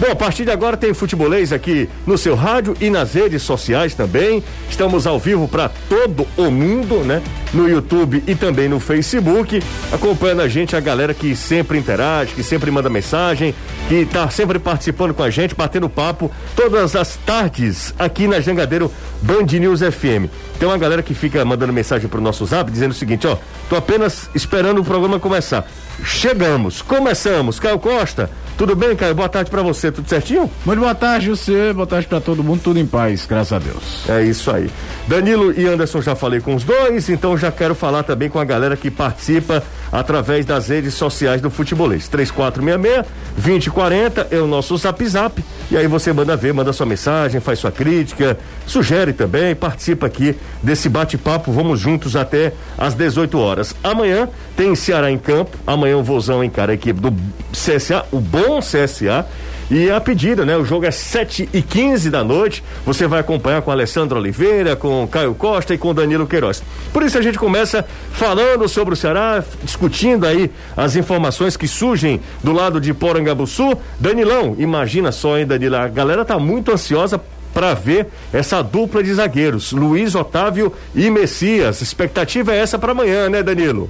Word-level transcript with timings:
Bom, 0.00 0.10
a 0.10 0.16
partir 0.16 0.46
de 0.46 0.50
agora 0.50 0.78
tem 0.78 0.94
futebolês 0.94 1.52
aqui 1.52 1.86
no 2.06 2.16
seu 2.16 2.34
rádio 2.34 2.74
e 2.80 2.88
nas 2.88 3.12
redes 3.12 3.42
sociais 3.42 3.92
também. 3.92 4.42
Estamos 4.70 5.06
ao 5.06 5.18
vivo 5.18 5.46
para 5.46 5.68
todo 5.68 6.26
o 6.38 6.50
mundo, 6.50 7.04
né? 7.04 7.22
No 7.52 7.68
YouTube 7.68 8.24
e 8.26 8.34
também 8.34 8.66
no 8.66 8.80
Facebook. 8.80 9.62
Acompanhando 9.92 10.40
a 10.40 10.48
gente, 10.48 10.74
a 10.74 10.80
galera 10.80 11.12
que 11.12 11.36
sempre 11.36 11.76
interage, 11.76 12.32
que 12.32 12.42
sempre 12.42 12.70
manda 12.70 12.88
mensagem, 12.88 13.54
que 13.88 13.96
está 13.96 14.30
sempre 14.30 14.58
participando 14.58 15.12
com 15.12 15.22
a 15.22 15.28
gente, 15.28 15.54
batendo 15.54 15.86
papo 15.86 16.30
todas 16.56 16.96
as 16.96 17.16
tardes 17.16 17.92
aqui 17.98 18.26
na 18.26 18.40
Jangadeiro 18.40 18.90
Band 19.20 19.58
News 19.60 19.80
FM. 19.80 20.32
Tem 20.58 20.66
uma 20.66 20.78
galera 20.78 21.02
que 21.02 21.12
fica 21.12 21.44
mandando 21.44 21.74
mensagem 21.74 22.08
pro 22.08 22.22
nosso 22.22 22.46
zap 22.46 22.70
dizendo 22.70 22.92
o 22.92 22.94
seguinte, 22.94 23.26
ó, 23.26 23.36
tô 23.68 23.76
apenas 23.76 24.30
esperando 24.34 24.80
o 24.80 24.84
programa 24.84 25.20
começar. 25.20 25.68
Chegamos, 26.04 26.82
começamos. 26.82 27.58
Caio 27.60 27.78
Costa, 27.78 28.30
tudo 28.56 28.74
bem, 28.76 28.94
Caio? 28.94 29.14
Boa 29.14 29.28
tarde 29.28 29.50
para 29.50 29.62
você, 29.62 29.90
tudo 29.90 30.08
certinho? 30.08 30.50
Muito 30.64 30.80
boa 30.80 30.94
tarde, 30.94 31.30
você, 31.30 31.72
boa 31.72 31.86
tarde 31.86 32.06
para 32.06 32.20
todo 32.20 32.42
mundo, 32.42 32.60
tudo 32.62 32.78
em 32.78 32.86
paz, 32.86 33.26
graças 33.26 33.52
a 33.52 33.58
Deus. 33.58 34.08
É 34.08 34.22
isso 34.22 34.50
aí. 34.50 34.70
Danilo 35.06 35.52
e 35.58 35.66
Anderson 35.66 36.02
já 36.02 36.14
falei 36.14 36.40
com 36.40 36.54
os 36.54 36.64
dois, 36.64 37.08
então 37.08 37.36
já 37.36 37.50
quero 37.50 37.74
falar 37.74 38.02
também 38.02 38.28
com 38.28 38.38
a 38.38 38.44
galera 38.44 38.76
que 38.76 38.90
participa 38.90 39.62
através 39.92 40.44
das 40.46 40.68
redes 40.68 40.94
sociais 40.94 41.40
do 41.40 41.50
Futebolês. 41.50 42.08
3466 42.08 43.06
2040 43.36 44.28
é 44.30 44.38
o 44.38 44.46
nosso 44.46 44.76
Zap 44.76 45.06
Zap. 45.06 45.44
E 45.70 45.76
aí 45.76 45.86
você 45.86 46.12
manda 46.12 46.36
ver, 46.36 46.52
manda 46.52 46.72
sua 46.72 46.86
mensagem, 46.86 47.40
faz 47.40 47.58
sua 47.58 47.70
crítica, 47.70 48.38
sugere 48.66 49.12
também, 49.12 49.54
participa 49.54 50.06
aqui 50.06 50.36
desse 50.62 50.88
bate-papo. 50.88 51.52
Vamos 51.52 51.80
juntos 51.80 52.16
até 52.16 52.52
às 52.76 52.94
18 52.94 53.38
horas. 53.38 53.74
Amanhã 53.82 54.28
tem 54.56 54.74
Ceará 54.74 55.10
em 55.10 55.18
campo. 55.18 55.56
Amanhã 55.66 55.96
o 55.96 56.02
Vozão 56.02 56.42
encara 56.42 56.72
a 56.72 56.74
equipe 56.74 57.00
do 57.00 57.14
CSA, 57.52 58.04
o 58.10 58.20
bom 58.20 58.60
CSA. 58.60 59.26
E 59.70 59.88
a 59.88 60.00
pedida, 60.00 60.44
né? 60.44 60.56
O 60.56 60.64
jogo 60.64 60.84
é 60.84 60.90
7 60.90 61.48
e 61.52 61.62
15 61.62 62.10
da 62.10 62.24
noite. 62.24 62.62
Você 62.84 63.06
vai 63.06 63.20
acompanhar 63.20 63.62
com 63.62 63.70
Alessandro 63.70 64.18
Oliveira, 64.18 64.74
com 64.74 65.06
Caio 65.06 65.32
Costa 65.32 65.72
e 65.72 65.78
com 65.78 65.94
Danilo 65.94 66.26
Queiroz. 66.26 66.60
Por 66.92 67.04
isso 67.04 67.16
a 67.16 67.22
gente 67.22 67.38
começa 67.38 67.86
falando 68.12 68.68
sobre 68.68 68.94
o 68.94 68.96
Ceará, 68.96 69.44
discutindo 69.62 70.26
aí 70.26 70.50
as 70.76 70.96
informações 70.96 71.56
que 71.56 71.68
surgem 71.68 72.20
do 72.42 72.52
lado 72.52 72.80
de 72.80 72.92
Porangabuçu. 72.92 73.78
Danilão, 73.98 74.56
imagina 74.58 75.12
só, 75.12 75.38
hein, 75.38 75.46
Danilo? 75.46 75.76
A 75.76 75.86
galera 75.86 76.24
tá 76.24 76.36
muito 76.36 76.72
ansiosa 76.72 77.20
para 77.54 77.72
ver 77.74 78.08
essa 78.32 78.62
dupla 78.62 79.02
de 79.02 79.14
zagueiros, 79.14 79.70
Luiz 79.70 80.16
Otávio 80.16 80.72
e 80.94 81.08
Messias. 81.10 81.80
Expectativa 81.80 82.52
é 82.52 82.58
essa 82.58 82.76
para 82.76 82.90
amanhã, 82.90 83.28
né, 83.28 83.40
Danilo? 83.40 83.88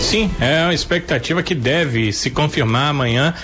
Sim, 0.00 0.30
é 0.38 0.62
uma 0.62 0.74
expectativa 0.74 1.42
que 1.42 1.54
deve 1.54 2.12
se 2.12 2.30
confirmar 2.30 2.90
amanhã 2.90 3.34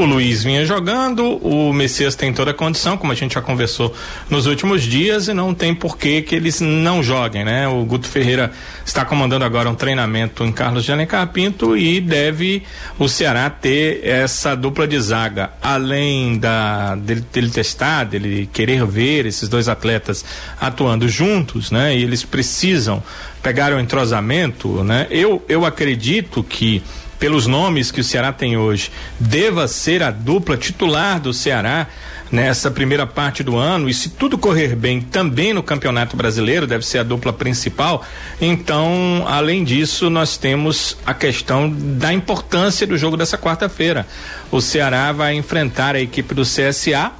o 0.00 0.06
Luiz 0.06 0.42
vinha 0.42 0.64
jogando, 0.64 1.36
o 1.46 1.74
Messias 1.74 2.14
tem 2.14 2.32
toda 2.32 2.52
a 2.52 2.54
condição, 2.54 2.96
como 2.96 3.12
a 3.12 3.14
gente 3.14 3.34
já 3.34 3.42
conversou 3.42 3.94
nos 4.30 4.46
últimos 4.46 4.82
dias, 4.82 5.28
e 5.28 5.34
não 5.34 5.52
tem 5.52 5.74
porquê 5.74 6.22
que 6.22 6.34
eles 6.34 6.58
não 6.60 7.02
joguem, 7.02 7.44
né? 7.44 7.68
O 7.68 7.84
Guto 7.84 8.08
Ferreira 8.08 8.50
está 8.84 9.04
comandando 9.04 9.44
agora 9.44 9.68
um 9.68 9.74
treinamento 9.74 10.42
em 10.42 10.52
Carlos 10.52 10.84
de 10.84 10.92
Alencar 10.92 11.26
Pinto 11.28 11.76
e 11.76 12.00
deve 12.00 12.62
o 12.98 13.08
Ceará 13.08 13.50
ter 13.50 14.00
essa 14.02 14.54
dupla 14.54 14.88
de 14.88 14.98
zaga. 14.98 15.50
Além 15.60 16.38
da, 16.38 16.94
dele, 16.94 17.22
dele 17.30 17.50
testar, 17.50 18.04
dele 18.04 18.48
querer 18.50 18.86
ver 18.86 19.26
esses 19.26 19.50
dois 19.50 19.68
atletas 19.68 20.24
atuando 20.58 21.08
juntos, 21.10 21.70
né? 21.70 21.94
E 21.94 22.02
eles 22.02 22.24
precisam 22.24 23.02
pegar 23.42 23.70
o 23.74 23.78
entrosamento, 23.78 24.82
né? 24.82 25.06
Eu, 25.10 25.44
eu 25.46 25.66
acredito 25.66 26.42
que 26.42 26.82
pelos 27.20 27.46
nomes 27.46 27.92
que 27.92 28.00
o 28.00 28.04
Ceará 28.04 28.32
tem 28.32 28.56
hoje, 28.56 28.90
deva 29.20 29.68
ser 29.68 30.02
a 30.02 30.10
dupla 30.10 30.56
titular 30.56 31.20
do 31.20 31.34
Ceará 31.34 31.86
nessa 32.32 32.70
primeira 32.70 33.06
parte 33.06 33.42
do 33.42 33.56
ano 33.56 33.88
e 33.88 33.94
se 33.94 34.08
tudo 34.10 34.38
correr 34.38 34.74
bem 34.74 35.00
também 35.00 35.52
no 35.52 35.62
Campeonato 35.62 36.16
Brasileiro 36.16 36.66
deve 36.66 36.86
ser 36.86 36.98
a 36.98 37.02
dupla 37.02 37.32
principal. 37.32 38.04
Então, 38.40 39.24
além 39.28 39.64
disso, 39.64 40.08
nós 40.08 40.36
temos 40.38 40.96
a 41.04 41.12
questão 41.12 41.70
da 41.70 42.12
importância 42.12 42.86
do 42.86 42.96
jogo 42.96 43.16
dessa 43.16 43.36
quarta-feira. 43.36 44.06
O 44.50 44.60
Ceará 44.60 45.12
vai 45.12 45.34
enfrentar 45.34 45.94
a 45.94 46.00
equipe 46.00 46.34
do 46.34 46.42
CSA 46.42 47.12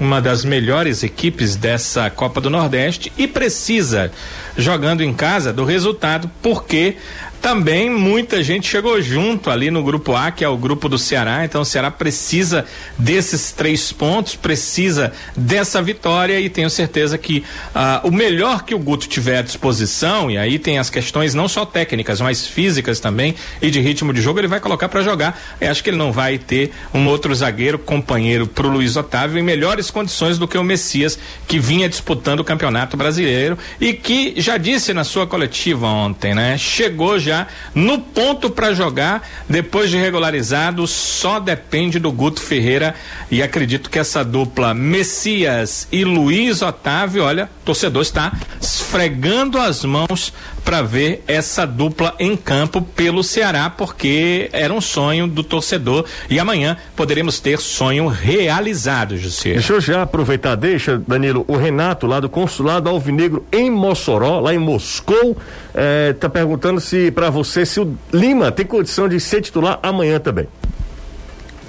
uma 0.00 0.20
das 0.20 0.44
melhores 0.44 1.02
equipes 1.02 1.56
dessa 1.56 2.08
Copa 2.08 2.40
do 2.40 2.48
Nordeste 2.48 3.12
e 3.18 3.26
precisa, 3.26 4.12
jogando 4.56 5.02
em 5.02 5.12
casa, 5.12 5.52
do 5.52 5.64
resultado, 5.64 6.30
porque 6.40 6.96
também 7.40 7.88
muita 7.88 8.42
gente 8.42 8.68
chegou 8.68 9.00
junto 9.00 9.50
ali 9.50 9.70
no 9.70 9.82
grupo 9.82 10.14
A, 10.14 10.30
que 10.30 10.44
é 10.44 10.48
o 10.48 10.56
grupo 10.56 10.88
do 10.88 10.98
Ceará. 10.98 11.44
Então 11.44 11.62
o 11.62 11.64
Ceará 11.64 11.90
precisa 11.90 12.66
desses 12.98 13.52
três 13.52 13.92
pontos, 13.92 14.34
precisa 14.34 15.12
dessa 15.36 15.80
vitória 15.80 16.40
e 16.40 16.50
tenho 16.50 16.68
certeza 16.68 17.16
que 17.16 17.44
ah, 17.74 18.00
o 18.04 18.10
melhor 18.10 18.64
que 18.64 18.74
o 18.74 18.78
Guto 18.78 19.08
tiver 19.08 19.38
à 19.38 19.42
disposição, 19.42 20.30
e 20.30 20.36
aí 20.36 20.58
tem 20.58 20.78
as 20.78 20.90
questões 20.90 21.34
não 21.34 21.48
só 21.48 21.64
técnicas, 21.64 22.20
mas 22.20 22.46
físicas 22.46 23.00
também 23.00 23.34
e 23.62 23.70
de 23.70 23.80
ritmo 23.80 24.12
de 24.12 24.20
jogo, 24.20 24.40
ele 24.40 24.48
vai 24.48 24.60
colocar 24.60 24.88
para 24.88 25.02
jogar. 25.02 25.40
Eu 25.60 25.70
acho 25.70 25.82
que 25.82 25.90
ele 25.90 25.96
não 25.96 26.10
vai 26.10 26.38
ter 26.38 26.72
um 26.92 27.06
outro 27.06 27.34
zagueiro 27.34 27.78
companheiro 27.78 28.46
para 28.46 28.66
o 28.66 28.70
Luiz 28.70 28.96
Otávio 28.96 29.38
em 29.38 29.42
melhores 29.42 29.90
condições 29.90 30.38
do 30.38 30.48
que 30.48 30.58
o 30.58 30.64
Messias, 30.64 31.18
que 31.46 31.58
vinha 31.58 31.88
disputando 31.88 32.40
o 32.40 32.44
Campeonato 32.44 32.96
Brasileiro 32.96 33.56
e 33.80 33.92
que 33.92 34.34
já 34.36 34.56
disse 34.56 34.92
na 34.92 35.04
sua 35.04 35.26
coletiva 35.26 35.86
ontem, 35.86 36.34
né? 36.34 36.58
Chegou 36.58 37.18
já 37.18 37.27
já 37.28 37.46
no 37.74 38.00
ponto 38.00 38.50
para 38.50 38.72
jogar, 38.72 39.26
depois 39.48 39.90
de 39.90 39.96
regularizado, 39.96 40.86
só 40.86 41.38
depende 41.38 41.98
do 41.98 42.10
Guto 42.10 42.40
Ferreira. 42.40 42.94
E 43.30 43.42
acredito 43.42 43.90
que 43.90 43.98
essa 43.98 44.24
dupla 44.24 44.74
Messias 44.74 45.86
e 45.92 46.04
Luiz 46.04 46.62
Otávio, 46.62 47.24
olha, 47.24 47.50
torcedor 47.64 48.02
está 48.02 48.32
esfregando 48.60 49.58
as 49.58 49.84
mãos 49.84 50.32
para 50.68 50.82
ver 50.82 51.24
essa 51.26 51.66
dupla 51.66 52.14
em 52.18 52.36
campo 52.36 52.82
pelo 52.82 53.24
Ceará, 53.24 53.70
porque 53.70 54.50
era 54.52 54.70
um 54.70 54.82
sonho 54.82 55.26
do 55.26 55.42
torcedor 55.42 56.04
e 56.28 56.38
amanhã 56.38 56.76
poderemos 56.94 57.40
ter 57.40 57.58
sonho 57.58 58.06
realizado, 58.06 59.16
José. 59.16 59.54
Deixa 59.54 59.72
eu 59.72 59.80
já 59.80 60.02
aproveitar, 60.02 60.56
deixa, 60.56 61.02
Danilo, 61.08 61.42
o 61.48 61.56
Renato 61.56 62.06
lá 62.06 62.20
do 62.20 62.28
Consulado 62.28 62.90
Alvinegro 62.90 63.46
em 63.50 63.70
Mossoró, 63.70 64.40
lá 64.40 64.52
em 64.52 64.58
Moscou, 64.58 65.38
eh, 65.74 66.14
tá 66.20 66.28
perguntando 66.28 66.82
se 66.82 67.10
para 67.12 67.30
você 67.30 67.64
se 67.64 67.80
o 67.80 67.96
Lima 68.12 68.52
tem 68.52 68.66
condição 68.66 69.08
de 69.08 69.18
ser 69.18 69.40
titular 69.40 69.78
amanhã 69.82 70.20
também. 70.20 70.48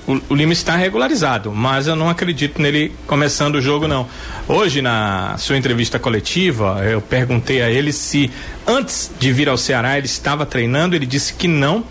O, 0.09 0.19
o, 0.29 0.35
Lima 0.35 0.53
está 0.53 0.75
regularizado, 0.75 1.51
mas 1.51 1.85
eu 1.85 1.95
não 1.95 2.09
acredito 2.09 2.59
nele 2.59 2.91
começando 3.05 3.55
o 3.55 3.61
jogo, 3.61 3.87
não. 3.87 4.07
Hoje, 4.47 4.81
na 4.81 5.37
sua 5.37 5.55
entrevista 5.55 5.99
coletiva, 5.99 6.83
eu 6.83 6.99
perguntei 6.99 7.61
a 7.61 7.69
ele 7.69 7.93
se 7.93 8.31
antes 8.65 9.11
de 9.19 9.31
vir 9.31 9.47
ao 9.47 9.55
Ceará 9.55 9.99
ele 9.99 10.07
estava 10.07 10.47
treinando, 10.47 10.95
ele 10.95 11.05
disse 11.05 11.35
que 11.35 11.47
não. 11.47 11.83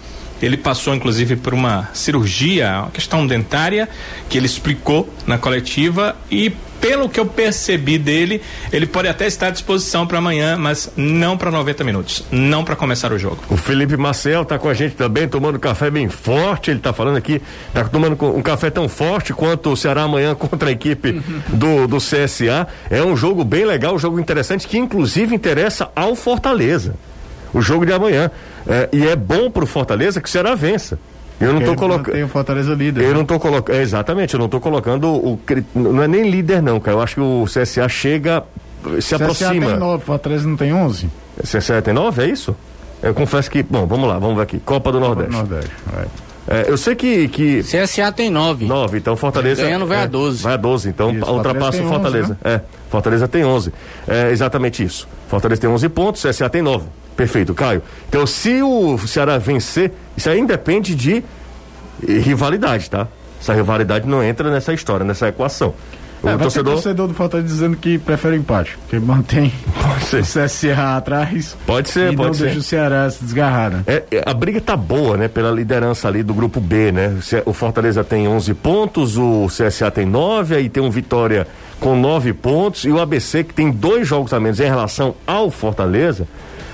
Ele 0.43 0.57
passou, 0.57 0.97
inclusive, 0.97 1.37
por 1.37 1.55
uma 1.55 1.91
cirurgia, 1.95 2.81
uma 2.83 2.91
questão 2.91 3.25
dentária, 3.25 3.89
que 4.29 4.37
ele 4.37 4.47
explicou 4.47 5.09
na 5.25 5.39
coletiva, 5.39 6.17
e 6.29 6.53
pelo 6.81 7.09
que 7.09 7.19
eu 7.19 7.27
percebi 7.27 7.99
dele, 7.99 8.43
ele 8.73 8.87
pode 8.87 9.09
até 9.09 9.27
estar 9.27 9.49
à 9.49 9.51
disposição 9.51 10.07
para 10.07 10.19
amanhã, 10.19 10.57
mas 10.57 10.91
não 10.97 11.37
para 11.37 11.51
90 11.51 11.85
minutos, 11.85 12.25
não 12.31 12.65
para 12.65 12.77
começar 12.77 13.13
o 13.13 13.19
jogo. 13.19 13.39
O 13.49 13.57
Felipe 13.57 13.97
Marcel 13.97 14.43
está 14.43 14.59
com 14.59 14.69
a 14.69 14.75
gente 14.75 14.95
também, 14.95 15.29
tomando 15.29 15.59
café 15.59 15.91
bem 15.91 16.09
forte. 16.09 16.71
Ele 16.71 16.79
está 16.79 16.93
falando 16.93 17.17
aqui, 17.17 17.43
está 17.69 17.85
tomando 17.85 18.17
um 18.27 18.43
café 18.43 18.71
tão 18.71 18.89
forte 18.89 19.33
quanto 19.33 19.71
o 19.71 19.77
Ceará 19.77 20.03
amanhã 20.03 20.35
contra 20.37 20.69
a 20.69 20.73
equipe 20.73 21.21
do, 21.49 21.87
do 21.87 21.99
CSA. 21.99 22.67
É 22.91 23.03
um 23.03 23.17
jogo 23.17 23.45
bem 23.45 23.65
legal, 23.65 23.95
um 23.95 23.99
jogo 23.99 24.19
interessante 24.21 24.67
que 24.67 24.79
inclusive 24.79 25.35
interessa 25.35 25.91
ao 25.95 26.15
Fortaleza. 26.15 26.95
O 27.53 27.63
jogo 27.63 27.87
de 27.87 27.93
amanhã. 27.93 28.31
É, 28.67 28.89
e 28.93 29.07
é 29.07 29.17
bom 29.17 29.51
para 29.51 29.65
o 29.65 29.67
Fortaleza 29.67 30.21
que 30.21 30.29
o 30.29 30.31
Ceará 30.31 30.55
vença. 30.55 30.99
Eu 31.41 31.53
não 31.53 31.61
estou 31.61 31.77
colocando. 31.77 32.13
Tem 32.13 32.25
o 32.25 32.29
Fortaleza 32.29 32.75
líder. 32.75 33.03
Eu 33.03 33.09
né? 33.09 33.15
não 33.15 33.23
estou 33.23 33.39
colocando. 33.39 33.77
É, 33.77 33.83
exatamente, 33.83 34.35
eu 34.35 34.39
não 34.39 34.47
estou 34.47 34.61
colocando 34.61 35.09
o. 35.09 35.41
Não 35.75 36.03
é 36.03 36.09
nem 36.09 36.29
líder, 36.29 36.63
não, 36.63 36.81
cara. 36.81 36.97
Eu 36.97 37.01
acho 37.01 37.15
que 37.15 37.21
o 37.21 37.45
CSA 37.45 37.89
chega. 37.89 38.43
Se 39.01 39.15
CSA 39.15 39.17
aproxima. 39.17 39.51
tem 39.67 39.77
nove, 39.77 40.05
Fortaleza 40.05 40.49
não 40.49 40.57
tem 40.57 40.73
onze. 40.73 41.09
CSA 41.43 41.81
tem 41.83 41.95
nove, 41.95 42.23
é 42.23 42.27
isso? 42.27 42.57
Eu 43.03 43.15
confesso 43.15 43.51
que. 43.51 43.63
Bom, 43.63 43.87
vamos 43.87 44.09
lá, 44.09 44.19
vamos 44.19 44.37
ver 44.37 44.43
aqui. 44.43 44.59
Copa 44.59 44.91
do 44.91 44.99
Nordeste. 44.99 45.33
Copa 45.33 45.45
do 45.45 45.55
Nordeste, 45.55 45.75
é, 46.51 46.65
eu 46.67 46.79
sei 46.79 46.95
que, 46.95 47.29
que. 47.29 47.63
CSA 47.63 48.11
tem 48.11 48.31
nove. 48.31 48.65
Nove, 48.65 48.97
então 48.97 49.15
Fortaleza. 49.15 49.63
Ganhando 49.63 49.87
vai 49.87 49.99
é, 49.99 50.03
a 50.03 50.07
doze. 50.07 50.43
Vai 50.43 50.55
a 50.55 50.57
doze, 50.57 50.89
então 50.89 51.11
isso, 51.13 51.31
ultrapassa 51.31 51.83
o 51.83 51.87
Fortaleza. 51.87 52.33
11, 52.33 52.39
né? 52.43 52.55
É, 52.55 52.61
Fortaleza 52.89 53.29
tem 53.29 53.45
onze. 53.45 53.73
É 54.09 54.31
exatamente 54.31 54.83
isso. 54.83 55.07
Fortaleza 55.29 55.61
tem 55.61 55.69
onze 55.69 55.89
pontos, 55.91 56.23
CSA 56.23 56.49
tem 56.49 56.63
nove. 56.63 56.87
Perfeito, 57.19 57.53
Caio. 57.53 57.83
Então, 58.09 58.25
se 58.29 58.63
o 58.63 58.97
Ceará 58.97 59.39
vencer, 59.39 59.91
isso 60.17 60.31
aí 60.31 60.39
independe 60.39 60.95
de 60.95 61.25
rivalidade, 62.01 62.89
tá? 62.89 63.09
Essa 63.41 63.53
rivalidade 63.55 64.07
não 64.07 64.23
entra 64.23 64.49
nessa 64.53 64.73
história, 64.73 65.05
nessa 65.05 65.27
equação. 65.27 65.75
O 66.23 66.29
é, 66.29 66.37
torcedor... 66.37 66.75
torcedor 66.75 67.09
do 67.09 67.15
Fortaleza 67.15 67.49
dizendo 67.49 67.77
que 67.77 67.99
prefere 67.99 68.37
o 68.37 68.39
empate, 68.39 68.79
porque 68.79 69.01
mantém 69.05 69.53
o 69.67 70.21
CSA 70.23 70.97
atrás. 70.97 71.57
Pode 71.67 71.89
ser, 71.89 72.13
e 72.13 72.17
pode 72.17 72.29
não 72.29 72.35
ser. 72.35 72.45
deixa 72.45 72.61
o 72.61 72.63
Ceará 72.63 73.11
se 73.11 73.25
desgarrar, 73.25 73.71
né? 73.73 73.83
É, 73.89 74.05
é, 74.13 74.23
a 74.25 74.33
briga 74.33 74.61
tá 74.61 74.77
boa, 74.77 75.17
né? 75.17 75.27
Pela 75.27 75.51
liderança 75.51 76.07
ali 76.07 76.23
do 76.23 76.33
grupo 76.33 76.61
B, 76.61 76.93
né? 76.93 77.19
O 77.45 77.53
Fortaleza 77.53 78.05
tem 78.05 78.29
11 78.29 78.55
pontos, 78.55 79.19
o 79.19 79.49
CSA 79.49 79.91
tem 79.91 80.07
9, 80.07 80.55
aí 80.55 80.69
tem 80.69 80.81
um 80.81 80.91
Vitória 80.91 81.49
com 81.81 81.97
9 81.97 82.33
pontos 82.33 82.85
e 82.85 82.91
o 82.91 83.01
ABC 83.01 83.43
que 83.43 83.55
tem 83.55 83.73
dois 83.73 84.07
jogos 84.07 84.33
a 84.33 84.39
menos 84.39 84.61
em 84.61 84.69
relação 84.69 85.17
ao 85.27 85.51
Fortaleza. 85.51 86.29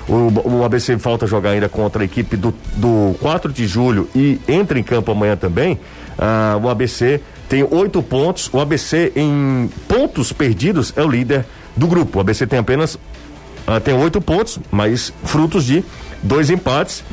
O, 0.08 0.58
o 0.58 0.64
ABC 0.64 0.98
falta 0.98 1.26
jogar 1.26 1.50
ainda 1.50 1.68
contra 1.68 2.02
a 2.02 2.04
equipe 2.04 2.36
do, 2.36 2.54
do 2.76 3.14
4 3.20 3.52
de 3.52 3.66
julho 3.66 4.08
e 4.14 4.38
entra 4.46 4.78
em 4.78 4.82
campo 4.82 5.10
amanhã 5.12 5.36
também. 5.36 5.78
Ah, 6.18 6.58
o 6.62 6.68
ABC 6.68 7.20
tem 7.48 7.66
oito 7.70 8.02
pontos. 8.02 8.50
O 8.52 8.60
ABC 8.60 9.12
em 9.16 9.70
pontos 9.88 10.32
perdidos 10.32 10.92
é 10.96 11.02
o 11.02 11.08
líder 11.08 11.46
do 11.76 11.86
grupo. 11.86 12.18
O 12.18 12.20
ABC 12.20 12.46
tem 12.46 12.58
apenas 12.58 12.98
ah, 13.66 13.80
tem 13.80 13.94
oito 13.94 14.20
pontos, 14.20 14.58
mas 14.70 15.12
frutos 15.24 15.64
de 15.64 15.82
dois 16.24 16.48
empates 16.50 17.04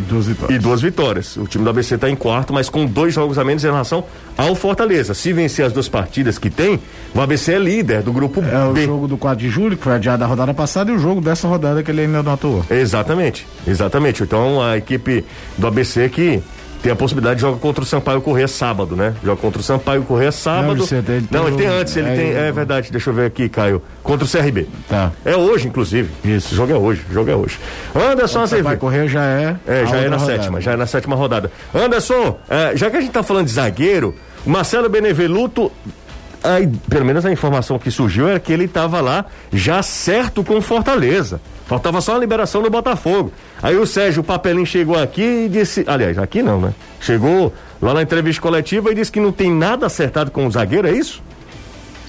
e 0.50 0.58
duas 0.58 0.82
vitórias. 0.82 1.36
O 1.38 1.46
time 1.46 1.64
do 1.64 1.70
ABC 1.70 1.96
está 1.96 2.10
em 2.10 2.16
quarto, 2.16 2.54
mas 2.54 2.70
com 2.70 2.86
dois 2.86 3.14
jogos 3.14 3.38
a 3.38 3.44
menos 3.44 3.64
em 3.64 3.68
relação 3.68 4.06
ao 4.38 4.56
Fortaleza. 4.56 5.14
Se 5.14 5.34
vencer 5.34 5.66
as 5.66 5.74
duas 5.74 5.90
partidas 5.90 6.40
que 6.40 6.50
tem, 6.50 6.80
o 7.14 7.20
ABC 7.20 7.54
é 7.54 7.60
líder 7.60 8.02
do 8.02 8.14
grupo 8.14 8.40
é 8.40 8.44
B. 8.44 8.82
É 8.82 8.84
o 8.84 8.86
jogo 8.86 9.08
do 9.08 9.18
4 9.18 9.38
de 9.38 9.50
julho, 9.50 9.78
que 9.78 9.84
foi 9.84 9.94
adiado 9.94 10.22
da 10.22 10.26
rodada 10.26 10.54
passada, 10.54 10.90
e 10.90 10.96
o 10.96 11.00
jogo 11.00 11.20
dessa 11.20 11.48
rodada 11.48 11.84
que 11.84 11.92
ele 11.92 12.02
ainda 12.02 12.24
não 12.24 12.34
atuou. 12.34 12.66
Exatamente, 12.72 13.46
exatamente. 13.68 14.24
Então 14.24 14.64
a 14.64 14.78
equipe 14.78 15.26
do 15.58 15.68
ABC 15.68 16.08
que 16.10 16.42
tem 16.82 16.92
a 16.92 16.96
possibilidade 16.96 17.36
de 17.36 17.42
jogar 17.42 17.60
contra 17.60 17.84
o 17.84 17.86
Sampaio 17.86 18.22
Corrêa 18.22 18.48
sábado, 18.48 18.96
né? 18.96 19.14
Joga 19.24 19.40
contra 19.40 19.60
o 19.60 19.64
Sampaio 19.64 20.04
Corrêa 20.04 20.32
sábado. 20.32 20.78
Não, 20.78 20.98
ele 20.98 21.04
tem, 21.04 21.28
não, 21.32 21.48
ele 21.48 21.58
tem 21.58 21.68
antes, 21.68 21.96
ele 21.96 22.10
é, 22.10 22.16
tem. 22.16 22.34
É 22.34 22.52
verdade, 22.52 22.92
deixa 22.92 23.10
eu 23.10 23.14
ver 23.14 23.26
aqui, 23.26 23.48
Caio. 23.48 23.82
Contra 24.02 24.26
o 24.26 24.30
CRB. 24.30 24.68
Tá. 24.90 25.12
É 25.24 25.36
hoje, 25.36 25.68
inclusive. 25.68 26.10
Isso. 26.24 26.54
O 26.54 26.58
jogo 26.58 26.74
é 26.74 26.76
hoje, 26.76 27.06
o 27.10 27.14
jogo 27.14 27.30
é 27.30 27.36
hoje. 27.36 27.60
Anderson 27.96 28.44
o 28.44 28.48
Sampaio 28.48 28.78
Corrêa 28.78 29.08
já 29.08 29.24
é. 29.24 29.56
É, 29.68 29.86
já 29.86 29.98
é 29.98 30.10
na 30.10 30.18
rodada. 30.18 30.38
sétima, 30.38 30.62
já 30.62 30.72
é 30.72 30.76
na 30.76 30.86
sétima 30.86 31.16
rodada. 31.16 31.52
Anderson, 31.74 32.40
é, 32.50 32.76
já 32.76 32.90
que 32.90 32.98
a 32.98 33.02
gente 33.02 33.12
tá 33.12 33.22
falando 33.22 33.46
de 33.46 33.54
zagueiro, 33.54 34.16
Marcelo 34.46 34.90
Beneveluto 34.90 35.72
aí, 36.44 36.68
pelo 36.90 37.06
menos 37.06 37.26
a 37.26 37.32
informação 37.32 37.78
que 37.80 37.92
surgiu 37.92 38.28
era 38.28 38.40
que 38.40 38.52
ele 38.52 38.66
estava 38.66 39.02
lá 39.02 39.26
já 39.52 39.82
certo 39.82 40.44
com 40.44 40.62
Fortaleza. 40.62 41.42
Faltava 41.66 42.02
só 42.02 42.16
a 42.16 42.20
liberação 42.20 42.62
do 42.62 42.70
Botafogo. 42.70 43.32
Aí 43.64 43.78
o 43.78 43.86
Sérgio 43.86 44.24
Papelinho 44.24 44.66
chegou 44.66 45.00
aqui 45.00 45.46
e 45.46 45.50
disse. 45.50 45.86
Aliás, 45.88 46.18
aqui 46.18 46.42
não, 46.42 46.60
né? 46.60 46.74
Chegou 47.00 47.54
lá 47.82 47.94
na 47.94 48.02
entrevista 48.02 48.42
coletiva 48.42 48.92
e 48.92 48.96
disse 48.96 49.12
que 49.12 49.20
não 49.20 49.32
tem 49.32 49.50
nada 49.50 49.86
acertado 49.86 50.32
com 50.32 50.46
o 50.46 50.52
zagueiro, 50.52 50.88
é 50.88 50.92
isso? 50.92 51.24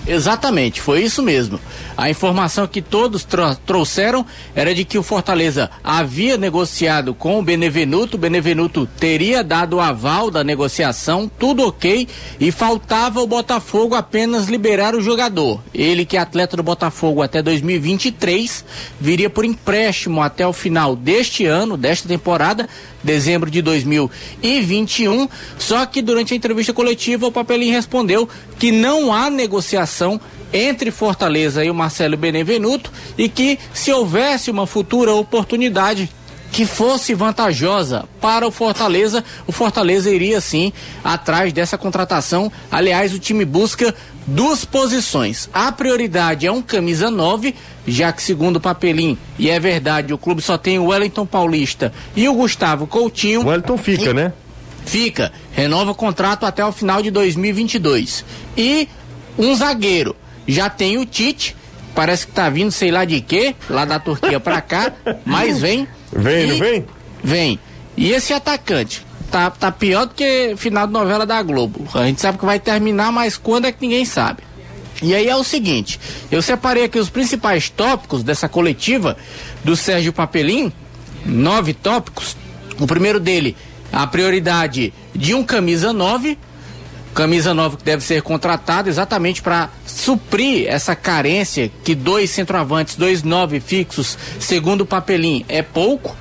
Exatamente, 0.06 0.80
foi 0.80 1.02
isso 1.02 1.22
mesmo. 1.22 1.60
A 1.96 2.08
informação 2.08 2.66
que 2.66 2.80
todos 2.80 3.26
trouxeram 3.66 4.24
era 4.54 4.74
de 4.74 4.84
que 4.84 4.98
o 4.98 5.02
Fortaleza 5.02 5.70
havia 5.84 6.36
negociado 6.36 7.14
com 7.14 7.38
o 7.38 7.42
Benevenuto, 7.42 8.16
o 8.16 8.20
Benevenuto 8.20 8.88
teria 8.98 9.44
dado 9.44 9.76
o 9.76 9.80
aval 9.80 10.30
da 10.30 10.42
negociação, 10.42 11.30
tudo 11.38 11.66
ok, 11.66 12.08
e 12.40 12.50
faltava 12.50 13.20
o 13.20 13.26
Botafogo 13.26 13.94
apenas 13.94 14.48
liberar 14.48 14.94
o 14.94 15.02
jogador. 15.02 15.60
Ele, 15.74 16.04
que 16.04 16.16
é 16.16 16.20
atleta 16.20 16.56
do 16.56 16.62
Botafogo 16.62 17.22
até 17.22 17.42
2023, 17.42 18.64
viria 19.00 19.28
por 19.28 19.44
empréstimo 19.44 20.22
até 20.22 20.46
o 20.46 20.52
final 20.52 20.96
deste 20.96 21.44
ano, 21.44 21.76
desta 21.76 22.08
temporada, 22.08 22.68
dezembro 23.02 23.50
de 23.50 23.60
2021. 23.60 25.28
Só 25.58 25.84
que 25.86 26.00
durante 26.00 26.32
a 26.32 26.36
entrevista 26.36 26.72
coletiva, 26.72 27.26
o 27.26 27.32
Papelinho 27.32 27.72
respondeu 27.72 28.28
que 28.58 28.72
não 28.72 29.12
há 29.12 29.28
negociação 29.28 30.20
entre 30.52 30.90
Fortaleza 30.90 31.64
e 31.64 31.70
o 31.70 31.74
Marcelo 31.74 32.16
Benevenuto 32.16 32.92
e 33.16 33.28
que 33.28 33.58
se 33.72 33.92
houvesse 33.92 34.50
uma 34.50 34.66
futura 34.66 35.12
oportunidade 35.12 36.10
que 36.52 36.66
fosse 36.66 37.14
vantajosa 37.14 38.04
para 38.20 38.46
o 38.46 38.50
Fortaleza, 38.50 39.24
o 39.46 39.52
Fortaleza 39.52 40.10
iria 40.10 40.38
sim 40.40 40.70
atrás 41.02 41.50
dessa 41.52 41.78
contratação. 41.78 42.52
Aliás, 42.70 43.14
o 43.14 43.18
time 43.18 43.44
busca 43.46 43.94
duas 44.26 44.64
posições. 44.64 45.48
A 45.52 45.72
prioridade 45.72 46.46
é 46.46 46.52
um 46.52 46.60
camisa 46.60 47.10
9, 47.10 47.54
já 47.86 48.12
que 48.12 48.22
segundo 48.22 48.56
o 48.56 48.60
Papelim, 48.60 49.16
e 49.38 49.48
é 49.48 49.58
verdade, 49.58 50.12
o 50.12 50.18
clube 50.18 50.42
só 50.42 50.58
tem 50.58 50.78
o 50.78 50.86
Wellington 50.86 51.24
Paulista 51.24 51.90
e 52.14 52.28
o 52.28 52.34
Gustavo 52.34 52.86
Coutinho. 52.86 53.40
O 53.40 53.46
Wellington 53.46 53.78
fica, 53.78 54.10
e... 54.10 54.14
né? 54.14 54.32
Fica, 54.84 55.32
renova 55.52 55.92
o 55.92 55.94
contrato 55.94 56.44
até 56.44 56.62
o 56.64 56.72
final 56.72 57.00
de 57.00 57.10
2022. 57.10 58.24
E 58.56 58.88
um 59.38 59.54
zagueiro, 59.54 60.14
já 60.46 60.68
tem 60.68 60.98
o 60.98 61.06
Tite, 61.06 61.56
parece 61.94 62.26
que 62.26 62.32
tá 62.32 62.48
vindo 62.48 62.70
sei 62.70 62.90
lá 62.90 63.04
de 63.04 63.20
quê, 63.20 63.54
lá 63.68 63.84
da 63.84 63.98
Turquia 63.98 64.40
pra 64.40 64.60
cá, 64.60 64.92
mas 65.24 65.60
vem. 65.60 65.86
Vem, 66.12 66.44
e, 66.44 66.46
não 66.48 66.58
vem? 66.58 66.86
Vem. 67.22 67.60
E 67.96 68.10
esse 68.10 68.32
atacante? 68.32 69.04
Tá, 69.30 69.50
tá 69.50 69.72
pior 69.72 70.06
do 70.06 70.14
que 70.14 70.54
final 70.56 70.86
de 70.86 70.92
novela 70.92 71.24
da 71.24 71.42
Globo. 71.42 71.88
A 71.94 72.04
gente 72.04 72.20
sabe 72.20 72.38
que 72.38 72.44
vai 72.44 72.60
terminar, 72.60 73.10
mas 73.10 73.36
quando 73.36 73.66
é 73.66 73.72
que 73.72 73.78
ninguém 73.80 74.04
sabe. 74.04 74.42
E 75.02 75.14
aí 75.14 75.28
é 75.28 75.34
o 75.34 75.42
seguinte, 75.42 75.98
eu 76.30 76.40
separei 76.40 76.84
aqui 76.84 76.98
os 76.98 77.10
principais 77.10 77.68
tópicos 77.68 78.22
dessa 78.22 78.48
coletiva 78.48 79.16
do 79.64 79.74
Sérgio 79.74 80.12
Papelim, 80.12 80.72
nove 81.26 81.74
tópicos. 81.74 82.36
O 82.78 82.86
primeiro 82.86 83.18
dele, 83.18 83.56
a 83.92 84.06
prioridade 84.06 84.92
de 85.14 85.34
um 85.34 85.42
camisa 85.42 85.92
9, 85.92 86.38
camisa 87.14 87.52
nova 87.52 87.76
que 87.76 87.84
deve 87.84 88.02
ser 88.02 88.22
contratado 88.22 88.88
exatamente 88.88 89.42
para 89.42 89.70
suprir 89.86 90.66
essa 90.68 90.96
carência 90.96 91.70
que 91.84 91.94
dois 91.94 92.30
centroavantes, 92.30 92.96
dois 92.96 93.22
nove 93.22 93.60
fixos, 93.60 94.18
segundo 94.40 94.82
o 94.82 94.86
Papelim, 94.86 95.44
é 95.48 95.62
pouco. 95.62 96.16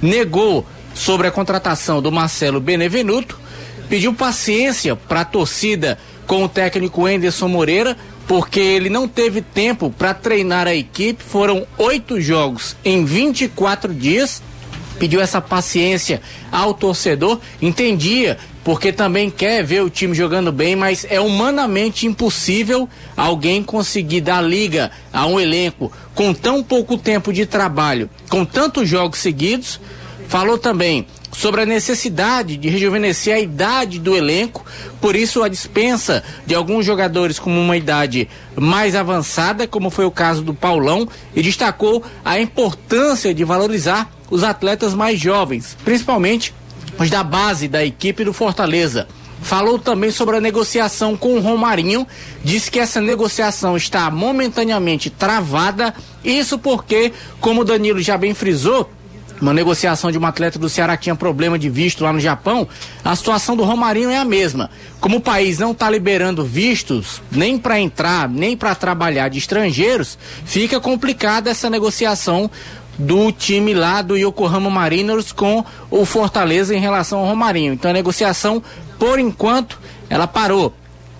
Negou 0.00 0.66
sobre 0.94 1.26
a 1.26 1.30
contratação 1.30 2.00
do 2.00 2.12
Marcelo 2.12 2.60
Benevenuto, 2.60 3.38
pediu 3.88 4.14
paciência 4.14 4.94
para 4.94 5.22
a 5.22 5.24
torcida 5.24 5.98
com 6.26 6.44
o 6.44 6.48
técnico 6.48 7.08
Enderson 7.08 7.48
Moreira, 7.48 7.96
porque 8.26 8.58
ele 8.58 8.90
não 8.90 9.06
teve 9.06 9.40
tempo 9.40 9.94
para 9.96 10.12
treinar 10.12 10.66
a 10.66 10.74
equipe. 10.74 11.22
Foram 11.22 11.66
oito 11.78 12.20
jogos 12.20 12.76
em 12.84 13.04
24 13.04 13.94
dias. 13.94 14.42
Pediu 14.98 15.20
essa 15.20 15.40
paciência 15.40 16.22
ao 16.50 16.72
torcedor, 16.72 17.38
entendia 17.60 18.38
porque 18.66 18.92
também 18.92 19.30
quer 19.30 19.62
ver 19.62 19.84
o 19.84 19.88
time 19.88 20.12
jogando 20.12 20.50
bem, 20.50 20.74
mas 20.74 21.06
é 21.08 21.20
humanamente 21.20 22.04
impossível 22.04 22.88
alguém 23.16 23.62
conseguir 23.62 24.22
dar 24.22 24.40
liga 24.40 24.90
a 25.12 25.24
um 25.24 25.38
elenco 25.38 25.92
com 26.16 26.34
tão 26.34 26.64
pouco 26.64 26.98
tempo 26.98 27.32
de 27.32 27.46
trabalho, 27.46 28.10
com 28.28 28.44
tantos 28.44 28.88
jogos 28.88 29.20
seguidos. 29.20 29.80
Falou 30.26 30.58
também 30.58 31.06
sobre 31.30 31.62
a 31.62 31.64
necessidade 31.64 32.56
de 32.56 32.68
rejuvenescer 32.68 33.36
a 33.36 33.38
idade 33.38 34.00
do 34.00 34.16
elenco, 34.16 34.66
por 35.00 35.14
isso 35.14 35.44
a 35.44 35.48
dispensa 35.48 36.24
de 36.44 36.52
alguns 36.52 36.84
jogadores 36.84 37.38
com 37.38 37.56
uma 37.56 37.76
idade 37.76 38.28
mais 38.56 38.96
avançada, 38.96 39.68
como 39.68 39.90
foi 39.90 40.06
o 40.06 40.10
caso 40.10 40.42
do 40.42 40.52
Paulão, 40.52 41.08
e 41.36 41.40
destacou 41.40 42.02
a 42.24 42.40
importância 42.40 43.32
de 43.32 43.44
valorizar 43.44 44.10
os 44.28 44.42
atletas 44.42 44.92
mais 44.92 45.20
jovens, 45.20 45.76
principalmente 45.84 46.52
os 46.98 47.10
da 47.10 47.22
base 47.22 47.68
da 47.68 47.84
equipe 47.84 48.24
do 48.24 48.32
Fortaleza. 48.32 49.06
Falou 49.42 49.78
também 49.78 50.10
sobre 50.10 50.36
a 50.36 50.40
negociação 50.40 51.16
com 51.16 51.34
o 51.34 51.40
Romarinho, 51.40 52.06
disse 52.42 52.70
que 52.70 52.80
essa 52.80 53.00
negociação 53.00 53.76
está 53.76 54.10
momentaneamente 54.10 55.10
travada, 55.10 55.94
isso 56.24 56.58
porque, 56.58 57.12
como 57.40 57.60
o 57.60 57.64
Danilo 57.64 58.00
já 58.00 58.16
bem 58.16 58.34
frisou, 58.34 58.90
uma 59.40 59.52
negociação 59.52 60.10
de 60.10 60.18
um 60.18 60.24
atleta 60.24 60.58
do 60.58 60.68
Ceará 60.68 60.96
tinha 60.96 61.14
problema 61.14 61.58
de 61.58 61.68
visto 61.68 62.02
lá 62.02 62.12
no 62.12 62.18
Japão, 62.20 62.66
a 63.04 63.14
situação 63.14 63.54
do 63.54 63.64
Romarinho 63.64 64.10
é 64.10 64.16
a 64.16 64.24
mesma. 64.24 64.70
Como 64.98 65.18
o 65.18 65.20
país 65.20 65.58
não 65.58 65.72
está 65.72 65.90
liberando 65.90 66.42
vistos 66.42 67.20
nem 67.30 67.58
para 67.58 67.78
entrar, 67.78 68.28
nem 68.28 68.56
para 68.56 68.74
trabalhar 68.74 69.28
de 69.28 69.38
estrangeiros, 69.38 70.18
fica 70.44 70.80
complicada 70.80 71.50
essa 71.50 71.68
negociação 71.68 72.50
do 72.98 73.30
time 73.30 73.74
lá 73.74 74.02
do 74.02 74.16
Yokohama 74.16 74.70
Mariners 74.70 75.32
com 75.32 75.64
o 75.90 76.04
Fortaleza 76.04 76.74
em 76.74 76.80
relação 76.80 77.18
ao 77.18 77.26
Romarinho. 77.26 77.72
Então 77.72 77.90
a 77.90 77.94
negociação, 77.94 78.62
por 78.98 79.18
enquanto, 79.18 79.78
ela 80.08 80.26
parou, 80.26 80.72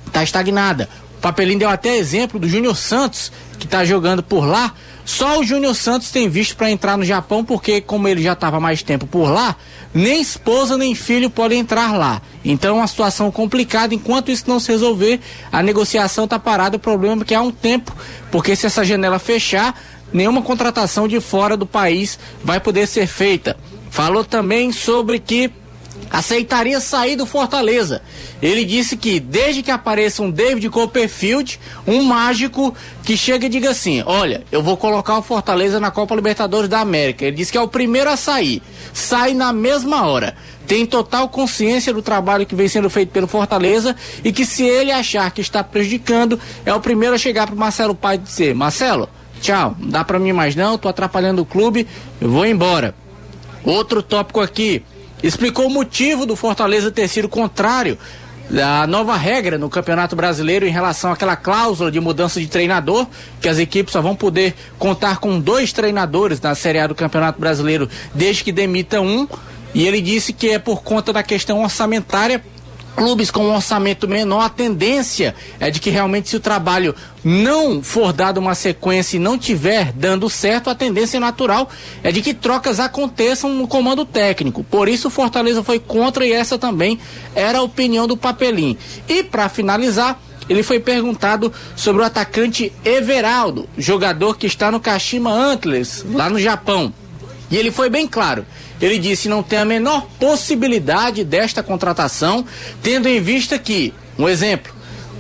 está 0.06 0.23
estagnada. 0.23 0.88
O 1.18 1.21
Papelinho 1.21 1.59
deu 1.59 1.68
até 1.68 1.97
exemplo 1.97 2.38
do 2.38 2.49
Júnior 2.49 2.76
Santos, 2.76 3.33
que 3.59 3.66
está 3.66 3.85
jogando 3.85 4.23
por 4.23 4.47
lá. 4.47 4.73
Só 5.04 5.38
o 5.38 5.45
Júnior 5.45 5.75
Santos 5.75 6.11
tem 6.11 6.28
visto 6.28 6.56
para 6.56 6.71
entrar 6.71 6.97
no 6.97 7.04
Japão, 7.04 7.45
porque 7.45 7.80
como 7.80 8.09
ele 8.09 8.23
já 8.23 8.33
estava 8.33 8.59
mais 8.59 8.83
tempo 8.83 9.06
por 9.06 9.30
lá, 9.30 9.56
nem 9.95 10.21
esposa 10.21 10.76
nem 10.76 10.95
filho 10.95 11.30
podem 11.30 11.61
entrar 11.61 11.97
lá. 11.97 12.21
Então 12.45 12.76
é 12.76 12.78
uma 12.80 12.87
situação 12.87 13.30
complicada. 13.30 13.95
Enquanto 13.95 14.30
isso 14.30 14.45
não 14.47 14.61
se 14.61 14.71
resolver, 14.71 15.21
a 15.50 15.62
negociação 15.62 16.25
está 16.25 16.38
parada. 16.38 16.76
O 16.76 16.80
problema 16.80 17.23
é 17.23 17.25
que 17.25 17.35
há 17.35 17.40
um 17.40 17.52
tempo, 17.52 17.95
porque 18.30 18.54
se 18.56 18.66
essa 18.66 18.85
janela 18.85 19.18
fechar, 19.18 19.80
nenhuma 20.13 20.43
contratação 20.43 21.07
de 21.09 21.21
fora 21.21 21.57
do 21.57 21.67
país 21.67 22.19
vai 22.43 22.61
poder 22.61 22.87
ser 22.87 23.07
feita. 23.07 23.57
Falou 23.91 24.25
também 24.25 24.73
sobre 24.73 25.19
que 25.19 25.51
aceitaria 26.11 26.81
sair 26.81 27.17
do 27.17 27.27
Fortaleza. 27.27 28.03
Ele 28.41 28.65
disse 28.65 28.97
que 28.97 29.19
desde 29.19 29.63
que 29.63 29.71
apareça 29.71 30.23
um 30.23 30.31
David 30.31 30.69
Copperfield, 30.71 31.59
um 31.87 32.03
mágico 32.03 32.75
que 33.03 33.17
chega 33.17 33.47
e 33.47 33.49
diga 33.49 33.71
assim: 33.71 34.03
"Olha, 34.07 34.45
eu 34.53 34.63
vou 34.63 34.77
colocar 34.77 35.19
o 35.19 35.23
Fortaleza 35.23 35.81
na 35.81 35.91
Copa 35.91 36.15
Libertadores 36.15 36.69
da 36.69 36.81
América". 36.81 37.25
Ele 37.25 37.37
disse 37.37 37.53
que 37.53 37.59
é 37.59 37.61
o 37.61 37.69
primeiro 37.69 38.11
a 38.11 38.17
sair. 38.17 38.63
Sai 38.93 39.35
na 39.35 39.53
mesma 39.53 40.07
hora. 40.07 40.37
Tem 40.67 40.85
total 40.85 41.29
consciência 41.29 41.93
do 41.95 42.03
trabalho 42.03 42.45
que 42.45 42.55
vem 42.55 42.67
sendo 42.67 42.91
feito 42.91 43.11
pelo 43.11 43.29
Fortaleza 43.29 43.95
e 44.25 44.33
que 44.33 44.45
se 44.45 44.65
ele 44.65 44.91
achar 44.91 45.31
que 45.31 45.41
está 45.41 45.63
prejudicando, 45.63 46.41
é 46.65 46.75
o 46.75 46.81
primeiro 46.81 47.15
a 47.15 47.19
chegar 47.19 47.47
para 47.47 47.55
Marcelo 47.55 47.95
Pai 47.95 48.17
e 48.17 48.19
dizer: 48.19 48.55
"Marcelo, 48.55 49.09
tchau, 49.47 49.76
não 49.79 49.88
dá 49.88 50.05
para 50.05 50.19
mim 50.19 50.33
mais 50.33 50.57
não, 50.57 50.76
tô 50.76 50.88
atrapalhando 50.88 51.43
o 51.43 51.47
clube, 51.47 51.87
eu 52.21 52.31
vou 52.31 52.45
embora". 52.45 52.95
Outro 53.65 54.03
tópico 54.03 54.41
aqui, 54.41 54.83
explicou 55.23 55.67
o 55.67 55.71
motivo 55.71 56.26
do 56.26 56.37
Fortaleza 56.37 56.91
ter 56.91 57.09
sido 57.09 57.29
contrário 57.29 57.97
à 58.62 58.87
nova 58.87 59.17
regra 59.17 59.59
no 59.59 59.69
Campeonato 59.69 60.15
Brasileiro 60.15 60.67
em 60.67 60.71
relação 60.71 61.12
àquela 61.12 61.35
cláusula 61.35 61.91
de 61.91 62.00
mudança 62.00 62.41
de 62.41 62.47
treinador, 62.47 63.07
que 63.41 63.49
as 63.49 63.59
equipes 63.59 63.93
só 63.93 64.00
vão 64.00 64.15
poder 64.15 64.55
contar 64.79 65.19
com 65.19 65.38
dois 65.41 65.73
treinadores 65.73 66.41
na 66.41 66.55
Série 66.55 66.79
A 66.79 66.87
do 66.87 66.95
Campeonato 66.95 67.41
Brasileiro 67.41 67.88
desde 68.15 68.45
que 68.45 68.53
demita 68.53 69.00
um. 69.00 69.29
E 69.75 69.87
ele 69.87 70.00
disse 70.00 70.33
que 70.33 70.49
é 70.49 70.59
por 70.59 70.83
conta 70.83 71.12
da 71.12 71.23
questão 71.23 71.62
orçamentária 71.62 72.43
clubes 72.97 73.31
com 73.31 73.45
um 73.45 73.55
orçamento 73.55 74.09
menor, 74.09 74.41
a 74.41 74.49
tendência 74.49 75.35
é 75.61 75.71
de 75.71 75.79
que 75.79 75.91
realmente 75.91 76.31
se 76.31 76.37
o 76.37 76.41
trabalho 76.41 76.95
não 77.23 77.83
for 77.83 78.12
dado 78.12 78.38
uma 78.38 78.55
sequência 78.55 79.17
e 79.17 79.21
não 79.21 79.38
tiver 79.38 79.93
dando 79.93 80.31
certo, 80.31 80.71
a 80.71 80.75
tendência 80.75 81.21
natural 81.21 81.69
é 82.03 82.11
de 82.11 82.23
que 82.23 82.33
trocas 82.33 82.81
aconteçam 82.81 83.53
no 83.53 83.69
comando 83.69 84.07
técnico. 84.07 84.65
Por 84.65 84.88
isso 84.88 85.11
Fortaleza 85.11 85.62
foi 85.62 85.79
contra 85.79 86.26
e 86.26 86.33
essa 86.33 86.59
também 86.59 86.99
era 87.35 87.59
a 87.59 87.62
opinião 87.62 88.07
do 88.07 88.17
Papelim. 88.17 88.79
E 89.07 89.23
para 89.23 89.50
finalizar, 89.50 90.19
ele 90.49 90.62
foi 90.62 90.81
perguntado 90.81 91.53
sobre 91.76 92.03
o 92.03 92.05
atacante 92.05 92.73
Everaldo, 92.85 93.69
jogador 93.76 94.38
que 94.38 94.47
está 94.47 94.71
no 94.71 94.81
Kashima 94.81 95.31
Antlers, 95.31 96.05
lá 96.15 96.31
no 96.31 96.38
Japão. 96.38 96.93
E 97.50 97.57
ele 97.57 97.71
foi 97.71 97.91
bem 97.91 98.07
claro. 98.07 98.47
Ele 98.80 98.99
disse 98.99 99.28
não 99.28 99.42
tem 99.42 99.59
a 99.59 99.64
menor 99.64 100.06
possibilidade 100.18 101.25
desta 101.25 101.62
contratação, 101.62 102.45
tendo 102.83 103.09
em 103.09 103.21
vista 103.21 103.59
que, 103.59 103.92
um 104.18 104.28
exemplo, 104.28 104.73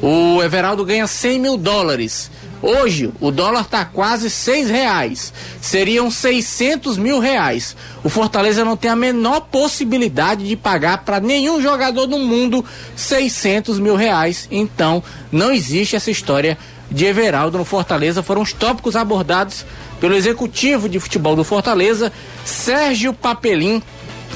o 0.02 0.42
Everaldo 0.42 0.84
ganha 0.84 1.06
100 1.06 1.38
mil 1.38 1.56
dólares. 1.56 2.30
Hoje 2.62 3.12
o 3.20 3.30
dólar 3.30 3.62
está 3.62 3.84
quase 3.84 4.30
seis 4.30 4.68
reais. 4.68 5.32
Seriam 5.60 6.10
600 6.10 6.96
mil 6.96 7.18
reais. 7.18 7.76
O 8.02 8.08
Fortaleza 8.08 8.64
não 8.64 8.76
tem 8.76 8.90
a 8.90 8.96
menor 8.96 9.40
possibilidade 9.42 10.46
de 10.46 10.56
pagar 10.56 11.04
para 11.04 11.20
nenhum 11.20 11.60
jogador 11.60 12.06
do 12.06 12.18
mundo 12.18 12.64
600 12.96 13.78
mil 13.78 13.94
reais. 13.94 14.48
Então 14.50 15.02
não 15.30 15.52
existe 15.52 15.96
essa 15.96 16.10
história 16.10 16.56
de 16.96 17.04
Everaldo 17.04 17.58
no 17.58 17.64
Fortaleza. 17.64 18.22
Foram 18.22 18.40
os 18.40 18.54
tópicos 18.54 18.96
abordados 18.96 19.66
pelo 20.00 20.14
executivo 20.14 20.88
de 20.88 20.98
futebol 20.98 21.36
do 21.36 21.44
Fortaleza, 21.44 22.10
Sérgio 22.42 23.12
Papelim, 23.12 23.82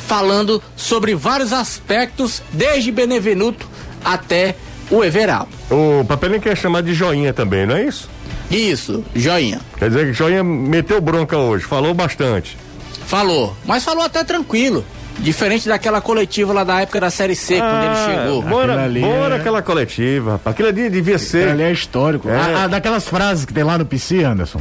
falando 0.06 0.62
sobre 0.76 1.14
vários 1.14 1.54
aspectos, 1.54 2.42
desde 2.52 2.92
Benevenuto 2.92 3.66
até 4.04 4.54
o 4.90 5.02
Everaldo. 5.02 5.48
O 5.70 6.04
Papelim 6.04 6.38
quer 6.38 6.54
chamar 6.54 6.82
de 6.82 6.92
joinha 6.92 7.32
também, 7.32 7.66
não 7.66 7.76
é 7.76 7.84
isso? 7.84 8.10
Isso, 8.50 9.02
joinha. 9.14 9.60
Quer 9.78 9.88
dizer 9.88 10.06
que 10.08 10.12
joinha 10.12 10.44
meteu 10.44 11.00
bronca 11.00 11.38
hoje, 11.38 11.64
falou 11.64 11.94
bastante. 11.94 12.58
Falou, 13.06 13.56
mas 13.64 13.82
falou 13.82 14.04
até 14.04 14.22
tranquilo. 14.22 14.84
Diferente 15.20 15.68
daquela 15.68 16.00
coletiva 16.00 16.52
lá 16.52 16.64
da 16.64 16.80
época 16.80 17.00
da 17.00 17.10
Série 17.10 17.36
C, 17.36 17.56
ah, 17.56 17.60
quando 17.60 17.82
ele 17.84 17.94
ah, 17.94 18.22
chegou. 18.24 18.42
Bora, 18.42 18.84
ali 18.84 19.00
bora 19.00 19.36
é... 19.36 19.38
aquela 19.38 19.62
coletiva. 19.62 20.40
Aquilo 20.44 20.68
ali 20.68 20.88
devia 20.88 21.18
ser. 21.18 21.48
Aquilo 21.48 21.52
ali 21.52 21.62
é 21.62 21.72
histórico. 21.72 22.28
É. 22.28 22.36
A, 22.36 22.64
a, 22.64 22.66
daquelas 22.66 23.06
frases 23.06 23.44
que 23.44 23.52
tem 23.52 23.62
lá 23.62 23.76
no 23.76 23.84
PC, 23.84 24.24
Anderson. 24.24 24.60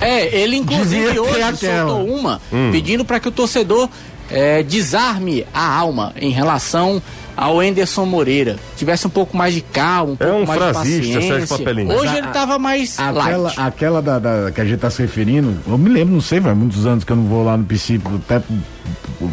É, 0.00 0.34
ele 0.40 0.56
inclusive 0.56 1.18
hoje 1.18 1.56
soltou 1.56 2.06
uma 2.06 2.40
hum. 2.52 2.70
pedindo 2.70 3.04
para 3.04 3.18
que 3.18 3.28
o 3.28 3.32
torcedor 3.32 3.88
é, 4.30 4.62
desarme 4.62 5.46
a 5.54 5.66
alma 5.66 6.12
em 6.16 6.30
relação 6.30 7.02
ao 7.36 7.62
Enderson 7.62 8.06
Moreira. 8.06 8.56
Tivesse 8.76 9.06
um 9.06 9.10
pouco 9.10 9.36
mais 9.36 9.54
de 9.54 9.60
calma, 9.60 10.12
um 10.12 10.16
é 10.18 10.26
pouco 10.26 10.42
um 10.42 10.46
mais 10.46 10.60
frasista, 10.60 11.00
de 11.00 11.12
paciência. 11.12 11.28
Sérgio 11.28 11.58
Papelinho. 11.58 11.92
Hoje 11.92 12.08
a, 12.08 12.18
ele 12.18 12.26
tava 12.28 12.58
mais 12.58 12.98
aquela, 12.98 13.36
light. 13.36 13.60
Aquela 13.60 14.02
da, 14.02 14.18
da, 14.18 14.50
que 14.50 14.60
a 14.60 14.64
gente 14.64 14.78
tá 14.78 14.90
se 14.90 15.02
referindo, 15.02 15.56
eu 15.66 15.76
me 15.76 15.90
lembro, 15.90 16.14
não 16.14 16.20
sei, 16.20 16.40
vai 16.40 16.54
muitos 16.54 16.86
anos 16.86 17.04
que 17.04 17.12
eu 17.12 17.16
não 17.16 17.24
vou 17.24 17.44
lá 17.44 17.56
no 17.56 17.64
princípio, 17.64 18.10
até 18.16 18.42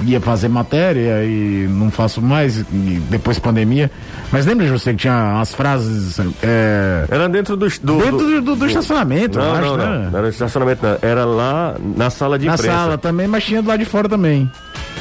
ia 0.06 0.20
fazer 0.20 0.48
matéria 0.48 1.24
e 1.24 1.68
não 1.70 1.92
faço 1.92 2.22
mais, 2.22 2.64
depois 3.10 3.40
pandemia. 3.40 3.92
Mas 4.32 4.46
lembra 4.46 4.66
de 4.66 4.72
você 4.72 4.92
que 4.92 5.00
tinha 5.00 5.40
as 5.40 5.54
frases. 5.54 6.20
É... 6.42 7.06
Era 7.10 7.28
dentro 7.30 7.56
do, 7.56 7.68
do 7.68 7.98
dentro 7.98 8.18
do, 8.18 8.42
do, 8.42 8.56
do 8.56 8.66
estacionamento, 8.66 9.38
não, 9.38 9.52
acho, 9.54 9.62
não, 9.62 9.78
né? 9.78 9.86
não, 9.86 10.12
não 10.12 10.20
era 10.20 10.30
estacionamento, 10.30 10.86
não. 10.86 10.98
Era 11.02 11.26
lá 11.26 11.76
na 11.96 12.10
sala 12.10 12.40
de 12.40 12.46
na 12.46 12.54
imprensa. 12.54 12.72
Na 12.72 12.80
sala 12.80 12.98
também, 12.98 13.28
mas 13.28 13.44
tinha 13.44 13.62
do 13.62 13.68
lado 13.68 13.80
de 13.80 13.86
fora 13.86 14.08
também. 14.08 14.50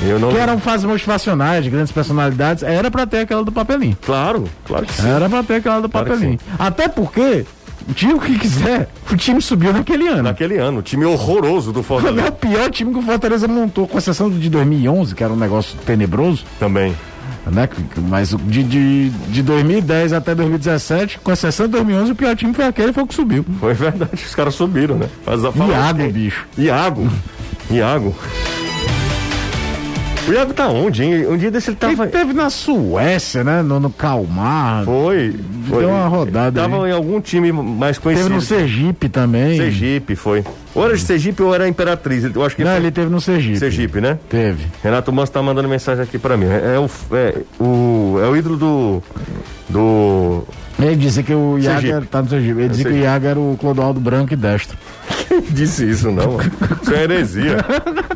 Eu 0.05 0.19
não... 0.19 0.31
Que 0.31 0.39
eram 0.39 0.59
fases 0.59 0.85
motivacionais 0.85 1.65
de 1.65 1.71
grandes 1.71 1.93
personalidades. 1.93 2.63
Era 2.63 2.91
pra 2.93 3.07
ter 3.07 3.19
aquela 3.21 3.43
do 3.43 3.51
papelinho. 3.51 3.97
Claro, 4.01 4.45
claro 4.65 4.87
que 4.87 4.95
sim. 4.95 5.09
Era 5.09 5.29
pra 5.29 5.43
ter 5.43 5.55
aquela 5.57 5.81
do 5.81 5.89
claro 5.89 6.07
papelinho. 6.07 6.39
Até 6.59 6.87
porque 6.87 7.45
o 7.89 8.21
que 8.21 8.39
quiser, 8.39 8.89
o 9.11 9.17
time 9.17 9.43
subiu 9.43 9.73
naquele 9.73 10.07
ano. 10.07 10.23
Naquele 10.23 10.59
ano, 10.59 10.79
o 10.79 10.83
time 10.83 11.05
horroroso 11.05 11.73
do 11.73 11.83
Fortaleza. 11.83 12.27
É 12.27 12.29
o 12.29 12.33
pior 12.33 12.71
time 12.71 12.93
que 12.93 12.99
o 12.99 13.03
Fortaleza 13.03 13.49
montou, 13.49 13.89
com 13.89 13.99
exceção 13.99 14.31
de 14.31 14.49
2011, 14.49 15.15
que 15.15 15.25
era 15.25 15.33
um 15.33 15.37
negócio 15.37 15.77
tenebroso. 15.85 16.45
Também. 16.61 16.95
Né? 17.47 17.69
Mas 18.09 18.31
de, 18.31 18.63
de, 18.63 19.11
de 19.11 19.43
2010 19.43 20.13
até 20.13 20.35
2017, 20.35 21.19
com 21.19 21.33
exceção 21.33 21.67
de 21.67 21.73
2011, 21.73 22.13
o 22.13 22.15
pior 22.15 22.37
time 22.37 22.55
foi 22.55 22.67
aquele 22.67 22.93
foi 22.93 23.03
o 23.03 23.07
que 23.07 23.15
subiu. 23.15 23.45
Foi 23.59 23.75
verdade, 23.75 24.15
os 24.15 24.35
caras 24.35 24.55
subiram, 24.55 24.97
né? 24.97 25.09
Mas 25.27 25.43
Iago, 25.43 26.11
bicho. 26.11 26.47
Iago. 26.57 27.09
Iago. 27.71 28.15
O 30.29 30.33
Iago 30.33 30.55
tá 30.55 30.69
onde, 30.69 31.03
hein? 31.03 31.27
Um 31.27 31.37
dia 31.37 31.51
desse 31.51 31.71
ele 31.71 31.77
tava. 31.77 32.05
Ele 32.05 32.13
teve 32.13 32.33
na 32.33 32.49
Suécia, 32.49 33.43
né? 33.43 33.61
No, 33.61 33.81
no 33.81 33.91
Calmar. 33.91 34.85
Foi. 34.85 35.35
foi. 35.69 35.81
Deu 35.81 35.91
uma 35.91 36.07
rodada. 36.07 36.61
Ele 36.61 36.71
tava 36.71 36.85
aí. 36.85 36.91
em 36.91 36.95
algum 36.95 37.21
time 37.21 37.51
mais 37.51 37.99
conhecido. 37.99 38.29
Teve 38.29 38.37
no 38.37 38.41
Sergipe 38.41 39.09
também. 39.09 39.57
Sergipe, 39.57 40.15
foi. 40.15 40.45
Ou 40.75 40.85
era 40.85 40.97
de 40.97 41.03
Sergipe 41.03 41.43
ou 41.43 41.55
era 41.55 41.69
Imperatriz. 41.69 42.25
Eu 42.25 42.45
acho 42.45 42.57
que 42.57 42.65
Não, 42.65 42.71
foi... 42.71 42.81
ele 42.81 42.91
teve 42.91 43.11
no 43.11 43.21
Sergipe. 43.21 43.59
Sergipe, 43.59 44.01
né? 44.01 44.19
Teve. 44.29 44.67
Renato 44.83 45.13
Manso 45.13 45.31
tá 45.31 45.43
mandando 45.43 45.69
mensagem 45.69 46.03
aqui 46.03 46.19
pra 46.19 46.37
mim. 46.37 46.47
É, 46.47 46.77
é 46.77 46.79
o, 46.79 46.91
é, 47.15 47.35
o, 47.63 48.19
é 48.23 48.29
o 48.29 48.37
ídolo 48.37 48.57
do. 48.57 49.03
Do. 49.69 50.45
Ele 50.79 50.97
disse 50.97 51.23
que 51.23 51.35
o 51.35 51.59
Iago 51.59 51.87
era, 51.87 52.03
tá 52.03 52.23
no 52.23 52.29
Sergipe. 52.29 52.61
Ele 52.61 52.69
disse 52.71 52.85
que 52.85 52.91
o 52.91 52.97
Iago 52.97 53.27
era 53.27 53.39
o 53.39 53.57
Clodoaldo 53.61 54.01
branco 54.01 54.33
e 54.33 54.37
destro. 54.37 54.77
Quem 55.29 55.41
disse 55.43 55.89
isso, 55.89 56.11
não? 56.11 56.39
Isso 56.83 56.95
é 56.95 57.03
heresia. 57.03 57.59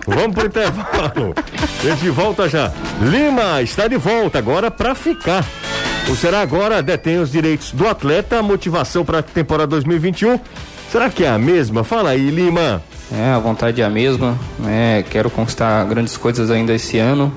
Vamos 0.06 0.34
pro 0.34 0.46
intervalo. 0.46 1.34
A 1.80 1.86
gente 1.94 2.08
volta 2.10 2.48
já. 2.48 2.72
Lima 3.02 3.62
está 3.62 3.86
de 3.86 3.96
volta 3.96 4.38
agora 4.38 4.70
para 4.70 4.94
ficar. 4.94 5.44
O 6.08 6.14
Será 6.16 6.40
agora 6.40 6.82
detém 6.82 7.18
os 7.18 7.30
direitos 7.30 7.72
do 7.72 7.86
atleta, 7.86 8.40
motivação 8.42 9.04
para 9.04 9.18
a 9.18 9.22
temporada 9.22 9.68
2021. 9.68 10.38
Será 10.90 11.10
que 11.10 11.24
é 11.24 11.28
a 11.28 11.38
mesma? 11.38 11.82
Fala 11.82 12.10
aí, 12.10 12.30
Lima. 12.30 12.82
É, 13.12 13.30
a 13.30 13.38
vontade 13.38 13.80
é 13.82 13.84
a 13.84 13.90
mesma. 13.90 14.38
É, 14.66 15.04
quero 15.08 15.30
conquistar 15.30 15.84
grandes 15.84 16.16
coisas 16.16 16.50
ainda 16.50 16.72
esse 16.72 16.98
ano. 16.98 17.32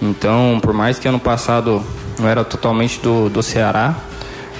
Então, 0.00 0.58
por 0.62 0.72
mais 0.72 0.98
que 0.98 1.08
ano 1.08 1.18
passado 1.18 1.82
não 2.18 2.28
era 2.28 2.44
totalmente 2.44 3.00
do, 3.00 3.28
do 3.28 3.42
Ceará, 3.42 3.94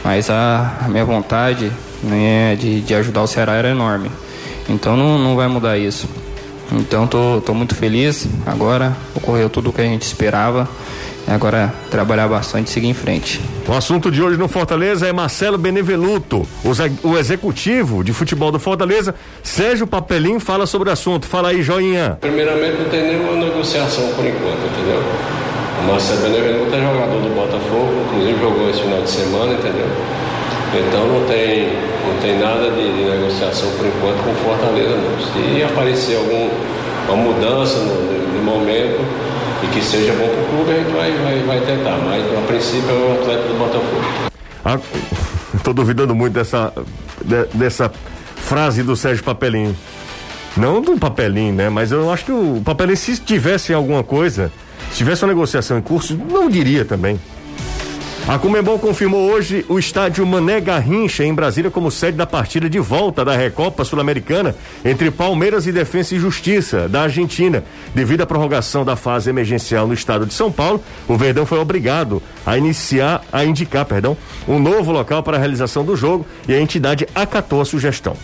mas 0.02 0.30
a, 0.30 0.78
a 0.82 0.88
minha 0.88 1.04
vontade 1.04 1.70
né, 2.02 2.56
de, 2.56 2.80
de 2.80 2.94
ajudar 2.94 3.22
o 3.22 3.26
Ceará 3.26 3.54
era 3.54 3.68
enorme. 3.68 4.10
Então 4.68 4.96
não, 4.96 5.18
não 5.18 5.36
vai 5.36 5.48
mudar 5.48 5.76
isso. 5.78 6.08
Então 6.72 7.06
tô, 7.06 7.40
tô 7.40 7.54
muito 7.54 7.74
feliz. 7.74 8.26
Agora 8.46 8.96
ocorreu 9.14 9.48
tudo 9.50 9.70
o 9.70 9.72
que 9.72 9.80
a 9.80 9.84
gente 9.84 10.02
esperava. 10.02 10.68
Agora 11.26 11.72
trabalhar 11.90 12.28
bastante 12.28 12.66
e 12.66 12.70
seguir 12.70 12.88
em 12.88 12.94
frente. 12.94 13.40
O 13.66 13.72
assunto 13.72 14.10
de 14.10 14.22
hoje 14.22 14.36
no 14.36 14.46
Fortaleza 14.46 15.06
é 15.06 15.12
Marcelo 15.12 15.56
Benevenuto, 15.56 16.46
o 17.02 17.16
executivo 17.16 18.04
de 18.04 18.12
futebol 18.12 18.52
do 18.52 18.58
Fortaleza. 18.58 19.14
Sérgio 19.42 19.86
Papelim 19.86 20.38
fala 20.38 20.66
sobre 20.66 20.90
o 20.90 20.92
assunto. 20.92 21.26
Fala 21.26 21.48
aí, 21.48 21.62
joinha. 21.62 22.18
Primeiramente, 22.20 22.78
não 22.78 22.90
tem 22.90 23.02
nenhuma 23.02 23.44
negociação 23.44 24.08
por 24.14 24.24
enquanto, 24.24 24.58
entendeu? 24.66 25.02
O 25.80 25.86
Marcelo 25.86 26.20
Benevenuto 26.22 26.74
é 26.74 26.80
jogador 26.80 27.20
do 27.20 27.34
Botafogo, 27.34 28.04
inclusive 28.06 28.40
jogou 28.40 28.70
esse 28.70 28.80
final 28.82 29.02
de 29.02 29.10
semana, 29.10 29.52
entendeu? 29.54 29.88
Então 30.76 31.06
não 31.06 31.24
tem, 31.26 31.68
não 32.04 32.20
tem 32.20 32.38
nada 32.38 32.70
de, 32.70 32.92
de 32.92 33.04
negociação 33.04 33.70
por 33.78 33.86
enquanto 33.86 34.24
com 34.24 34.34
Fortaleza 34.44 34.96
não. 34.96 35.14
Se 35.20 35.62
aparecer 35.62 36.16
alguma 36.16 37.16
mudança 37.16 37.78
no, 37.78 38.34
no, 38.34 38.42
momento 38.42 39.00
e 39.64 39.68
que 39.68 39.82
seja 39.82 40.12
bom 40.12 40.28
para 40.28 40.42
o 40.42 40.48
clube, 40.48 40.72
a 40.72 40.74
gente 40.76 40.92
vai, 40.92 41.12
vai, 41.18 41.42
vai 41.42 41.60
tentar. 41.60 41.98
Mas 41.98 42.24
a 42.36 42.40
princípio 42.42 42.90
é 42.90 42.92
o 42.92 43.12
atleta 43.20 43.48
do 43.48 43.58
Botafogo. 43.58 44.02
Estou 45.54 45.72
ah, 45.72 45.74
duvidando 45.74 46.14
muito 46.14 46.34
dessa, 46.34 46.72
de, 47.24 47.44
dessa 47.54 47.90
frase 48.36 48.82
do 48.82 48.94
Sérgio 48.94 49.24
Papelinho. 49.24 49.76
Não 50.56 50.80
do 50.80 50.96
Papelinho, 50.98 51.54
né? 51.54 51.68
Mas 51.68 51.90
eu 51.90 52.12
acho 52.12 52.26
que 52.26 52.32
o 52.32 52.62
Papelinho, 52.64 52.96
se 52.96 53.16
tivesse 53.18 53.72
alguma 53.72 54.04
coisa, 54.04 54.52
Se 54.90 54.98
tivesse 54.98 55.24
uma 55.24 55.32
negociação 55.32 55.78
em 55.78 55.82
curso, 55.82 56.16
não 56.30 56.48
diria 56.48 56.84
também. 56.84 57.18
A 58.26 58.38
Comembol 58.38 58.78
confirmou 58.78 59.30
hoje 59.30 59.66
o 59.68 59.78
estádio 59.78 60.26
Mané 60.26 60.58
Garrincha, 60.58 61.22
em 61.22 61.34
Brasília, 61.34 61.70
como 61.70 61.90
sede 61.90 62.16
da 62.16 62.26
partida 62.26 62.70
de 62.70 62.78
volta 62.78 63.22
da 63.22 63.36
Recopa 63.36 63.84
Sul-Americana 63.84 64.56
entre 64.82 65.10
Palmeiras 65.10 65.66
e 65.66 65.72
Defensa 65.72 66.14
e 66.14 66.18
Justiça, 66.18 66.88
da 66.88 67.02
Argentina. 67.02 67.62
Devido 67.94 68.22
à 68.22 68.26
prorrogação 68.26 68.82
da 68.82 68.96
fase 68.96 69.28
emergencial 69.28 69.86
no 69.86 69.92
estado 69.92 70.24
de 70.24 70.32
São 70.32 70.50
Paulo, 70.50 70.82
o 71.06 71.18
Verdão 71.18 71.44
foi 71.44 71.58
obrigado 71.58 72.22
a 72.46 72.56
iniciar, 72.56 73.22
a 73.30 73.44
indicar, 73.44 73.84
perdão, 73.84 74.16
um 74.48 74.58
novo 74.58 74.90
local 74.90 75.22
para 75.22 75.36
a 75.36 75.40
realização 75.40 75.84
do 75.84 75.94
jogo 75.94 76.24
e 76.48 76.54
a 76.54 76.60
entidade 76.60 77.06
acatou 77.14 77.60
a 77.60 77.64
sugestão. 77.66 78.16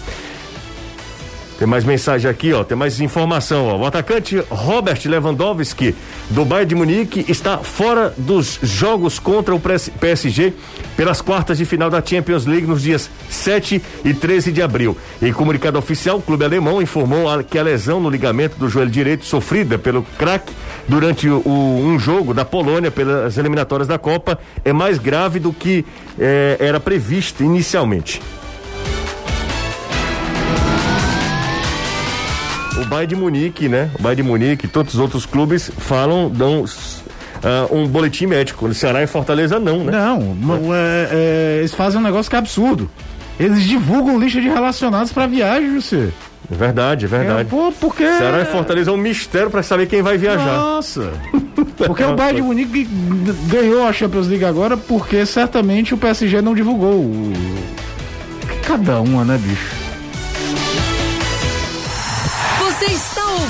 Tem 1.60 1.68
mais 1.68 1.84
mensagem 1.84 2.30
aqui, 2.30 2.54
ó. 2.54 2.64
Tem 2.64 2.74
mais 2.74 3.02
informação, 3.02 3.66
ó. 3.66 3.76
O 3.76 3.84
atacante 3.84 4.42
Robert 4.48 4.98
Lewandowski, 5.04 5.94
do 6.30 6.42
Bayern 6.42 6.70
de 6.70 6.74
Munique, 6.74 7.26
está 7.28 7.58
fora 7.58 8.14
dos 8.16 8.58
jogos 8.62 9.18
contra 9.18 9.54
o 9.54 9.60
PSG 9.60 10.54
pelas 10.96 11.20
quartas 11.20 11.58
de 11.58 11.66
final 11.66 11.90
da 11.90 12.02
Champions 12.02 12.46
League 12.46 12.66
nos 12.66 12.80
dias 12.80 13.10
7 13.28 13.82
e 14.02 14.14
13 14.14 14.52
de 14.52 14.62
abril. 14.62 14.96
Em 15.20 15.34
comunicado 15.34 15.78
oficial, 15.78 16.16
o 16.16 16.22
clube 16.22 16.46
alemão 16.46 16.80
informou 16.80 17.26
que 17.44 17.58
a 17.58 17.62
lesão 17.62 18.00
no 18.00 18.08
ligamento 18.08 18.56
do 18.56 18.66
joelho 18.66 18.90
direito 18.90 19.26
sofrida 19.26 19.76
pelo 19.76 20.02
craque 20.16 20.54
durante 20.88 21.28
o, 21.28 21.42
um 21.44 21.98
jogo 21.98 22.32
da 22.32 22.42
Polônia 22.42 22.90
pelas 22.90 23.36
eliminatórias 23.36 23.86
da 23.86 23.98
Copa 23.98 24.38
é 24.64 24.72
mais 24.72 24.96
grave 24.96 25.38
do 25.38 25.52
que 25.52 25.84
eh, 26.18 26.56
era 26.58 26.80
previsto 26.80 27.44
inicialmente. 27.44 28.18
O 32.80 32.86
Bayern 32.86 33.06
de 33.06 33.16
Munique, 33.16 33.68
né? 33.68 33.90
O 33.98 34.02
Bayern 34.02 34.22
de 34.22 34.28
Munique, 34.28 34.68
todos 34.68 34.94
os 34.94 35.00
outros 35.00 35.26
clubes 35.26 35.70
falam, 35.78 36.30
dão 36.30 36.64
uh, 36.64 37.76
um 37.76 37.86
boletim 37.86 38.26
médico. 38.26 38.66
No 38.66 38.74
Ceará 38.74 39.02
e 39.02 39.06
Fortaleza 39.06 39.58
não, 39.58 39.84
né? 39.84 39.92
Não, 39.92 40.74
é, 40.74 41.08
é, 41.10 41.56
eles 41.58 41.74
fazem 41.74 42.00
um 42.00 42.02
negócio 42.02 42.30
que 42.30 42.36
é 42.36 42.38
absurdo. 42.38 42.90
Eles 43.38 43.62
divulgam 43.64 44.18
lista 44.18 44.40
de 44.40 44.48
relacionados 44.48 45.12
para 45.12 45.26
viagem, 45.26 45.80
você. 45.80 46.12
É 46.50 46.54
verdade, 46.54 47.04
é 47.04 47.08
verdade. 47.08 47.40
É, 47.40 47.44
pô, 47.44 47.72
porque. 47.72 48.04
Ceará 48.04 48.42
e 48.42 48.44
Fortaleza 48.44 48.90
é 48.90 48.94
um 48.94 48.98
mistério 48.98 49.50
para 49.50 49.62
saber 49.62 49.86
quem 49.86 50.02
vai 50.02 50.18
viajar. 50.18 50.56
Nossa! 50.56 51.12
Porque 51.86 52.04
o 52.04 52.14
Bayern 52.14 52.42
de 52.42 52.46
Munique 52.46 52.88
ganhou 53.48 53.86
a 53.86 53.92
Champions 53.92 54.26
League 54.26 54.44
agora 54.44 54.76
porque 54.76 55.24
certamente 55.24 55.94
o 55.94 55.96
PSG 55.96 56.42
não 56.42 56.54
divulgou. 56.54 57.10
Cada 58.66 59.00
uma, 59.00 59.24
né, 59.24 59.38
bicho? 59.42 59.89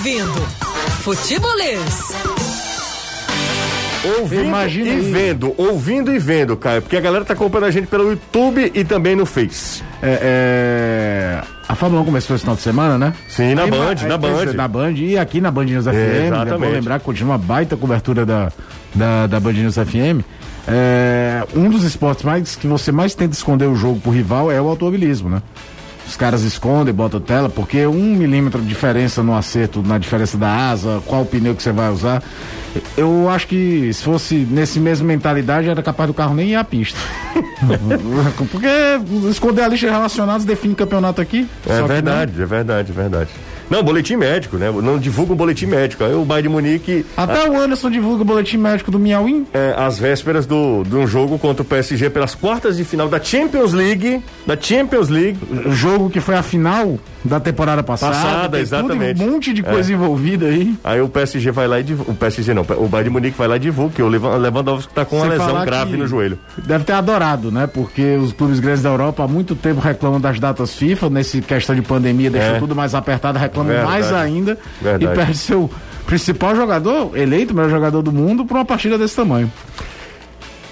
Ouvindo 0.00 0.40
Futebolês. 1.02 2.12
Ouvindo 4.18 4.44
Imagina 4.44 4.88
e 4.88 4.92
aí. 4.92 5.12
vendo, 5.12 5.54
ouvindo 5.58 6.12
e 6.12 6.18
vendo, 6.18 6.56
Caio, 6.56 6.80
porque 6.80 6.96
a 6.96 7.00
galera 7.00 7.24
tá 7.24 7.34
acompanhando 7.34 7.66
a 7.66 7.70
gente 7.70 7.86
pelo 7.86 8.10
YouTube 8.10 8.72
e 8.74 8.82
também 8.82 9.14
no 9.14 9.26
Face. 9.26 9.82
É, 10.02 11.42
é... 11.42 11.42
A 11.68 11.74
Fórmula 11.74 12.02
1 12.02 12.06
começou 12.06 12.34
esse 12.34 12.42
final 12.42 12.56
de 12.56 12.62
semana, 12.62 12.98
né? 12.98 13.14
Sim, 13.28 13.54
na 13.54 13.64
aí, 13.64 13.70
Band, 13.70 13.94
aí, 14.00 14.08
na 14.08 14.18
Band. 14.18 14.44
Na 14.54 14.68
Band 14.68 14.92
e 14.92 15.18
aqui 15.18 15.40
na 15.40 15.50
Band 15.50 15.64
News 15.64 15.84
FM. 15.84 15.94
É, 15.94 16.26
exatamente. 16.26 16.60
Vou 16.60 16.72
lembrar 16.72 16.98
que 16.98 17.04
continua 17.04 17.34
uma 17.34 17.38
baita 17.38 17.76
cobertura 17.76 18.26
da, 18.26 18.50
da, 18.94 19.26
da 19.26 19.38
Band 19.38 19.52
News 19.52 19.74
FM. 19.74 20.24
É, 20.66 21.46
um 21.54 21.68
dos 21.68 21.84
esportes 21.84 22.24
mais 22.24 22.56
que 22.56 22.66
você 22.66 22.90
mais 22.90 23.14
tenta 23.14 23.34
esconder 23.34 23.66
o 23.66 23.76
jogo 23.76 24.00
pro 24.00 24.10
rival 24.10 24.50
é 24.50 24.60
o 24.60 24.68
automobilismo, 24.68 25.28
né? 25.28 25.42
Os 26.10 26.16
caras 26.16 26.42
escondem, 26.42 26.92
botam 26.92 27.20
tela, 27.20 27.48
porque 27.48 27.86
um 27.86 28.16
milímetro 28.16 28.60
de 28.60 28.66
diferença 28.66 29.22
no 29.22 29.32
acerto, 29.32 29.80
na 29.80 29.96
diferença 29.96 30.36
da 30.36 30.68
asa, 30.68 31.00
qual 31.06 31.24
pneu 31.24 31.54
que 31.54 31.62
você 31.62 31.70
vai 31.70 31.88
usar. 31.88 32.20
Eu 32.96 33.28
acho 33.28 33.46
que 33.46 33.92
se 33.94 34.02
fosse 34.02 34.34
nesse 34.34 34.80
mesmo 34.80 35.06
mentalidade, 35.06 35.68
era 35.68 35.80
capaz 35.84 36.08
do 36.08 36.14
carro 36.14 36.34
nem 36.34 36.48
ir 36.48 36.56
à 36.56 36.64
pista. 36.64 36.98
porque 38.50 38.66
esconder 39.30 39.62
a 39.62 39.68
lista 39.68 39.88
relacionados 39.88 40.44
define 40.44 40.74
campeonato 40.74 41.20
aqui. 41.20 41.46
É 41.64 41.80
verdade, 41.80 42.42
é 42.42 42.46
verdade, 42.46 42.90
é 42.90 42.94
verdade. 42.94 43.30
Não, 43.70 43.84
boletim 43.84 44.16
médico, 44.16 44.56
né? 44.56 44.70
Não 44.70 44.98
divulga 44.98 45.32
um 45.32 45.36
boletim 45.36 45.66
médico. 45.66 46.02
Aí 46.02 46.12
o 46.12 46.24
Bayern 46.24 46.48
de 46.48 46.54
Munique. 46.54 47.06
Até 47.16 47.46
a... 47.46 47.50
o 47.50 47.56
Anderson 47.56 47.88
divulga 47.88 48.22
o 48.22 48.24
boletim 48.24 48.56
médico 48.56 48.90
do 48.90 48.98
Miauim? 48.98 49.46
É, 49.54 49.74
às 49.76 49.98
vésperas 49.98 50.44
do, 50.44 50.82
de 50.82 50.96
um 50.96 51.06
jogo 51.06 51.38
contra 51.38 51.62
o 51.62 51.64
PSG 51.64 52.10
pelas 52.10 52.34
quartas 52.34 52.76
de 52.76 52.84
final 52.84 53.08
da 53.08 53.22
Champions 53.22 53.72
League. 53.72 54.22
Da 54.44 54.60
Champions 54.60 55.08
League. 55.08 55.38
O 55.64 55.72
jogo 55.72 56.10
que 56.10 56.20
foi 56.20 56.34
a 56.34 56.42
final 56.42 56.98
da 57.24 57.38
temporada 57.38 57.82
passada. 57.82 58.14
Passada, 58.14 58.60
exatamente. 58.60 59.22
um 59.22 59.30
monte 59.30 59.52
de 59.52 59.62
coisa 59.62 59.92
é. 59.92 59.94
envolvida 59.94 60.46
aí. 60.46 60.74
Aí 60.82 61.00
o 61.00 61.08
PSG 61.08 61.50
vai 61.50 61.68
lá 61.68 61.80
e 61.80 61.82
divulga. 61.82 62.12
O 62.12 62.14
PSG 62.14 62.54
não, 62.54 62.62
o 62.62 62.88
Bayern 62.88 63.04
de 63.04 63.10
Munique 63.10 63.38
vai 63.38 63.48
lá 63.48 63.56
e 63.56 63.58
divulga 63.58 63.94
que 63.94 64.02
o 64.02 64.08
Lewandowski 64.08 64.92
tá 64.92 65.04
com 65.04 65.16
uma 65.16 65.26
lesão 65.26 65.64
grave 65.64 65.96
no 65.96 66.06
joelho. 66.06 66.38
Deve 66.58 66.84
ter 66.84 66.92
adorado, 66.92 67.50
né? 67.50 67.66
Porque 67.66 68.16
os 68.16 68.32
clubes 68.32 68.60
grandes 68.60 68.82
da 68.82 68.88
Europa 68.88 69.24
há 69.24 69.28
muito 69.28 69.54
tempo 69.54 69.80
reclamam 69.80 70.20
das 70.20 70.38
datas 70.40 70.74
FIFA, 70.74 71.10
nesse 71.10 71.40
questão 71.40 71.74
de 71.74 71.82
pandemia 71.82 72.30
deixou 72.30 72.56
é. 72.56 72.58
tudo 72.58 72.74
mais 72.74 72.94
apertado, 72.94 73.38
reclamam 73.38 73.72
reclama 73.72 73.90
mais 73.90 74.12
ainda 74.12 74.58
Verdade. 74.80 75.04
e 75.04 75.16
perde 75.16 75.38
seu 75.38 75.70
principal 76.06 76.56
jogador, 76.56 77.16
eleito 77.16 77.54
melhor 77.54 77.70
jogador 77.70 78.02
do 78.02 78.12
mundo, 78.12 78.44
por 78.44 78.56
uma 78.56 78.64
partida 78.64 78.98
desse 78.98 79.14
tamanho. 79.14 79.50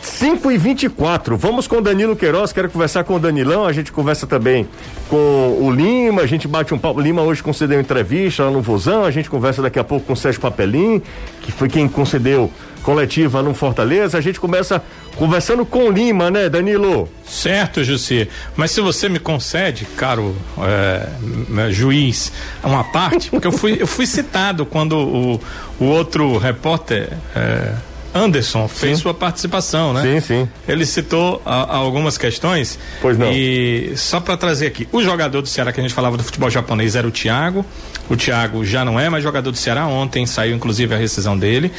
5 0.09 0.51
e 0.51 0.59
24 0.59 1.37
vamos 1.37 1.68
com 1.68 1.81
Danilo 1.83 2.16
Queiroz, 2.16 2.53
quero 2.53 2.71
conversar 2.71 3.05
com 3.05 3.14
o 3.14 3.18
Danilão, 3.21 3.66
a 3.66 3.73
gente 3.73 3.92
conversa 3.92 4.27
também 4.27 4.66
com 5.09 5.59
o 5.61 5.71
Lima, 5.71 6.23
a 6.23 6.27
gente 6.27 6.49
bate 6.49 6.75
um 6.75 6.79
papo, 6.79 7.01
Lima 7.01 7.23
hoje 7.23 7.42
concedeu 7.42 7.81
entrevista 7.81 8.44
lá 8.44 8.51
no 8.51 8.61
Vozão, 8.61 9.05
a 9.05 9.11
gente 9.11 9.31
conversa 9.31 9.62
daqui 9.62 9.79
a 9.79 9.85
pouco 9.85 10.07
com 10.07 10.14
o 10.14 10.16
Sérgio 10.16 10.40
Papelim, 10.40 11.01
que 11.42 11.53
foi 11.53 11.68
quem 11.68 11.88
concedeu 11.88 12.51
coletiva 12.83 13.42
no 13.42 13.53
Fortaleza, 13.55 14.16
a 14.16 14.21
gente 14.21 14.40
começa 14.40 14.83
conversando 15.16 15.66
com 15.66 15.88
o 15.88 15.90
Lima, 15.90 16.31
né, 16.31 16.49
Danilo? 16.49 17.09
Certo, 17.27 17.85
Jussi. 17.85 18.29
Mas 18.57 18.71
se 18.71 18.81
você 18.81 19.09
me 19.09 19.18
concede, 19.18 19.85
caro 19.97 20.35
é, 20.59 21.71
juiz, 21.71 22.33
uma 22.62 22.85
parte, 22.85 23.31
porque 23.31 23.47
eu 23.47 23.53
fui, 23.53 23.77
eu 23.79 23.87
fui 23.87 24.07
citado 24.07 24.64
quando 24.64 24.97
o, 24.97 25.40
o 25.79 25.85
outro 25.85 26.38
repórter. 26.38 27.11
É, 27.37 27.88
Anderson 28.14 28.66
fez 28.68 28.97
sim. 28.97 29.03
sua 29.03 29.14
participação, 29.14 29.92
né? 29.92 30.03
Sim, 30.03 30.21
sim. 30.21 30.49
Ele 30.66 30.87
citou 30.87 31.42
a, 31.44 31.62
a 31.62 31.77
algumas 31.77 32.16
questões. 32.16 32.79
Pois 33.01 33.18
não. 33.18 33.31
E 33.31 33.92
só 33.97 34.21
para 34.21 34.37
trazer 34.37 34.66
aqui, 34.66 34.88
o 34.92 35.03
jogador 35.03 35.42
do 35.42 35.49
Ceará 35.49 35.73
que 35.73 35.81
a 35.81 35.83
gente 35.83 35.94
falava 35.94 36.16
do 36.16 36.25
futebol 36.25 36.51
japonês 36.51 36.97
era 36.97 37.07
o 37.07 37.11
Thiago. 37.11 37.64
O 38.09 38.16
Thiago 38.16 38.64
já 38.64 38.85
não 38.85 38.99
é 38.99 39.09
mais 39.09 39.23
jogador 39.23 39.51
do 39.51 39.59
Ceará. 39.59 39.87
Ontem 39.87 40.27
saiu 40.27 40.57
inclusive 40.57 40.94
a 40.94 40.99
rescisão 40.99 41.38
dele. 41.38 41.71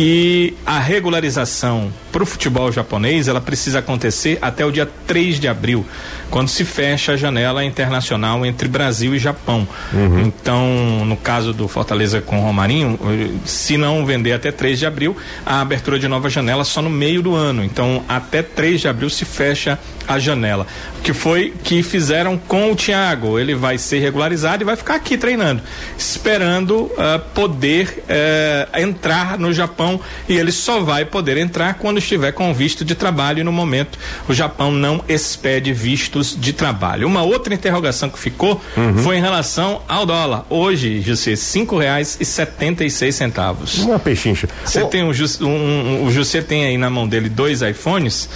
E 0.00 0.54
a 0.64 0.78
regularização 0.78 1.92
para 2.12 2.22
o 2.22 2.26
futebol 2.26 2.70
japonês, 2.70 3.26
ela 3.26 3.40
precisa 3.40 3.80
acontecer 3.80 4.38
até 4.40 4.64
o 4.64 4.70
dia 4.70 4.88
3 5.08 5.40
de 5.40 5.48
abril, 5.48 5.84
quando 6.30 6.48
se 6.48 6.64
fecha 6.64 7.12
a 7.12 7.16
janela 7.16 7.64
internacional 7.64 8.46
entre 8.46 8.68
Brasil 8.68 9.12
e 9.14 9.18
Japão. 9.18 9.66
Uhum. 9.92 10.20
Então, 10.20 11.04
no 11.04 11.16
caso 11.16 11.52
do 11.52 11.66
Fortaleza 11.66 12.20
com 12.20 12.38
o 12.38 12.42
Romarinho, 12.42 12.96
se 13.44 13.76
não 13.76 14.06
vender 14.06 14.32
até 14.32 14.52
3 14.52 14.78
de 14.78 14.86
abril, 14.86 15.16
a 15.44 15.60
abertura 15.60 15.98
de 15.98 16.06
nova 16.06 16.30
janela 16.30 16.64
só 16.64 16.80
no 16.80 16.90
meio 16.90 17.20
do 17.20 17.34
ano. 17.34 17.64
Então, 17.64 18.04
até 18.08 18.40
3 18.40 18.80
de 18.80 18.88
abril 18.88 19.10
se 19.10 19.24
fecha 19.24 19.78
a 20.08 20.18
janela. 20.18 20.66
Que 21.02 21.12
foi 21.12 21.54
que 21.62 21.82
fizeram 21.82 22.36
com 22.38 22.72
o 22.72 22.76
Thiago. 22.76 23.38
Ele 23.38 23.54
vai 23.54 23.78
ser 23.78 23.98
regularizado 24.00 24.62
e 24.62 24.64
vai 24.64 24.74
ficar 24.74 24.94
aqui 24.94 25.16
treinando, 25.16 25.62
esperando 25.96 26.84
uh, 26.84 27.20
poder 27.34 28.02
uh, 28.04 28.80
entrar 28.80 29.38
no 29.38 29.52
Japão. 29.52 29.87
E 30.28 30.36
ele 30.36 30.50
só 30.50 30.80
vai 30.80 31.04
poder 31.04 31.36
entrar 31.36 31.74
quando 31.74 31.98
estiver 31.98 32.32
com 32.32 32.52
visto 32.52 32.84
de 32.84 32.94
trabalho. 32.94 33.40
E 33.40 33.44
no 33.44 33.52
momento, 33.52 33.98
o 34.28 34.34
Japão 34.34 34.72
não 34.72 35.02
expede 35.08 35.72
vistos 35.72 36.36
de 36.38 36.52
trabalho. 36.52 37.06
Uma 37.06 37.22
outra 37.22 37.54
interrogação 37.54 38.10
que 38.10 38.18
ficou 38.18 38.60
uhum. 38.76 38.98
foi 38.98 39.18
em 39.18 39.20
relação 39.20 39.82
ao 39.88 40.04
dólar. 40.04 40.44
Hoje, 40.50 41.00
José, 41.00 41.36
cinco 41.36 41.78
reais 41.78 42.16
e 42.20 42.24
setenta 42.24 42.84
e 42.84 42.90
seis 42.90 43.14
centavos. 43.14 43.78
Uma 43.78 43.98
pechincha. 43.98 44.48
Você 44.64 44.82
oh. 44.82 44.86
tem 44.86 45.04
um, 45.04 45.12
um, 45.42 45.46
um, 45.46 46.04
o 46.06 46.10
José 46.10 46.42
tem 46.42 46.64
aí 46.64 46.76
na 46.76 46.90
mão 46.90 47.06
dele 47.06 47.28
dois 47.28 47.62
iPhones 47.62 48.28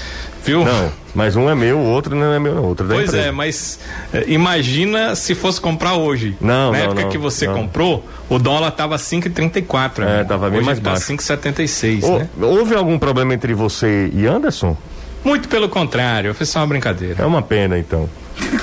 viu? 0.44 0.64
Não, 0.64 0.92
mas 1.14 1.36
um 1.36 1.48
é 1.48 1.54
meu, 1.54 1.78
o 1.78 1.86
outro 1.86 2.14
não 2.14 2.32
é 2.32 2.38
meu, 2.38 2.54
não. 2.54 2.64
Outro 2.64 2.86
é 2.92 2.94
pois 2.94 3.14
é, 3.14 3.30
mas 3.30 3.78
é, 4.12 4.24
imagina 4.28 5.14
se 5.14 5.34
fosse 5.34 5.60
comprar 5.60 5.94
hoje. 5.94 6.36
Não, 6.40 6.72
Na 6.72 6.78
não, 6.78 6.84
época 6.84 7.02
não, 7.02 7.08
que 7.08 7.18
você 7.18 7.46
não. 7.46 7.54
comprou, 7.54 8.04
o 8.28 8.38
dólar 8.38 8.70
tava 8.72 8.96
5,34. 8.96 10.04
É, 10.04 10.24
tava 10.24 10.48
bem 10.48 10.58
hoje 10.58 10.66
mais 10.66 10.78
tá 10.80 10.90
baixo. 10.90 11.12
5,76, 11.12 12.18
né? 12.18 12.28
Houve 12.40 12.74
algum 12.74 12.98
problema 12.98 13.34
entre 13.34 13.54
você 13.54 14.10
e 14.12 14.26
Anderson? 14.26 14.76
Muito 15.24 15.48
pelo 15.48 15.68
contrário, 15.68 16.34
foi 16.34 16.46
só 16.46 16.60
uma 16.60 16.66
brincadeira. 16.66 17.22
É 17.22 17.26
uma 17.26 17.42
pena, 17.42 17.78
então. 17.78 18.08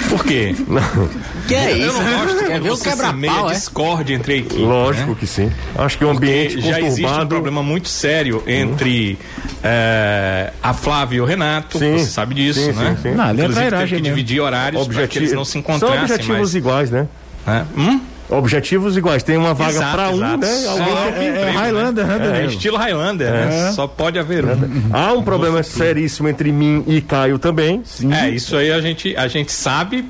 Por 0.09 0.23
quê? 0.23 0.55
Não. 0.67 1.09
Que 1.47 1.55
é 1.55 1.77
isso? 1.77 1.97
Eu 1.97 2.03
não 2.03 2.25
gosto 2.25 2.45
Quer 2.45 2.61
ver 2.61 2.71
o 2.71 2.77
quebra-pau, 2.77 3.49
é? 3.49 3.53
discórdia 3.53 4.15
entre 4.15 4.33
a 4.33 4.35
equipe. 4.37 4.61
Lógico 4.61 5.11
né? 5.11 5.17
que 5.19 5.27
sim. 5.27 5.51
Acho 5.77 5.97
que 5.97 6.05
o 6.05 6.09
ambiente 6.09 6.55
Porque 6.55 6.69
já 6.69 6.81
existe 6.81 7.19
um 7.19 7.27
problema 7.27 7.63
muito 7.63 7.87
sério 7.87 8.43
entre 8.47 9.17
hum. 9.19 9.49
é, 9.63 10.53
a 10.61 10.73
Flávia 10.73 11.17
e 11.17 11.21
o 11.21 11.25
Renato. 11.25 11.77
Sim. 11.79 11.97
Você 11.97 12.05
sabe 12.05 12.35
disso, 12.35 12.59
sim, 12.59 12.71
né? 12.71 12.97
Sim, 13.01 13.09
sim. 13.09 13.15
Não, 13.15 13.31
Inclusive, 13.31 13.69
teve 13.69 13.95
que 13.95 14.01
dividir 14.01 14.41
horários 14.41 14.87
para 14.87 15.07
que 15.07 15.17
eles 15.19 15.33
não 15.33 15.45
se 15.45 15.57
encontrassem 15.57 15.95
São 15.95 16.03
objetivos 16.03 16.37
mais. 16.37 16.55
iguais, 16.55 16.91
né? 16.91 17.07
É. 17.47 17.63
Hum? 17.77 18.01
Objetivos 18.29 18.95
iguais. 18.95 19.23
Tem 19.23 19.35
uma 19.37 19.53
vaga 19.53 19.79
para 19.79 20.09
um, 20.09 20.17
né? 20.37 20.65
Alguém 20.67 20.85
tem 20.85 21.13
que 21.13 21.19
é 21.19 21.23
É, 21.23 21.29
emprego, 21.29 21.45
né? 21.45 21.51
Highlander, 21.51 22.05
né, 22.07 22.15
É 22.15 22.19
Danilo? 22.19 22.51
estilo 22.51 22.77
Highlander, 22.77 23.31
né? 23.31 23.71
Só 23.73 23.87
pode 23.87 24.17
haver 24.19 24.45
um. 24.45 24.49
Há 24.91 25.13
um 25.13 25.23
problema 25.23 25.63
seríssimo 25.63 26.27
entre 26.27 26.51
mim 26.51 26.83
e 26.87 27.01
Caio 27.01 27.39
também. 27.39 27.81
Sim. 27.85 28.13
É, 28.13 28.29
isso 28.29 28.55
aí 28.55 28.71
a 28.71 28.79
gente, 28.81 29.15
a 29.15 29.27
gente 29.27 29.51
sabe 29.51 30.05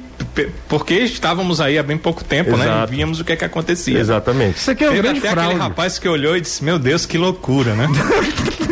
porque 0.67 0.93
estávamos 0.95 1.59
aí 1.61 1.77
há 1.77 1.83
bem 1.83 1.97
pouco 1.97 2.23
tempo, 2.23 2.55
né? 2.57 2.65
Exato. 2.65 2.93
E 2.93 2.95
víamos 2.95 3.19
o 3.19 3.23
que 3.25 3.33
é 3.33 3.35
que 3.35 3.45
acontecia. 3.45 3.97
Exatamente. 3.99 4.57
Isso 4.57 4.71
aqui 4.71 4.83
é 4.83 4.87
um 4.87 4.91
Teve 4.91 5.01
grande 5.03 5.19
até 5.19 5.29
aquele 5.29 5.41
fraude. 5.45 5.59
rapaz 5.59 5.97
que 5.97 6.07
olhou 6.07 6.35
e 6.37 6.41
disse, 6.41 6.63
meu 6.63 6.77
Deus, 6.77 7.05
que 7.05 7.17
loucura, 7.17 7.73
né? 7.73 7.87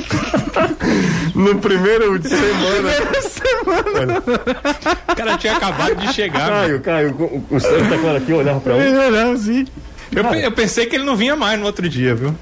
No 1.38 1.60
primeiro 1.60 2.18
de 2.18 2.30
semana. 2.30 4.24
o 5.12 5.16
cara 5.16 5.38
tinha 5.38 5.56
acabado 5.56 5.96
de 5.96 6.14
chegar. 6.14 6.50
Caio, 6.50 6.82
Caio, 6.82 7.12
o, 7.12 7.56
o 7.56 7.60
Sérgio 7.60 7.90
tá 7.90 7.98
claro 7.98 8.18
aqui, 8.18 8.34
olhava 8.34 8.60
pra 8.60 8.76
um. 8.76 9.12
Não, 9.12 9.32
assim. 9.34 9.66
Eu, 10.12 10.24
eu 10.24 10.52
pensei 10.52 10.88
que 10.88 10.96
ele 10.96 11.06
não 11.06 11.16
vinha 11.16 11.36
mais 11.36 11.60
no 11.60 11.66
outro 11.66 11.88
dia, 11.88 12.16
viu? 12.16 12.34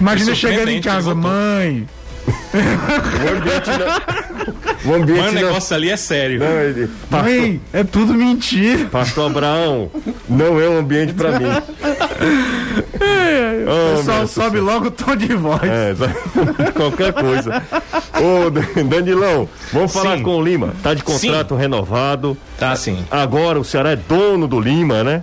Imagina 0.00 0.34
chegando 0.34 0.70
em 0.70 0.80
casa, 0.80 1.10
ele 1.10 1.20
voltou. 1.20 1.30
mãe. 1.32 1.86
O 2.26 3.36
ambiente 3.36 3.70
não. 3.70 4.92
O 4.92 4.94
ambiente 4.94 5.20
Mas 5.20 5.30
o 5.30 5.34
não. 5.34 5.42
negócio 5.42 5.76
ali 5.76 5.90
é 5.90 5.96
sério. 5.96 6.40
não 6.40 6.46
ele- 6.60 6.88
pastor, 7.10 7.30
Mãe, 7.30 7.60
é 7.72 7.84
tudo 7.84 8.14
mentira. 8.14 8.84
pastor 8.86 9.30
Abraão, 9.30 9.90
não 10.28 10.60
é 10.60 10.68
um 10.68 10.78
ambiente 10.78 11.12
pra 11.14 11.38
mim. 11.38 11.46
Oh, 13.68 13.96
Pessoal, 13.96 14.26
sobe 14.28 14.60
logo 14.60 14.86
o 14.86 14.90
tom 14.90 15.16
de 15.16 15.34
voz. 15.34 15.60
É, 15.64 15.92
qualquer 16.72 17.12
coisa. 17.12 17.62
Ô, 18.14 18.48
Dan- 18.50 18.84
Danilão, 18.86 19.48
vamos 19.72 19.92
falar 19.92 20.18
Sim. 20.18 20.22
com 20.22 20.36
o 20.36 20.42
Lima. 20.44 20.72
Tá 20.82 20.94
de 20.94 21.02
contrato 21.02 21.54
renovado. 21.56 22.36
Tá 22.58 22.70
assim. 22.72 23.04
Agora 23.10 23.58
o 23.58 23.64
Ceará 23.64 23.90
é 23.90 23.96
dono 23.96 24.46
do 24.46 24.60
Lima, 24.60 25.02
né? 25.02 25.22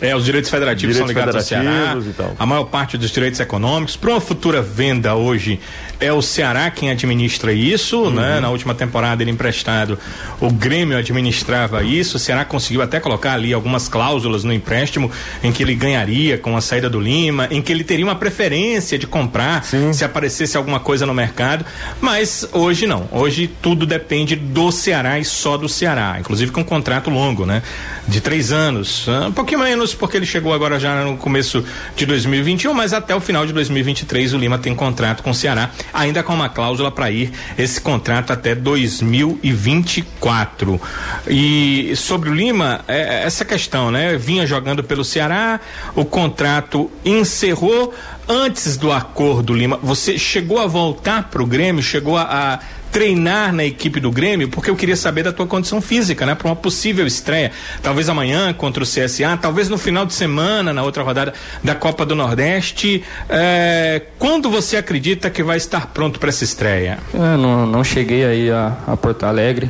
É, 0.00 0.14
os 0.16 0.24
direitos 0.24 0.50
federativos 0.50 0.96
Direitos 0.96 1.14
são 1.14 1.22
ligados 1.22 1.36
ao 1.36 1.42
Ceará. 1.42 1.64
federativos 1.70 2.06
e 2.08 2.12
tal. 2.12 2.32
A 2.38 2.46
maior 2.46 2.64
parte 2.64 2.96
dos 2.98 3.10
direitos 3.10 3.38
econômicos. 3.40 3.96
Para 3.96 4.10
uma 4.10 4.20
futura 4.20 4.60
venda 4.62 5.14
hoje, 5.14 5.60
é 6.04 6.12
o 6.12 6.20
Ceará 6.22 6.70
quem 6.70 6.90
administra 6.90 7.52
isso, 7.52 8.02
Uhum. 8.02 8.10
né? 8.10 8.40
Na 8.40 8.50
última 8.50 8.74
temporada 8.74 9.22
ele 9.22 9.30
emprestado, 9.30 9.98
o 10.40 10.50
Grêmio 10.50 10.96
administrava 10.98 11.82
isso. 11.82 12.16
O 12.16 12.20
Ceará 12.20 12.44
conseguiu 12.44 12.82
até 12.82 13.00
colocar 13.00 13.32
ali 13.34 13.52
algumas 13.52 13.88
cláusulas 13.88 14.44
no 14.44 14.52
empréstimo 14.52 15.10
em 15.42 15.50
que 15.52 15.62
ele 15.62 15.74
ganharia 15.74 16.36
com 16.38 16.56
a 16.56 16.60
saída 16.60 16.88
do 16.90 17.00
Lima, 17.00 17.48
em 17.50 17.60
que 17.62 17.72
ele 17.72 17.84
teria 17.84 18.04
uma 18.04 18.14
preferência 18.14 18.98
de 18.98 19.06
comprar 19.06 19.64
se 19.92 20.04
aparecesse 20.04 20.56
alguma 20.56 20.78
coisa 20.80 21.06
no 21.06 21.14
mercado. 21.14 21.64
Mas 22.00 22.46
hoje 22.52 22.86
não. 22.86 23.08
Hoje 23.10 23.50
tudo 23.62 23.86
depende 23.86 24.36
do 24.36 24.70
Ceará 24.70 25.18
e 25.18 25.24
só 25.24 25.56
do 25.56 25.68
Ceará. 25.68 26.16
Inclusive 26.20 26.50
com 26.52 26.60
um 26.60 26.64
contrato 26.64 27.10
longo, 27.10 27.46
né? 27.46 27.62
De 28.06 28.20
três 28.20 28.52
anos. 28.52 29.06
Ah, 29.08 29.28
Um 29.28 29.32
pouquinho 29.32 29.60
menos, 29.60 29.94
porque 29.94 30.16
ele 30.16 30.26
chegou 30.26 30.52
agora 30.52 30.78
já 30.78 31.02
no 31.04 31.16
começo 31.16 31.64
de 31.96 32.04
2021, 32.06 32.74
mas 32.74 32.92
até 32.92 33.14
o 33.14 33.20
final 33.20 33.46
de 33.46 33.52
2023 33.52 34.34
o 34.34 34.38
Lima 34.38 34.58
tem 34.58 34.74
contrato 34.74 35.22
com 35.22 35.30
o 35.30 35.34
Ceará, 35.34 35.70
ainda 35.94 36.22
com 36.22 36.34
uma 36.34 36.48
cláusula 36.48 36.90
para 36.90 37.10
ir 37.10 37.32
esse 37.56 37.80
contrato 37.80 38.32
até 38.32 38.54
2024. 38.54 40.80
E 41.28 41.92
sobre 41.96 42.28
o 42.28 42.34
Lima, 42.34 42.80
é, 42.88 43.22
é 43.22 43.24
essa 43.24 43.44
questão, 43.44 43.90
né? 43.90 44.16
Vinha 44.18 44.46
jogando 44.46 44.82
pelo 44.82 45.04
Ceará, 45.04 45.60
o 45.94 46.04
contrato 46.04 46.90
encerrou 47.04 47.94
antes 48.28 48.76
do 48.76 48.90
acordo 48.90 49.54
Lima. 49.54 49.78
Você 49.82 50.18
chegou 50.18 50.58
a 50.58 50.66
voltar 50.66 51.30
para 51.30 51.42
o 51.42 51.46
Grêmio, 51.46 51.82
chegou 51.82 52.16
a, 52.16 52.22
a 52.22 52.58
treinar 52.94 53.52
na 53.52 53.64
equipe 53.64 53.98
do 53.98 54.08
Grêmio, 54.08 54.48
porque 54.48 54.70
eu 54.70 54.76
queria 54.76 54.94
saber 54.94 55.24
da 55.24 55.32
tua 55.32 55.48
condição 55.48 55.80
física, 55.82 56.24
né? 56.24 56.36
Para 56.36 56.46
uma 56.46 56.54
possível 56.54 57.04
estreia, 57.04 57.50
talvez 57.82 58.08
amanhã 58.08 58.52
contra 58.54 58.84
o 58.84 58.86
CSA, 58.86 59.36
talvez 59.42 59.68
no 59.68 59.76
final 59.76 60.06
de 60.06 60.14
semana, 60.14 60.72
na 60.72 60.84
outra 60.84 61.02
rodada 61.02 61.34
da 61.62 61.74
Copa 61.74 62.06
do 62.06 62.14
Nordeste. 62.14 63.02
É, 63.28 64.00
quando 64.16 64.48
você 64.48 64.76
acredita 64.76 65.28
que 65.28 65.42
vai 65.42 65.56
estar 65.56 65.88
pronto 65.88 66.20
para 66.20 66.28
essa 66.28 66.44
estreia? 66.44 67.00
Eu 67.12 67.36
não, 67.36 67.66
não 67.66 67.82
cheguei 67.82 68.24
aí 68.24 68.48
a, 68.48 68.76
a 68.86 68.96
Porto 68.96 69.24
Alegre? 69.24 69.68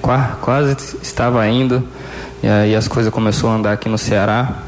Qua- 0.00 0.38
quase 0.40 0.76
estava 1.02 1.44
indo, 1.48 1.82
e 2.40 2.46
aí 2.46 2.76
as 2.76 2.86
coisas 2.86 3.12
começaram 3.12 3.50
a 3.54 3.56
andar 3.56 3.72
aqui 3.72 3.88
no 3.88 3.98
Ceará, 3.98 4.58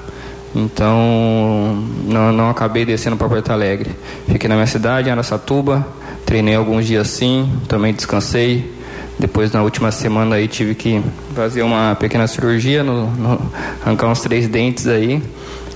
então 0.55 1.85
não, 2.05 2.33
não 2.33 2.51
acabei 2.51 2.85
descendo 2.85 3.17
para 3.17 3.29
Porto 3.29 3.51
Alegre. 3.53 3.91
Fiquei 4.29 4.49
na 4.49 4.57
minha 4.57 4.67
cidade, 4.67 5.09
em 5.09 5.13
Aracatuba, 5.13 5.87
treinei 6.27 6.55
alguns 6.55 6.87
dias 6.87 7.09
sim, 7.09 7.51
também 7.69 7.95
descansei. 7.95 8.75
Depois 9.19 9.51
na 9.51 9.63
última 9.63 9.91
semana 9.91 10.37
aí 10.37 10.47
tive 10.47 10.75
que 10.75 11.03
fazer 11.35 11.63
uma 11.63 11.97
pequena 11.99 12.27
cirurgia, 12.27 12.83
no, 12.83 13.07
no- 13.13 13.51
arrancar 13.83 14.09
uns 14.09 14.21
três 14.21 14.47
dentes 14.47 14.87
aí, 14.87 15.23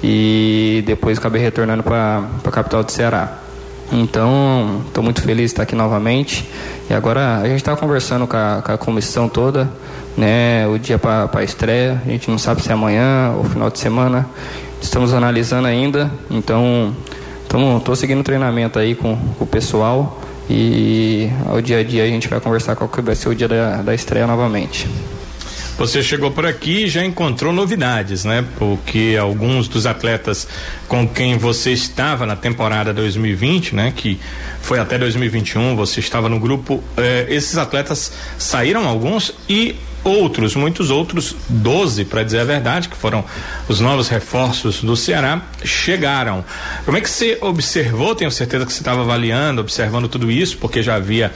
e 0.03 0.83
depois 0.87 1.17
acabei 1.17 1.41
retornando 1.41 1.83
para 1.83 2.25
a 2.45 2.51
capital 2.51 2.83
do 2.85 2.93
Ceará. 2.93 3.39
Então, 3.93 4.83
estou 4.87 5.03
muito 5.03 5.21
feliz 5.23 5.47
de 5.47 5.53
estar 5.53 5.63
aqui 5.65 5.75
novamente. 5.75 6.49
E 6.89 6.95
agora 6.95 7.39
a 7.39 7.45
gente 7.49 7.57
está 7.57 7.75
conversando 7.77 8.27
com 8.27 8.37
a, 8.37 8.63
com 8.65 8.73
a 8.73 8.79
comissão 8.79 9.29
toda, 9.29 9.69
né? 10.17 10.67
O 10.69 10.79
dia 10.79 10.97
para 10.99 11.29
a 11.35 11.43
estreia. 11.43 12.01
A 12.07 12.09
gente 12.09 12.31
não 12.31 12.39
sabe 12.39 12.63
se 12.63 12.71
é 12.71 12.73
amanhã 12.73 13.33
ou 13.37 13.45
final 13.45 13.69
de 13.69 13.79
semana. 13.81 14.27
Estamos 14.81 15.13
analisando 15.13 15.67
ainda. 15.67 16.09
Então, 16.31 16.95
estou 17.79 17.97
seguindo 17.97 18.21
o 18.21 18.25
treinamento 18.25 18.79
aí 18.79 18.95
com, 18.95 19.17
com 19.39 19.45
o 19.45 19.47
pessoal. 19.47 20.21
E 20.51 21.31
ao 21.47 21.61
dia 21.63 21.79
a 21.79 21.85
dia 21.85 22.03
a 22.03 22.07
gente 22.09 22.27
vai 22.27 22.41
conversar 22.41 22.75
qual 22.75 22.91
que 22.91 23.01
vai 23.01 23.15
ser 23.15 23.29
o 23.29 23.35
dia 23.35 23.47
da, 23.47 23.83
da 23.83 23.95
estreia 23.95 24.27
novamente. 24.27 24.89
Você 25.79 26.03
chegou 26.03 26.31
por 26.31 26.45
aqui 26.45 26.85
e 26.85 26.89
já 26.89 27.03
encontrou 27.03 27.55
novidades, 27.55 28.25
né? 28.25 28.45
Porque 28.59 29.17
alguns 29.19 29.67
dos 29.67 29.87
atletas 29.87 30.47
com 30.87 31.09
quem 31.09 31.39
você 31.39 31.71
estava 31.71 32.27
na 32.27 32.37
temporada 32.37 32.93
2020, 32.93 33.75
né? 33.75 33.93
Que 33.97 34.21
foi 34.61 34.79
até 34.79 34.99
2021, 34.99 35.77
você 35.77 36.01
estava 36.01 36.29
no 36.29 36.39
grupo. 36.39 36.85
eh, 36.99 37.27
esses 37.31 37.57
atletas 37.57 38.13
saíram 38.37 38.87
alguns 38.87 39.33
e 39.49 39.77
outros, 40.03 40.55
muitos 40.55 40.91
outros, 40.91 41.37
12, 41.49 42.05
para 42.05 42.23
dizer 42.23 42.41
a 42.41 42.45
verdade, 42.45 42.89
que 42.89 42.97
foram 42.97 43.25
os 43.69 43.81
novos 43.81 44.09
reforços 44.09 44.83
do 44.83 44.97
Ceará, 44.97 45.43
chegaram. 45.65 46.45
Como 46.85 46.97
é 46.97 47.01
que 47.01 47.11
você 47.11 47.39
observou? 47.41 48.15
Tenho 48.15 48.31
certeza 48.31 48.65
que 48.65 48.73
você 48.73 48.81
estava 48.81 49.03
avaliando, 49.03 49.61
observando 49.61 50.09
tudo 50.09 50.31
isso, 50.31 50.57
porque 50.59 50.83
já 50.83 50.97
havia 50.97 51.33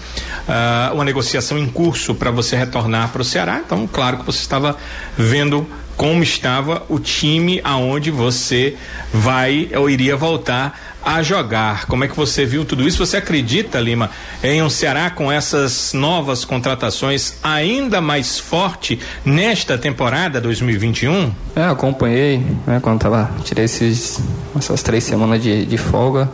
ah, 0.49 0.91
uma 0.95 1.05
negociação 1.05 1.59
em 1.59 1.67
curso 1.67 2.15
para 2.15 2.31
você 2.31 2.57
retornar 2.57 3.11
para 3.11 3.23
o 3.23 3.25
Ceará. 3.25 3.61
Então, 3.65 3.87
claro 3.87 4.19
que 4.19 4.27
você 4.27 4.41
estava 4.41 4.77
vendo 5.17 5.67
como 5.97 6.23
estava 6.23 6.85
o 6.89 6.99
time 6.99 7.61
aonde 7.63 8.11
você 8.11 8.77
vai 9.13 9.71
ou 9.77 9.89
iria 9.89 10.17
voltar 10.17 10.94
a 11.05 11.23
jogar. 11.23 11.87
Como 11.87 12.03
é 12.05 12.09
que 12.09 12.17
você 12.17 12.45
viu 12.47 12.65
tudo 12.65 12.87
isso? 12.87 13.05
Você 13.05 13.17
acredita, 13.19 13.79
Lima, 13.79 14.11
em 14.43 14.63
um 14.63 14.71
Ceará 14.71 15.11
com 15.11 15.31
essas 15.31 15.93
novas 15.93 16.45
contratações 16.45 17.35
ainda 17.43 18.01
mais 18.01 18.39
forte 18.39 18.99
nesta 19.25 19.77
temporada 19.77 20.41
2021? 20.41 21.33
É, 21.55 21.65
acompanhei, 21.65 22.39
né, 22.67 22.79
quando 22.81 23.01
tava, 23.01 23.31
tirei 23.45 23.65
esses, 23.67 24.21
essas 24.57 24.83
três 24.83 25.05
semanas 25.05 25.43
de, 25.43 25.67
de 25.67 25.77
folga, 25.77 26.31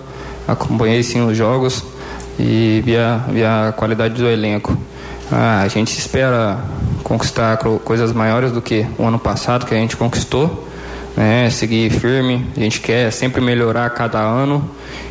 acompanhei 0.46 1.02
sim 1.02 1.20
os 1.26 1.36
jogos 1.36 1.84
e 2.38 2.82
vi 2.84 2.96
a, 2.96 3.16
vi 3.28 3.44
a 3.44 3.72
qualidade 3.76 4.14
do 4.14 4.26
elenco. 4.28 4.76
Ah, 5.32 5.60
a 5.62 5.68
gente 5.68 5.96
espera 5.96 6.58
conquistar 7.04 7.56
co- 7.58 7.78
coisas 7.78 8.12
maiores 8.12 8.50
do 8.52 8.60
que 8.60 8.84
o 8.98 9.04
ano 9.04 9.18
passado 9.18 9.64
que 9.66 9.74
a 9.74 9.78
gente 9.78 9.96
conquistou, 9.96 10.68
né, 11.20 11.50
seguir 11.50 11.90
firme, 11.90 12.46
a 12.56 12.60
gente 12.60 12.80
quer 12.80 13.12
sempre 13.12 13.42
melhorar 13.42 13.90
cada 13.90 14.18
ano 14.18 14.66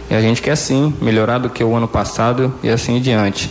e 0.10 0.15
a 0.15 0.19
gente 0.19 0.41
quer 0.41 0.56
sim 0.56 0.91
melhorar 1.00 1.38
do 1.38 1.52
que 1.52 1.63
o 1.63 1.76
ano 1.76 1.88
passado 1.88 2.52
e 2.63 2.69
assim 2.69 2.98
em 2.98 3.00
diante. 3.00 3.48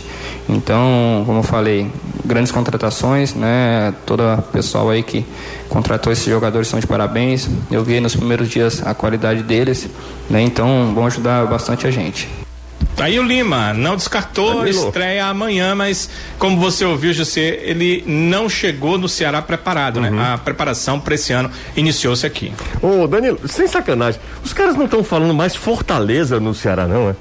Então, 0.49 1.23
como 1.25 1.39
eu 1.39 1.43
falei, 1.43 1.89
grandes 2.25 2.51
contratações, 2.51 3.33
né? 3.33 3.93
Todo 4.05 4.23
o 4.23 4.41
pessoal 4.41 4.89
aí 4.89 5.03
que 5.03 5.25
contratou 5.69 6.11
esses 6.11 6.25
jogadores 6.25 6.67
estão 6.67 6.81
de 6.81 6.87
parabéns. 6.87 7.47
Eu 7.71 7.81
vi 7.81 8.01
nos 8.01 8.13
primeiros 8.13 8.49
dias 8.49 8.85
a 8.85 8.93
qualidade 8.93 9.41
deles, 9.41 9.87
né? 10.29 10.41
Então, 10.41 10.91
vão 10.93 11.05
ajudar 11.05 11.45
bastante 11.45 11.87
a 11.87 11.91
gente. 11.91 12.27
Tá 12.95 13.05
Aí 13.05 13.19
o 13.19 13.23
Lima 13.23 13.73
não 13.73 13.95
descartou 13.95 14.51
a 14.51 14.55
Danilo. 14.63 14.87
estreia 14.87 15.25
amanhã, 15.27 15.73
mas 15.73 16.09
como 16.37 16.59
você 16.59 16.83
ouviu, 16.83 17.13
José, 17.13 17.59
ele 17.63 18.03
não 18.05 18.49
chegou 18.49 18.97
no 18.97 19.07
Ceará 19.07 19.41
preparado, 19.41 20.01
né? 20.01 20.11
A 20.33 20.37
preparação 20.37 20.99
para 20.99 21.15
esse 21.15 21.31
ano 21.31 21.49
iniciou-se 21.77 22.25
aqui. 22.25 22.51
Ô, 22.81 23.07
Danilo, 23.07 23.39
sem 23.47 23.67
sacanagem, 23.67 24.19
os 24.43 24.53
caras 24.53 24.75
não 24.75 24.85
estão 24.85 25.03
falando 25.03 25.33
mais 25.33 25.55
Fortaleza 25.55 26.39
no 26.39 26.53
Ceará, 26.53 26.87
não, 26.87 27.09
é? 27.09 27.15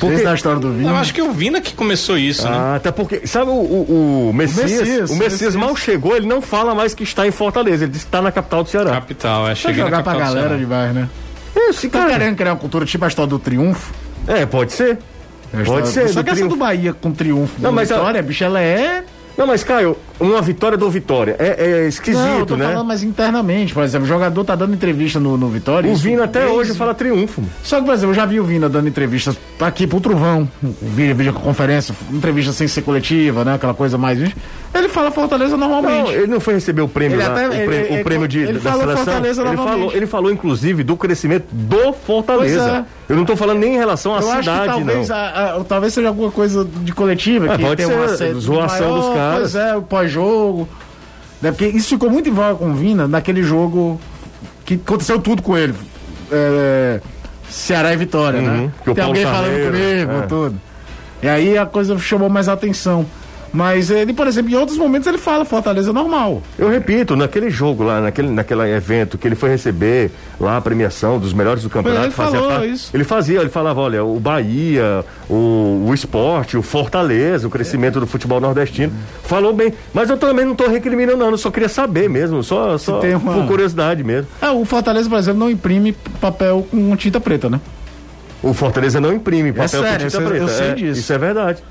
Desde 0.00 0.26
a 0.26 0.34
história 0.34 0.58
do 0.58 0.72
vinho. 0.72 0.88
Eu 0.88 0.96
acho 0.96 1.14
que 1.14 1.22
o 1.22 1.30
Vina 1.32 1.60
que 1.60 1.74
começou 1.74 2.18
isso, 2.18 2.42
né? 2.48 2.56
Ah, 2.56 2.74
até 2.76 2.90
porque, 2.90 3.24
sabe 3.26 3.50
o, 3.50 3.54
o, 3.54 4.28
o 4.30 4.32
Messias? 4.34 4.70
Messias, 4.70 5.10
o 5.10 5.14
Messias, 5.14 5.32
Messias. 5.32 5.56
mal 5.56 5.76
chegou, 5.76 6.16
ele 6.16 6.26
não 6.26 6.42
fala 6.42 6.74
mais 6.74 6.92
que 6.94 7.04
está 7.04 7.26
em 7.26 7.30
Fortaleza, 7.30 7.84
ele 7.84 7.92
diz 7.92 8.00
que 8.02 8.08
está 8.08 8.20
na 8.20 8.32
capital 8.32 8.64
do 8.64 8.68
Ceará. 8.70 8.90
Capital, 8.92 9.42
é 9.42 9.46
Pra 9.46 9.54
chegando 9.54 9.76
jogar 9.86 10.02
pra 10.02 10.12
capital 10.14 10.14
do 10.14 10.24
galera 10.24 10.48
Ceará. 10.48 10.56
de 10.60 10.66
bairro, 10.66 10.94
né? 10.94 11.08
Tá 11.54 11.88
cara. 11.90 12.10
querendo 12.10 12.36
criar 12.36 12.52
uma 12.52 12.58
cultura 12.58 12.84
tipo 12.84 13.04
a 13.04 13.08
história 13.08 13.28
do 13.30 13.38
triunfo? 13.38 13.92
É, 14.26 14.46
pode 14.46 14.72
ser. 14.72 14.98
Pode 15.66 15.88
ser. 15.88 16.08
Só 16.08 16.22
que 16.22 16.30
essa 16.30 16.48
do 16.48 16.56
Bahia 16.56 16.92
com 16.94 17.12
triunfo. 17.12 17.54
Não, 17.60 17.70
mas 17.72 17.90
mas 17.90 18.16
a- 18.16 18.22
bicho, 18.22 18.42
ela 18.44 18.60
é. 18.60 19.04
Não, 19.36 19.46
mas 19.46 19.64
Caio, 19.64 19.96
uma 20.20 20.42
vitória 20.42 20.76
do 20.76 20.90
Vitória. 20.90 21.34
É, 21.38 21.64
é 21.84 21.88
esquisito, 21.88 22.20
não, 22.22 22.40
eu 22.40 22.46
tô 22.46 22.54
né? 22.54 22.66
falando 22.66 22.86
mais 22.86 23.02
internamente, 23.02 23.72
por 23.72 23.82
exemplo, 23.82 24.04
o 24.04 24.08
jogador 24.08 24.44
tá 24.44 24.54
dando 24.54 24.74
entrevista 24.74 25.18
no, 25.18 25.38
no 25.38 25.48
Vitória. 25.48 25.90
O 25.90 25.96
Vina 25.96 26.24
até 26.24 26.40
desde- 26.40 26.56
hoje 26.56 26.74
fala 26.74 26.92
triunfo. 26.92 27.42
Só 27.62 27.78
que, 27.78 27.84
por 27.86 27.94
exemplo, 27.94 28.10
eu 28.10 28.14
já 28.14 28.26
vi 28.26 28.38
o 28.38 28.44
Vina 28.44 28.68
dando 28.68 28.88
entrevistas 28.88 29.38
aqui 29.58 29.86
pro 29.86 30.00
Truvão, 30.00 30.46
vídeo, 30.62 31.16
vídeo 31.16 31.32
conferência, 31.32 31.94
entrevista 32.10 32.52
sem 32.52 32.68
ser 32.68 32.82
coletiva, 32.82 33.42
né? 33.42 33.54
Aquela 33.54 33.72
coisa 33.74 33.96
mais. 33.96 34.18
Ele 34.74 34.88
fala 34.88 35.10
Fortaleza 35.10 35.54
normalmente. 35.56 36.04
Não, 36.04 36.10
ele 36.12 36.26
não 36.28 36.40
foi 36.40 36.54
receber 36.54 36.80
o 36.80 36.88
prêmio 36.88 37.16
Ele 37.16 37.22
até- 37.22 37.46
o 37.48 37.52
ele- 37.52 37.66
prêmio, 37.66 37.90
o 37.90 37.94
ele- 37.94 38.04
prêmio 38.04 38.28
de, 38.28 38.38
ele 38.38 38.52
da 38.54 38.70
falou 38.70 38.80
seleção. 38.80 39.04
Fortaleza 39.04 39.42
ele 39.42 39.56
falou, 39.56 39.92
ele 39.92 40.06
falou, 40.06 40.32
inclusive, 40.32 40.82
do 40.82 40.96
crescimento 40.96 41.44
do 41.52 41.92
Fortaleza. 41.92 42.86
É. 43.08 43.12
Eu 43.12 43.16
não 43.16 43.24
tô 43.26 43.36
falando 43.36 43.58
nem 43.58 43.74
em 43.74 43.78
relação 43.78 44.14
à 44.14 44.18
eu 44.18 44.22
cidade, 44.22 44.66
talvez, 44.72 45.08
não. 45.10 45.16
a- 45.16 45.56
a- 45.60 45.64
talvez 45.64 45.92
seja 45.92 46.08
alguma 46.08 46.30
coisa 46.30 46.64
de 46.64 46.92
coletiva, 46.92 47.46
É, 47.52 47.56
que 47.56 47.62
pode 47.62 47.76
tem 47.76 47.86
ser, 47.86 47.92
um 47.98 48.02
acerto 48.02 48.40
zoação 48.40 48.94
dos 48.98 49.14
caras. 49.14 49.38
Pois 49.40 49.54
é, 49.56 49.76
o 49.76 49.82
pós-jogo. 49.82 50.68
Né? 51.42 51.50
Porque 51.52 51.66
isso 51.66 51.88
ficou 51.90 52.08
muito 52.08 52.28
em 52.30 52.32
voga 52.32 52.54
com 52.54 52.70
o 52.70 52.74
Vina 52.74 53.06
naquele 53.06 53.42
jogo 53.42 54.00
que 54.64 54.74
aconteceu 54.74 55.18
tudo 55.20 55.42
com 55.42 55.54
ele. 55.56 55.74
É, 56.30 56.98
Ceará 57.50 57.92
e 57.92 57.96
Vitória, 57.98 58.40
Uhum, 58.40 58.46
né? 58.46 58.70
que 58.82 58.90
o 58.90 58.94
Tem 58.94 59.04
alguém 59.04 59.24
falando 59.24 59.62
Carneiro, 59.62 60.06
comigo, 60.08 60.12
é. 60.24 60.26
tudo. 60.26 60.60
E 61.22 61.28
aí 61.28 61.58
a 61.58 61.66
coisa 61.66 61.98
chamou 61.98 62.30
mais 62.30 62.48
atenção. 62.48 63.04
Mas 63.52 63.90
ele, 63.90 64.14
por 64.14 64.26
exemplo, 64.26 64.50
em 64.50 64.54
outros 64.54 64.78
momentos 64.78 65.06
ele 65.06 65.18
fala 65.18 65.44
Fortaleza 65.44 65.92
normal. 65.92 66.42
Eu 66.58 66.68
repito, 66.70 67.14
naquele 67.14 67.50
jogo 67.50 67.82
lá, 67.82 68.00
naquele, 68.00 68.30
naquele 68.30 68.62
evento 68.74 69.18
que 69.18 69.28
ele 69.28 69.34
foi 69.34 69.50
receber 69.50 70.10
lá 70.40 70.56
a 70.56 70.60
premiação 70.60 71.18
dos 71.18 71.34
melhores 71.34 71.62
do 71.62 71.68
campeonato, 71.68 72.06
ele 72.06 72.12
fazia 72.12 72.40
falou 72.40 72.64
isso. 72.64 72.90
ele 72.94 73.04
fazia, 73.04 73.40
ele 73.40 73.50
falava, 73.50 73.80
olha, 73.80 74.02
o 74.02 74.18
Bahia, 74.18 75.04
o, 75.28 75.84
o 75.86 75.94
esporte, 75.94 76.56
o 76.56 76.62
Fortaleza, 76.62 77.46
o 77.46 77.50
crescimento 77.50 78.00
do 78.00 78.06
futebol 78.06 78.40
nordestino. 78.40 78.92
Falou 79.24 79.52
bem, 79.52 79.74
mas 79.92 80.08
eu 80.08 80.16
também 80.16 80.46
não 80.46 80.54
tô 80.54 80.66
recriminando, 80.68 81.18
não, 81.18 81.30
eu 81.30 81.38
só 81.38 81.50
queria 81.50 81.68
saber 81.68 82.08
mesmo, 82.08 82.42
só, 82.42 82.78
só 82.78 83.00
uma- 83.00 83.34
por 83.34 83.46
curiosidade 83.46 84.02
mesmo. 84.02 84.28
É, 84.40 84.50
o 84.50 84.64
Fortaleza, 84.64 85.08
por 85.10 85.18
exemplo, 85.18 85.40
não 85.40 85.50
imprime 85.50 85.92
papel 86.20 86.66
com 86.70 86.96
tinta 86.96 87.20
preta, 87.20 87.50
né? 87.50 87.60
O 88.42 88.52
Fortaleza 88.54 89.00
não 89.00 89.12
imprime 89.12 89.52
papel 89.52 89.82
sério, 89.82 90.04
com 90.06 90.10
tinta 90.10 90.22
preta. 90.22 90.44
eu 90.44 90.48
sei 90.48 90.68
é, 90.68 90.74
disso. 90.74 91.00
Isso 91.00 91.12
é 91.12 91.18
verdade. 91.18 91.62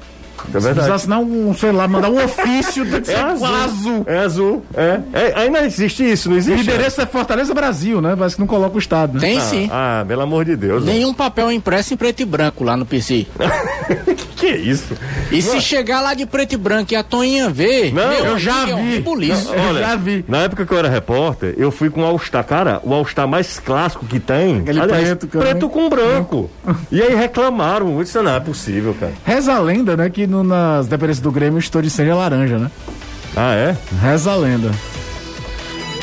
Isso 0.48 0.58
é 0.58 0.60
Se 0.60 0.66
precisar 0.68 0.74
verdade. 0.74 0.92
assinar 0.92 1.20
um, 1.20 1.54
sei 1.54 1.72
lá, 1.72 1.88
mandar 1.88 2.10
um 2.10 2.18
ofício, 2.24 2.86
tem 2.90 3.02
que 3.02 3.08
ser 3.08 3.14
É 3.14 3.22
azul. 3.22 3.48
azul. 3.48 4.04
É 4.08 4.18
azul. 4.20 4.66
É. 4.76 5.00
É, 5.14 5.34
ainda 5.42 5.64
existe 5.66 6.10
isso, 6.10 6.30
não 6.30 6.36
O 6.36 6.40
existe? 6.40 6.62
endereço 6.62 7.02
é 7.02 7.06
Fortaleza 7.06 7.54
Brasil, 7.54 8.02
né? 8.02 8.16
Parece 8.18 8.36
que 8.36 8.42
não 8.42 8.48
coloca 8.48 8.76
o 8.76 8.80
estado, 8.80 9.14
né? 9.14 9.20
Tem 9.20 9.40
sim. 9.40 9.70
Ah, 9.72 10.04
pelo 10.08 10.22
amor 10.22 10.46
de 10.46 10.56
Deus. 10.56 10.84
Nenhum 10.86 11.14
papel 11.14 11.52
impresso 11.52 11.94
em 11.94 11.98
preto 11.98 12.22
e 12.22 12.26
branco 12.26 12.64
lá 12.64 12.76
no 12.78 12.86
PC. 12.86 13.28
Que 14.42 14.48
isso? 14.50 14.96
E 15.32 15.40
se 15.40 15.62
chegar 15.62 16.02
lá 16.02 16.16
de 16.16 16.26
preto 16.26 16.54
e 16.54 16.58
branco 16.58 16.92
e 16.94 16.96
a 16.96 17.04
Toinha 17.04 17.48
ver, 17.48 17.94
Não, 17.94 18.08
meu 18.10 18.26
eu 18.26 18.40
já 18.40 18.68
é 18.68 18.74
um 18.74 18.84
vi. 18.84 18.94
rebuliço. 18.96 19.54
Eu 19.54 19.78
já 19.78 19.96
vi. 19.96 20.26
Na 20.28 20.40
época 20.40 20.66
que 20.66 20.74
eu 20.74 20.80
era 20.80 20.90
repórter, 20.90 21.54
eu 21.60 21.70
fui 21.70 21.92
com 21.92 22.02
o 22.02 22.06
All-Star. 22.06 22.44
Cara, 22.44 22.82
o 22.84 22.92
All-Star 22.92 23.28
mais 23.28 23.60
clássico 23.60 24.04
que 24.08 24.20
tem. 24.20 24.62
Aquele 24.62 24.82
preto, 24.82 25.28
cara. 25.28 25.46
preto 25.46 25.70
com 25.70 25.88
branco. 25.88 26.50
e 26.92 27.00
aí 27.04 27.14
reclamaram. 27.14 27.96
Eu 27.98 28.04
disse, 28.04 28.20
não 28.20 28.32
é 28.36 28.40
possível, 28.40 28.96
cara. 29.00 29.14
Reza 29.24 29.54
a 29.54 29.60
lenda, 29.60 29.96
né? 29.96 30.10
Que 30.10 30.26
no- 30.32 30.44
nas 30.44 30.88
dependências 30.88 31.20
do 31.22 31.32
Grêmio 31.32 31.58
o 31.58 31.60
estouro 31.60 31.86
de 31.88 32.02
é 32.02 32.14
laranja, 32.14 32.58
né? 32.58 32.72
Ah, 33.36 33.54
é? 33.54 33.78
Reza 34.02 34.32
a 34.32 34.36
lenda. 34.36 34.72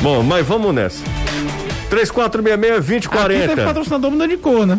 Bom, 0.00 0.22
mas 0.22 0.46
vamos 0.46 0.74
nessa. 0.74 1.02
3466-2040. 1.90 3.36
Aqui 3.36 3.48
teve 3.48 3.64
patrocinador 3.64 4.10
mudando 4.10 4.30
de 4.30 4.36
cor, 4.36 4.66
né? 4.66 4.78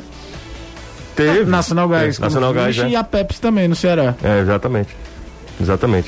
Teve. 1.15 1.45
Nacional 1.49 1.89
Gás. 1.89 2.15
Teve. 2.15 2.21
Nacional 2.21 2.53
Gás, 2.53 2.77
é. 2.77 2.87
E 2.89 2.95
a 2.95 3.03
Pepsi 3.03 3.41
também, 3.41 3.67
no 3.67 3.75
Ceará. 3.75 4.15
É, 4.23 4.39
exatamente. 4.39 4.95
Exatamente. 5.59 6.07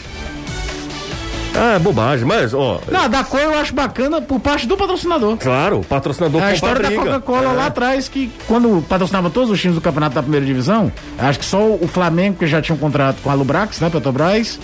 Ah, 1.56 1.74
é 1.76 1.80
bobagem, 1.80 2.26
mas, 2.26 2.54
ó. 2.54 2.80
Não, 2.90 3.10
da 3.10 3.24
cor 3.24 3.40
eu 3.42 3.54
acho 3.60 3.74
bacana 3.74 4.22
por 4.22 4.40
parte 4.40 4.66
do 4.68 4.78
patrocinador. 4.78 5.38
Claro, 5.38 5.80
o 5.80 5.84
patrocinador 5.84 6.42
É 6.42 6.46
a 6.46 6.54
história 6.54 6.82
da. 6.90 6.96
Coca-Cola 6.96 7.52
É. 7.52 7.54
lá 7.54 7.66
atrás, 7.68 8.08
que 8.08 8.32
quando 8.48 8.82
patrocinava 8.88 9.30
todos 9.30 9.50
os 9.52 9.60
times 9.60 9.76
do 9.76 9.82
campeonato 9.82 10.16
da 10.16 10.22
primeira 10.22 10.46
divisão, 10.46 10.92
acho 11.20 11.40
que 11.40 11.46
só 11.46 11.60
o 11.60 11.88
Flamengo, 11.88 12.38
que 12.40 12.48
já 12.48 12.62
tinha 12.62 12.76
um 12.76 12.80
contrato 12.80 13.18
com 13.22 13.30
a 13.30 13.34
Lubrax, 13.34 13.80
né, 13.82 13.90
Petrobras, 13.90 14.60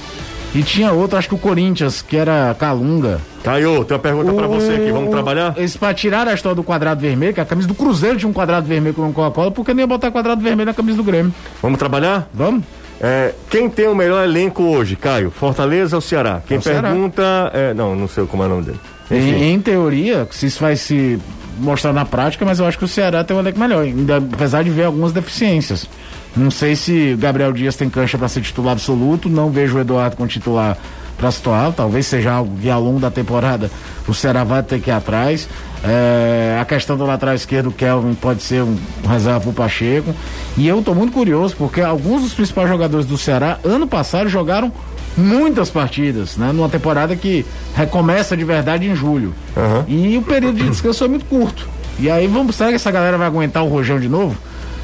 e 0.55 0.63
tinha 0.63 0.91
outro, 0.93 1.17
acho 1.17 1.27
que 1.27 1.35
o 1.35 1.37
Corinthians, 1.37 2.01
que 2.01 2.15
era 2.15 2.55
Calunga. 2.57 3.19
Caio, 3.43 3.83
tem 3.83 3.95
uma 3.95 4.01
pergunta 4.01 4.31
pra 4.33 4.47
você 4.47 4.71
aqui. 4.73 4.91
Vamos 4.91 5.09
trabalhar? 5.11 5.53
Eles 5.57 5.75
pra 5.75 5.93
tirar 5.93 6.25
a 6.27 6.33
história 6.33 6.55
do 6.55 6.63
quadrado 6.63 7.01
vermelho, 7.01 7.33
que 7.33 7.41
a 7.41 7.45
camisa 7.45 7.67
do 7.67 7.75
Cruzeiro 7.75 8.17
tinha 8.17 8.29
um 8.29 8.33
quadrado 8.33 8.65
vermelho 8.65 8.95
com 8.95 9.11
Coca-Cola, 9.11 9.51
porque 9.51 9.73
nem 9.73 9.83
ia 9.83 9.87
botar 9.87 10.09
quadrado 10.09 10.41
vermelho 10.41 10.67
na 10.67 10.73
camisa 10.73 10.97
do 10.97 11.03
Grêmio. 11.03 11.33
Vamos 11.61 11.77
trabalhar? 11.77 12.27
Vamos? 12.33 12.63
É, 12.99 13.33
quem 13.49 13.69
tem 13.69 13.87
o 13.87 13.95
melhor 13.95 14.23
elenco 14.23 14.63
hoje, 14.63 14.95
Caio? 14.95 15.29
Fortaleza 15.31 15.95
ou 15.95 16.01
Ceará? 16.01 16.41
Quem 16.47 16.55
É 16.55 16.59
o 16.59 16.63
Ceará. 16.63 16.89
pergunta. 16.89 17.51
É, 17.53 17.73
não, 17.73 17.95
não 17.95 18.07
sei 18.07 18.25
como 18.25 18.43
é 18.43 18.47
o 18.47 18.49
nome 18.49 18.63
dele. 18.63 18.79
Em, 19.11 19.53
em 19.53 19.59
teoria, 19.59 20.27
se 20.31 20.47
isso 20.47 20.59
vai 20.59 20.75
se 20.75 21.19
mostrar 21.59 21.93
na 21.93 22.05
prática, 22.05 22.43
mas 22.45 22.59
eu 22.59 22.65
acho 22.65 22.77
que 22.77 22.85
o 22.85 22.87
Ceará 22.87 23.23
tem 23.23 23.35
um 23.35 23.39
elenco 23.39 23.59
melhor, 23.59 23.83
ainda, 23.83 24.17
apesar 24.17 24.63
de 24.63 24.69
ver 24.69 24.83
algumas 24.83 25.11
deficiências. 25.11 25.87
Não 26.35 26.51
sei 26.51 26.75
se 26.75 27.15
Gabriel 27.15 27.51
Dias 27.53 27.75
tem 27.75 27.89
cancha 27.89 28.17
para 28.17 28.27
ser 28.27 28.41
titular 28.41 28.73
absoluto, 28.73 29.27
não 29.29 29.49
vejo 29.49 29.77
o 29.77 29.79
Eduardo 29.79 30.15
como 30.17 30.27
titular 30.27 30.77
para 31.17 31.31
situar, 31.31 31.73
talvez 31.73 32.05
seja 32.05 32.31
algo 32.31 32.57
que 32.57 32.69
ao 32.69 32.81
longo 32.81 32.99
da 32.99 33.09
temporada 33.09 33.71
o 34.07 34.13
Ceará 34.13 34.43
vai 34.43 34.61
ter 34.61 34.79
que 34.79 34.89
ir 34.89 34.93
atrás. 34.93 35.49
É, 35.83 36.57
a 36.59 36.65
questão 36.65 36.97
do 36.97 37.05
lateral 37.05 37.35
esquerdo, 37.35 37.69
o 37.69 37.71
Kelvin, 37.71 38.13
pode 38.13 38.43
ser 38.43 38.61
um 38.63 38.77
reserva 39.07 39.39
pro 39.39 39.53
Pacheco. 39.53 40.13
E 40.55 40.67
eu 40.67 40.81
tô 40.81 40.93
muito 40.93 41.11
curioso, 41.13 41.55
porque 41.57 41.81
alguns 41.81 42.21
dos 42.21 42.33
principais 42.33 42.69
jogadores 42.69 43.05
do 43.05 43.17
Ceará, 43.17 43.59
ano 43.63 43.87
passado, 43.87 44.29
jogaram 44.29 44.71
muitas 45.15 45.69
partidas, 45.69 46.37
né? 46.37 46.51
Numa 46.51 46.69
temporada 46.69 47.15
que 47.15 47.45
recomeça 47.75 48.37
de 48.37 48.43
verdade 48.43 48.87
em 48.87 48.95
julho. 48.95 49.33
Aham. 49.55 49.85
E 49.87 50.17
o 50.17 50.21
período 50.21 50.57
de 50.57 50.69
descanso 50.69 50.99
foi 50.99 51.07
muito 51.07 51.25
curto. 51.25 51.67
E 51.99 52.09
aí 52.11 52.27
vamos, 52.27 52.55
será 52.55 52.69
que 52.69 52.75
essa 52.75 52.91
galera 52.91 53.17
vai 53.17 53.25
aguentar 53.25 53.63
o 53.63 53.67
rojão 53.67 53.99
de 53.99 54.07
novo? 54.07 54.37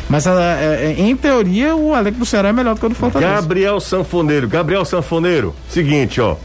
Mas 0.09 0.27
a- 0.27 0.33
é- 0.59 0.93
é- 0.97 1.01
em 1.01 1.15
teoria 1.15 1.75
o 1.75 1.95
elenco 1.95 2.19
do 2.19 2.25
Ceará 2.25 2.49
é 2.49 2.53
melhor 2.53 2.75
do 2.75 2.79
que 2.79 2.85
o 2.85 2.89
do 2.89 2.95
Fortaleza. 2.95 3.33
Gabriel 3.33 3.79
Sanfoneiro. 3.79 4.47
Gabriel 4.47 4.85
Sanfoneiro, 4.85 5.55
seguinte, 5.69 6.19
ó. 6.21 6.35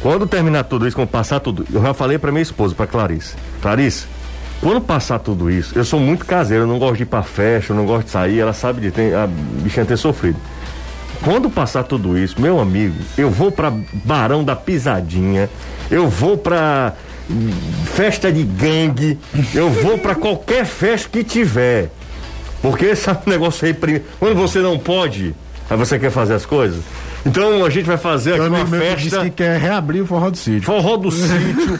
Quando 0.00 0.26
terminar 0.26 0.64
tudo 0.64 0.86
isso, 0.88 0.96
quando 0.96 1.08
passar 1.08 1.38
tudo, 1.38 1.64
eu 1.72 1.80
já 1.80 1.94
falei 1.94 2.18
pra 2.18 2.32
minha 2.32 2.42
esposa, 2.42 2.74
pra 2.74 2.86
Clarice. 2.88 3.34
Clarice, 3.60 4.06
quando 4.60 4.80
passar 4.80 5.20
tudo 5.20 5.48
isso, 5.50 5.78
eu 5.78 5.84
sou 5.84 6.00
muito 6.00 6.24
caseiro, 6.26 6.64
eu 6.64 6.66
não 6.66 6.78
gosto 6.78 6.96
de 6.96 7.02
ir 7.04 7.06
pra 7.06 7.22
festa, 7.22 7.72
eu 7.72 7.76
não 7.76 7.86
gosto 7.86 8.06
de 8.06 8.10
sair, 8.10 8.40
ela 8.40 8.52
sabe 8.52 8.80
de 8.80 8.90
ter, 8.90 9.14
a 9.14 9.28
bichinha 9.28 9.86
ter 9.86 9.96
sofrido. 9.96 10.36
Quando 11.22 11.48
passar 11.48 11.84
tudo 11.84 12.18
isso, 12.18 12.40
meu 12.40 12.58
amigo, 12.58 12.96
eu 13.16 13.30
vou 13.30 13.52
pra 13.52 13.72
Barão 13.92 14.42
da 14.42 14.56
Pisadinha, 14.56 15.48
eu 15.88 16.08
vou 16.08 16.36
pra 16.36 16.94
hum, 17.30 17.50
festa 17.94 18.32
de 18.32 18.42
gangue, 18.42 19.16
eu 19.54 19.70
vou 19.70 19.98
pra 19.98 20.16
qualquer 20.16 20.64
festa 20.66 21.08
que 21.08 21.22
tiver. 21.22 21.90
Porque 22.62 22.86
esse 22.86 23.10
negócio 23.26 23.66
aí, 23.66 23.74
quando 24.18 24.34
você 24.36 24.60
não 24.60 24.78
pode, 24.78 25.34
aí 25.68 25.76
você 25.76 25.98
quer 25.98 26.10
fazer 26.10 26.34
as 26.34 26.46
coisas. 26.46 26.82
Então 27.26 27.64
a 27.64 27.70
gente 27.70 27.84
vai 27.84 27.96
fazer 27.96 28.34
aqui 28.34 28.42
um 28.42 28.46
uma 28.46 28.64
meu 28.64 28.80
que 28.80 28.86
festa. 28.86 29.24
que 29.24 29.30
quer 29.30 29.58
reabrir 29.60 30.02
o 30.02 30.06
forró 30.06 30.30
do 30.30 30.36
sítio. 30.36 30.62
Forró 30.62 30.96
do 30.96 31.10
sítio, 31.10 31.78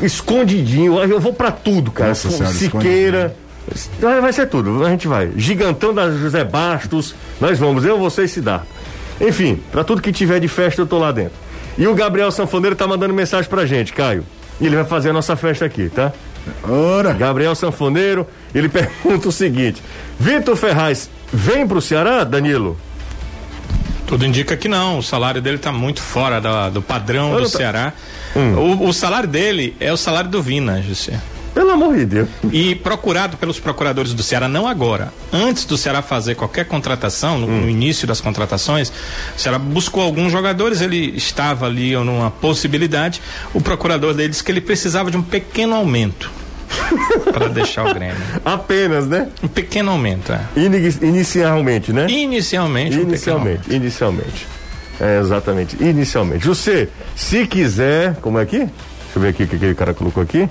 escondidinho, 0.00 0.98
eu 1.02 1.20
vou 1.20 1.32
pra 1.32 1.50
tudo, 1.50 1.90
cara. 1.90 2.10
Nossa 2.10 2.30
Senhora, 2.30 2.54
Siqueira. 2.54 3.36
Vai 4.00 4.32
ser 4.32 4.46
tudo, 4.46 4.84
a 4.84 4.90
gente 4.90 5.08
vai. 5.08 5.32
Gigantão 5.36 5.92
da 5.92 6.10
José 6.10 6.44
Bastos, 6.44 7.14
nós 7.40 7.58
vamos, 7.58 7.84
eu, 7.84 7.98
você 7.98 8.24
e 8.24 8.28
Siddhartha. 8.28 8.66
Enfim, 9.20 9.60
pra 9.72 9.82
tudo 9.82 10.00
que 10.00 10.12
tiver 10.12 10.38
de 10.40 10.48
festa 10.48 10.80
eu 10.80 10.86
tô 10.86 10.98
lá 10.98 11.10
dentro. 11.10 11.34
E 11.76 11.86
o 11.86 11.94
Gabriel 11.94 12.30
Sanfoneiro 12.30 12.76
tá 12.76 12.86
mandando 12.86 13.12
mensagem 13.12 13.50
pra 13.50 13.66
gente, 13.66 13.92
Caio. 13.92 14.24
E 14.60 14.66
ele 14.66 14.76
vai 14.76 14.84
fazer 14.84 15.10
a 15.10 15.12
nossa 15.12 15.36
festa 15.36 15.64
aqui, 15.64 15.90
tá? 15.90 16.12
Ora, 16.62 17.12
Gabriel 17.12 17.54
Sanfoneiro, 17.54 18.26
ele 18.58 18.68
pergunta 18.70 19.28
o 19.28 19.32
seguinte: 19.32 19.82
Vitor 20.18 20.56
Ferraz 20.56 21.08
vem 21.32 21.66
pro 21.66 21.80
Ceará, 21.80 22.24
Danilo? 22.24 22.76
Tudo 24.06 24.24
indica 24.24 24.56
que 24.56 24.68
não. 24.68 24.98
O 24.98 25.02
salário 25.02 25.42
dele 25.42 25.56
está 25.56 25.72
muito 25.72 26.00
fora 26.00 26.40
da- 26.40 26.70
do 26.70 26.80
padrão 26.80 27.32
Olha, 27.32 27.44
do 27.44 27.50
tá- 27.50 27.58
Ceará. 27.58 27.92
O, 28.56 28.88
o 28.88 28.92
salário 28.92 29.28
dele 29.28 29.74
é 29.80 29.92
o 29.92 29.96
salário 29.96 30.30
do 30.30 30.40
Vina, 30.42 30.80
José. 30.82 31.18
Pelo 31.52 31.70
amor 31.70 31.96
de 31.96 32.04
Deus. 32.04 32.28
E 32.52 32.74
procurado 32.74 33.36
pelos 33.38 33.58
procuradores 33.58 34.12
do 34.12 34.22
Ceará, 34.22 34.46
não 34.46 34.68
agora. 34.68 35.10
Antes 35.32 35.64
do 35.64 35.76
Ceará 35.78 36.02
fazer 36.02 36.34
qualquer 36.34 36.66
contratação, 36.66 37.38
no, 37.38 37.46
no 37.46 37.68
início 37.68 38.06
das 38.06 38.20
contratações, 38.20 38.92
o 39.34 39.40
Ceará 39.40 39.58
buscou 39.58 40.02
alguns 40.02 40.30
jogadores, 40.30 40.82
ele 40.82 41.16
estava 41.16 41.64
ali 41.66 41.96
numa 41.96 42.30
possibilidade. 42.30 43.22
O 43.54 43.60
procurador 43.60 44.12
dele 44.12 44.28
disse 44.28 44.44
que 44.44 44.52
ele 44.52 44.60
precisava 44.60 45.10
de 45.10 45.16
um 45.16 45.22
pequeno 45.22 45.74
aumento 45.74 46.30
para 47.32 47.48
deixar 47.48 47.86
o 47.90 47.94
Grêmio. 47.94 48.16
Apenas, 48.44 49.06
né? 49.06 49.28
Um 49.42 49.48
pequeno 49.48 49.90
aumento, 49.90 50.32
é. 50.32 50.40
Ini- 50.56 50.96
inicialmente, 51.02 51.92
né? 51.92 52.06
Inicialmente, 52.08 52.96
um 52.98 53.02
Inicialmente, 53.02 53.48
aumento. 53.62 53.72
inicialmente. 53.74 54.46
É, 55.00 55.20
exatamente, 55.20 55.76
inicialmente. 55.82 56.46
Você, 56.46 56.88
se 57.14 57.46
quiser, 57.46 58.14
como 58.22 58.38
é 58.38 58.42
aqui? 58.42 58.58
Deixa 58.58 58.72
eu 59.16 59.22
ver 59.22 59.28
aqui 59.28 59.42
o 59.44 59.46
que 59.48 59.56
aquele 59.56 59.74
cara 59.74 59.92
colocou 59.94 60.22
aqui. 60.22 60.48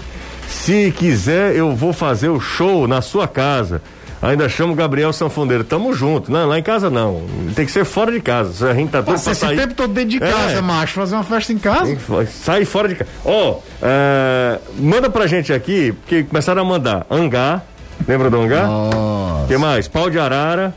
Se 0.48 0.94
quiser, 0.96 1.56
eu 1.56 1.76
vou 1.76 1.92
fazer 1.92 2.30
o 2.30 2.40
show 2.40 2.88
na 2.88 3.02
sua 3.02 3.28
casa. 3.28 3.82
Ainda 4.26 4.50
chama 4.50 4.74
o 4.74 4.76
Gabriel 4.76 5.14
Sanfoneiro. 5.14 5.64
Tamo 5.64 5.94
junto. 5.94 6.32
Não, 6.32 6.48
lá 6.48 6.58
em 6.58 6.64
casa 6.64 6.90
não. 6.90 7.22
Tem 7.56 7.66
que 7.66 7.72
ser 7.72 7.86
fora 7.86 8.12
de 8.12 8.20
casa. 8.20 8.72
A 8.72 8.74
gente 8.74 8.90
tá 8.90 9.04
todo 9.04 9.14
Passa 9.14 9.32
esse 9.32 9.42
sair. 9.42 9.56
tempo 9.58 9.74
todo 9.76 9.94
dentro 9.94 10.10
de 10.12 10.24
É. 10.24 10.32
casa, 10.32 10.62
macho. 10.62 10.94
Fazer 10.94 11.16
uma 11.16 11.24
festa 11.24 11.54
em 11.54 11.58
casa. 11.60 11.96
Sai 12.44 12.66
fora 12.66 12.88
de 12.88 12.96
casa. 12.96 13.10
Ó, 13.24 13.58
é, 13.82 14.60
manda 14.80 15.10
pra 15.10 15.28
gente 15.28 15.54
aqui, 15.54 15.92
porque 15.92 16.24
começaram 16.24 16.62
a 16.62 16.66
mandar 16.66 17.06
Angá. 17.10 17.62
Lembra 18.08 18.30
do 18.30 18.42
Angá? 18.42 18.68
O 18.68 19.48
que 19.48 19.58
mais? 19.58 19.88
Pau 19.88 20.10
de 20.10 20.18
Arara. 20.20 20.74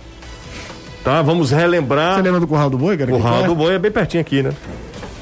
Tá? 1.02 1.22
Vamos 1.22 1.50
relembrar. 1.50 2.16
Você 2.16 2.22
lembra 2.22 2.40
do 2.40 2.46
Curral 2.46 2.68
do 2.68 2.76
Boi, 2.76 2.96
cara? 2.98 3.10
Curral 3.10 3.44
do 3.44 3.54
Boi 3.54 3.74
é 3.74 3.78
bem 3.78 3.90
pertinho 3.90 4.20
aqui, 4.20 4.42
né? 4.42 4.52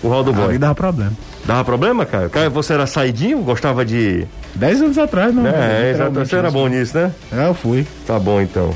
Curral 0.02 0.24
do 0.24 0.32
Boi. 0.32 0.44
Ali 0.46 0.58
dava 0.58 0.74
problema. 0.74 1.12
Dava 1.46 1.64
problema, 1.64 2.04
Caio? 2.04 2.28
Caio, 2.28 2.50
você 2.50 2.72
era 2.72 2.86
saidinho? 2.88 3.38
Gostava 3.38 3.84
de. 3.84 4.26
Dez 4.54 4.82
anos 4.82 4.98
atrás, 4.98 5.32
não. 5.32 5.46
É, 5.46 5.90
exato. 5.90 6.10
literalmente 6.10 6.28
Você 6.28 6.36
era 6.36 6.50
bom 6.50 6.66
nisso, 6.66 6.98
né? 6.98 7.12
É, 7.32 7.46
eu 7.46 7.54
fui. 7.54 7.86
Tá 8.04 8.18
bom 8.18 8.40
então. 8.40 8.74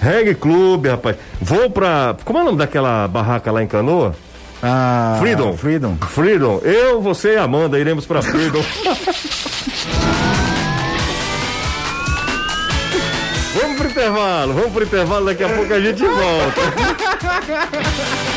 Reggae 0.00 0.34
Clube, 0.34 0.88
rapaz. 0.88 1.16
Vou 1.40 1.68
pra. 1.68 2.16
Como 2.24 2.38
é 2.38 2.42
o 2.42 2.44
nome 2.46 2.56
daquela 2.58 3.06
barraca 3.06 3.52
lá 3.52 3.62
em 3.62 3.66
Canoa? 3.66 4.14
Ah, 4.62 5.16
Freedom. 5.20 5.54
Freedom. 5.56 5.96
Freedom. 5.96 6.58
Eu, 6.62 7.02
você 7.02 7.34
e 7.34 7.36
Amanda 7.36 7.78
iremos 7.78 8.06
pra 8.06 8.22
Freedom. 8.22 8.62
vamos 13.60 13.76
pro 13.76 13.88
intervalo, 13.88 14.54
vamos 14.54 14.72
pro 14.72 14.84
intervalo, 14.84 15.26
daqui 15.26 15.44
a 15.44 15.48
pouco 15.50 15.74
a 15.74 15.80
gente 15.80 16.02
volta. 16.02 16.62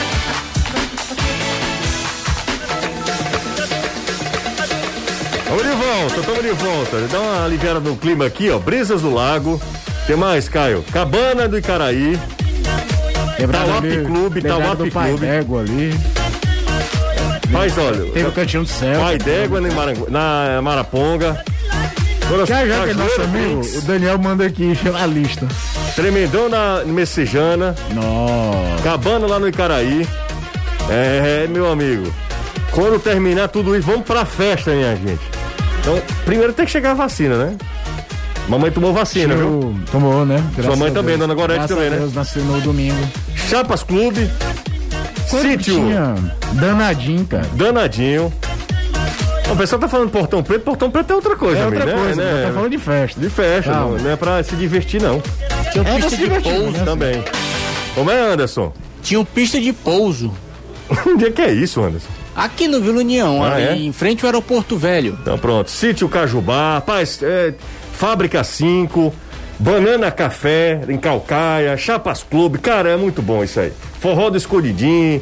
Vamos 5.49 5.63
de 5.63 5.71
volta, 5.71 6.19
estamos 6.19 6.41
de 6.43 6.51
volta. 6.51 6.97
Dá 7.11 7.19
uma 7.19 7.45
aliviada 7.45 7.79
no 7.79 7.95
clima 7.95 8.25
aqui, 8.25 8.49
ó. 8.51 8.59
Brisas 8.59 9.01
do 9.01 9.13
Lago. 9.13 9.59
que 10.05 10.15
mais, 10.15 10.47
Caio? 10.49 10.83
Cabana 10.91 11.47
do 11.47 11.57
Icaraí. 11.57 12.19
Lembrado 13.39 13.67
Tauap 13.67 13.85
ali- 13.85 14.05
Clube, 14.05 14.41
Tauap 14.41 14.77
do 14.77 14.91
Pai 14.91 15.09
Clube. 15.09 15.25
D'Égua 15.25 15.61
ali. 15.61 15.99
Mas 17.51 17.77
olha, 17.77 18.11
Teve 18.11 18.27
o 18.27 18.31
Cantinho 18.31 18.63
do 18.63 18.69
Céu. 18.69 18.99
Pai 18.99 19.17
d'Égua 19.17 19.59
na, 19.61 19.69
Marangu- 19.73 20.07
na 20.11 20.61
Maraponga. 20.61 21.43
Todas- 22.27 22.47
Já, 22.47 22.65
já 22.67 22.83
que 22.83 22.89
é 22.91 22.93
nosso 22.93 23.21
amigo, 23.21 23.61
o 23.77 23.81
Daniel 23.81 24.17
manda 24.19 24.45
aqui 24.45 24.77
a 25.01 25.05
lista. 25.07 25.47
Tremendão 25.95 26.47
na 26.47 26.83
Messejana. 26.85 27.75
Nossa. 27.93 28.83
Cabana 28.83 29.25
lá 29.25 29.39
no 29.39 29.47
Icaraí. 29.47 30.07
É, 30.89 31.47
meu 31.49 31.71
amigo. 31.71 32.13
Quando 32.71 32.99
terminar 32.99 33.47
tudo 33.47 33.75
isso, 33.75 33.87
vamos 33.87 34.05
pra 34.05 34.25
festa, 34.25 34.71
minha 34.71 34.95
gente. 34.95 35.19
Então, 35.81 36.01
primeiro 36.25 36.53
tem 36.53 36.65
que 36.65 36.71
chegar 36.71 36.91
a 36.91 36.93
vacina, 36.95 37.37
né? 37.37 37.57
Mamãe 38.47 38.71
tomou 38.71 38.91
vacina, 38.93 39.35
viu? 39.35 39.75
Tomou, 39.91 40.25
né? 40.25 40.43
Graças 40.55 40.77
mãe 40.79 40.89
a 40.89 40.93
também, 40.93 41.17
Deus. 41.17 41.19
dona 41.19 41.33
Gorete 41.35 41.57
Graças 41.59 41.75
também, 41.75 41.87
a 41.87 41.91
né? 41.91 41.97
Deus, 41.97 42.13
nasceu 42.13 42.43
no 42.43 42.59
domingo. 42.61 42.97
Chapas 43.35 43.83
Clube. 43.83 44.29
Quando 45.29 45.41
Sítio. 45.43 45.75
Tinha 45.75 46.15
danadinho, 46.53 47.25
cara. 47.25 47.45
Danadinho. 47.53 48.33
O 49.51 49.55
pessoal 49.55 49.79
tá 49.79 49.87
falando 49.87 50.09
Portão 50.09 50.43
Preto, 50.43 50.63
Portão 50.63 50.89
Preto 50.91 51.11
é 51.11 51.15
outra 51.15 51.35
coisa, 51.35 51.59
É 51.59 51.65
outra 51.65 51.83
amigo, 51.83 51.97
né? 51.97 52.03
coisa, 52.05 52.21
né? 52.23 52.45
tá 52.47 52.53
falando 52.53 52.71
de 52.71 52.77
festa. 52.77 53.19
De 53.21 53.29
festa, 53.29 53.71
não, 53.71 53.91
não 53.97 54.09
é 54.11 54.15
pra 54.15 54.43
se 54.43 54.55
divertir, 54.55 55.01
não. 55.01 55.21
Tinha 55.71 55.83
É, 55.87 55.95
pista 55.95 56.17
de 56.17 56.29
pouso. 56.41 56.71
né? 56.71 56.83
Também. 56.85 57.23
Como 57.95 58.11
é, 58.11 58.19
Anderson? 58.33 58.71
Tinha 59.01 59.23
pista 59.25 59.59
de 59.59 59.73
pouso. 59.73 60.31
Onde 61.07 61.25
é 61.25 61.31
que 61.31 61.41
é 61.41 61.51
isso, 61.51 61.81
Anderson? 61.83 62.09
Aqui 62.35 62.67
no 62.67 62.79
Vila 62.81 62.99
União, 62.99 63.43
Ah, 63.43 63.53
ali 63.55 63.63
é? 63.63 63.75
em 63.75 63.91
frente 63.91 64.23
ao 64.23 64.27
aeroporto 64.27 64.77
velho. 64.77 65.17
Então 65.21 65.37
pronto. 65.37 65.69
Sítio 65.69 66.07
Cajubá, 66.07 66.75
rapaz, 66.75 67.19
é, 67.21 67.53
Fábrica 67.93 68.43
5, 68.43 69.13
Banana 69.59 70.09
Café, 70.09 70.79
em 70.87 70.97
Calcaia, 70.97 71.75
Chapas 71.75 72.23
Clube, 72.23 72.59
cara, 72.59 72.89
é 72.91 72.95
muito 72.97 73.21
bom 73.21 73.43
isso 73.43 73.59
aí. 73.59 73.73
Forró 73.99 74.29
do 74.29 74.37
Escolhidinho, 74.37 75.21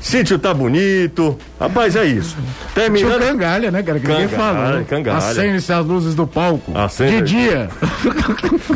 Sítio 0.00 0.38
tá 0.38 0.54
bonito, 0.54 1.36
rapaz, 1.58 1.96
é 1.96 2.04
isso. 2.04 2.36
Terminando. 2.74 3.18
cangalha, 3.20 3.70
né, 3.70 3.82
cara? 3.82 3.98
Que 3.98 4.06
ninguém 4.06 4.28
fala. 4.28 4.78
né? 4.78 4.84
cangalha. 4.88 5.18
Acende-se 5.18 5.72
as 5.72 5.84
luzes 5.84 6.14
do 6.14 6.26
palco. 6.26 6.72
Acende. 6.76 7.16
De 7.16 7.22
dia. 7.22 7.68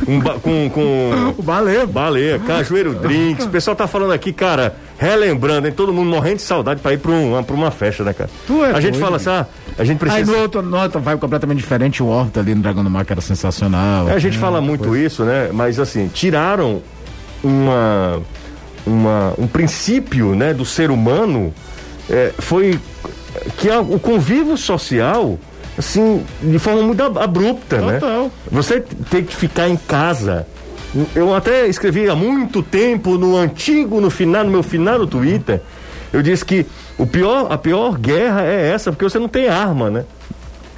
Um 0.08 0.18
ba- 0.20 0.36
com, 0.42 0.68
com 0.70 1.34
O 1.38 1.42
baleia. 1.44 1.86
baleia, 1.86 2.38
Cajueiro 2.40 2.94
Drinks. 2.94 3.46
O 3.46 3.50
pessoal 3.50 3.76
tá 3.76 3.86
falando 3.86 4.12
aqui, 4.12 4.32
cara, 4.32 4.74
relembrando, 4.98 5.66
hein? 5.66 5.72
Todo 5.76 5.92
mundo 5.92 6.08
morrendo 6.10 6.36
de 6.36 6.42
saudade 6.42 6.80
pra 6.80 6.92
ir 6.92 6.98
pra 6.98 7.10
uma, 7.12 7.42
pra 7.42 7.54
uma 7.54 7.70
festa, 7.70 8.02
né, 8.04 8.12
cara? 8.12 8.30
Tu 8.46 8.64
é 8.64 8.70
a 8.70 8.80
gente 8.80 8.92
doido, 8.92 9.04
fala 9.04 9.16
assim, 9.16 9.30
ah, 9.30 9.46
a 9.78 9.84
gente 9.84 10.02
Aí 10.04 10.10
precisa. 10.10 10.32
no 10.32 10.38
outro, 10.38 10.62
no 10.62 10.76
outro 10.78 11.00
vibe 11.00 11.20
completamente 11.20 11.58
diferente, 11.58 12.02
o 12.02 12.06
Horta 12.06 12.40
ali 12.40 12.54
no 12.54 12.62
Dragão 12.62 12.82
do 12.82 12.90
Mar, 12.90 13.04
que 13.04 13.12
era 13.12 13.20
sensacional. 13.20 14.08
É, 14.08 14.14
a 14.14 14.18
gente 14.18 14.36
É, 14.36 14.40
fala 14.40 14.60
muito 14.60 14.84
coisa. 14.88 15.04
isso, 15.04 15.24
né? 15.24 15.50
Mas 15.52 15.78
assim, 15.78 16.08
tiraram 16.08 16.80
uma, 17.44 18.20
uma 18.86 19.34
um 19.38 19.46
princípio, 19.46 20.34
né, 20.34 20.52
do 20.54 20.64
ser 20.64 20.90
humano 20.90 21.52
é, 22.08 22.32
foi 22.38 22.78
que 23.58 23.68
a- 23.70 23.80
o 23.80 23.98
convívio 23.98 24.56
social 24.56 25.38
assim 25.78 26.24
de 26.42 26.58
forma 26.58 26.80
muito 26.82 27.02
ab- 27.02 27.18
abrupta, 27.18 27.78
né? 27.82 27.98
Total. 27.98 28.30
Você 28.50 28.80
tem 29.10 29.22
que 29.24 29.34
ficar 29.36 29.68
em 29.68 29.76
casa. 29.76 30.46
Eu 31.14 31.34
até 31.34 31.66
escrevi 31.66 32.08
há 32.08 32.14
muito 32.14 32.62
tempo 32.62 33.18
no 33.18 33.36
antigo, 33.36 34.00
no 34.00 34.10
final, 34.10 34.44
no 34.44 34.50
meu 34.50 34.62
final 34.62 34.98
do 34.98 35.06
Twitter, 35.06 35.60
eu 36.12 36.22
disse 36.22 36.44
que 36.44 36.64
o 36.96 37.06
pior, 37.06 37.52
a 37.52 37.58
pior 37.58 37.98
guerra 37.98 38.42
é 38.42 38.70
essa, 38.70 38.90
porque 38.90 39.04
você 39.04 39.18
não 39.18 39.28
tem 39.28 39.48
arma, 39.48 39.90
né? 39.90 40.04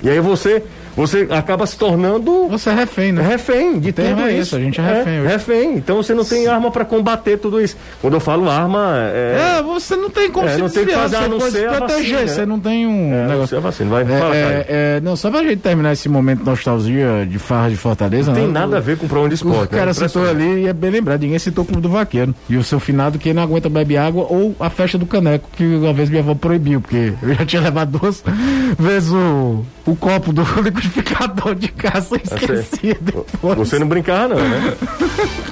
E 0.02 0.08
aí 0.08 0.20
você, 0.20 0.64
você 0.98 1.26
acaba 1.30 1.66
se 1.66 1.76
tornando 1.78 2.48
Você 2.48 2.70
é 2.70 2.74
refém, 2.74 3.12
né? 3.12 3.22
refém 3.22 3.78
de 3.78 3.92
termo 3.92 4.16
tudo 4.16 4.28
é 4.28 4.32
isso. 4.32 4.40
isso, 4.42 4.56
a 4.56 4.60
gente 4.60 4.80
é 4.80 4.84
refém 4.84 5.20
hoje. 5.20 5.28
refém. 5.28 5.76
Então 5.76 5.96
você 5.96 6.14
não 6.14 6.24
tem 6.24 6.46
arma 6.46 6.70
pra 6.70 6.84
combater 6.84 7.38
tudo 7.38 7.60
isso. 7.60 7.76
Quando 8.00 8.14
eu 8.14 8.20
falo 8.20 8.48
arma, 8.50 8.94
é. 9.14 9.58
É, 9.58 9.62
você 9.62 9.96
não 9.96 10.10
tem 10.10 10.30
como 10.30 10.46
É, 10.48 10.54
se 10.54 10.58
não 10.60 10.68
tem 10.68 10.82
o 10.82 10.86
que 10.86 10.92
fazer, 10.92 11.16
você 11.16 11.28
não 11.28 11.38
pode 11.38 11.52
se 11.52 11.62
proteger, 11.62 12.12
vacina, 12.12 12.26
você 12.28 12.40
né? 12.40 12.46
não 12.46 12.60
tem 12.60 12.86
um 12.86 13.14
é, 13.14 13.26
negócio. 13.28 13.46
Você 13.48 13.56
é 13.56 13.60
vacina. 13.60 13.90
Vai, 13.90 14.02
É, 14.02 14.18
fala, 14.18 14.34
é, 14.36 14.66
é, 14.68 15.00
não, 15.02 15.16
só 15.16 15.30
pra 15.30 15.42
gente 15.42 15.56
terminar 15.58 15.92
esse 15.92 16.08
momento 16.08 16.40
de 16.40 16.46
nostalgia 16.46 17.26
de 17.28 17.38
farra 17.38 17.70
de 17.70 17.76
Fortaleza, 17.76 18.30
Não 18.30 18.34
tem 18.38 18.46
né? 18.46 18.52
nada 18.60 18.76
a 18.78 18.80
ver 18.80 18.96
com 18.98 19.06
prova 19.06 19.28
de 19.28 19.34
O 19.34 19.36
esporte. 19.36 19.70
cara 19.70 19.86
né? 19.86 19.92
citou 19.94 20.22
Impressionante. 20.22 20.52
ali 20.52 20.62
e 20.64 20.66
é 20.68 20.72
bem 20.72 20.90
lembrado, 20.90 21.20
ninguém 21.22 21.38
citou 21.38 21.64
o 21.64 21.66
Clube 21.66 21.82
do 21.82 21.88
Vaqueiro. 21.88 22.34
E 22.48 22.56
o 22.56 22.64
seu 22.64 22.80
finado 22.80 23.18
que 23.18 23.32
não 23.32 23.42
aguenta 23.42 23.68
beber 23.68 23.98
água 23.98 24.26
ou 24.28 24.54
a 24.58 24.68
festa 24.68 24.98
do 24.98 25.06
caneco, 25.06 25.48
que 25.56 25.64
uma 25.64 25.92
vez 25.92 26.08
minha 26.10 26.22
avó 26.22 26.34
proibiu, 26.34 26.80
porque 26.80 27.12
eu 27.22 27.34
já 27.34 27.46
tinha 27.46 27.62
levado 27.62 27.98
duas 27.98 28.22
vezes 28.78 29.10
o, 29.12 29.64
o 29.86 29.96
copo 29.96 30.32
do 30.32 30.42
liquidificador 30.88 31.54
de 31.54 31.68
casa 31.68 32.16
e 32.16 32.22
esqueci 32.24 32.96
depois. 33.00 33.56
Você 33.58 33.78
não 33.78 33.86
brincava, 33.86 34.34
não, 34.34 34.48
né? 34.48 34.74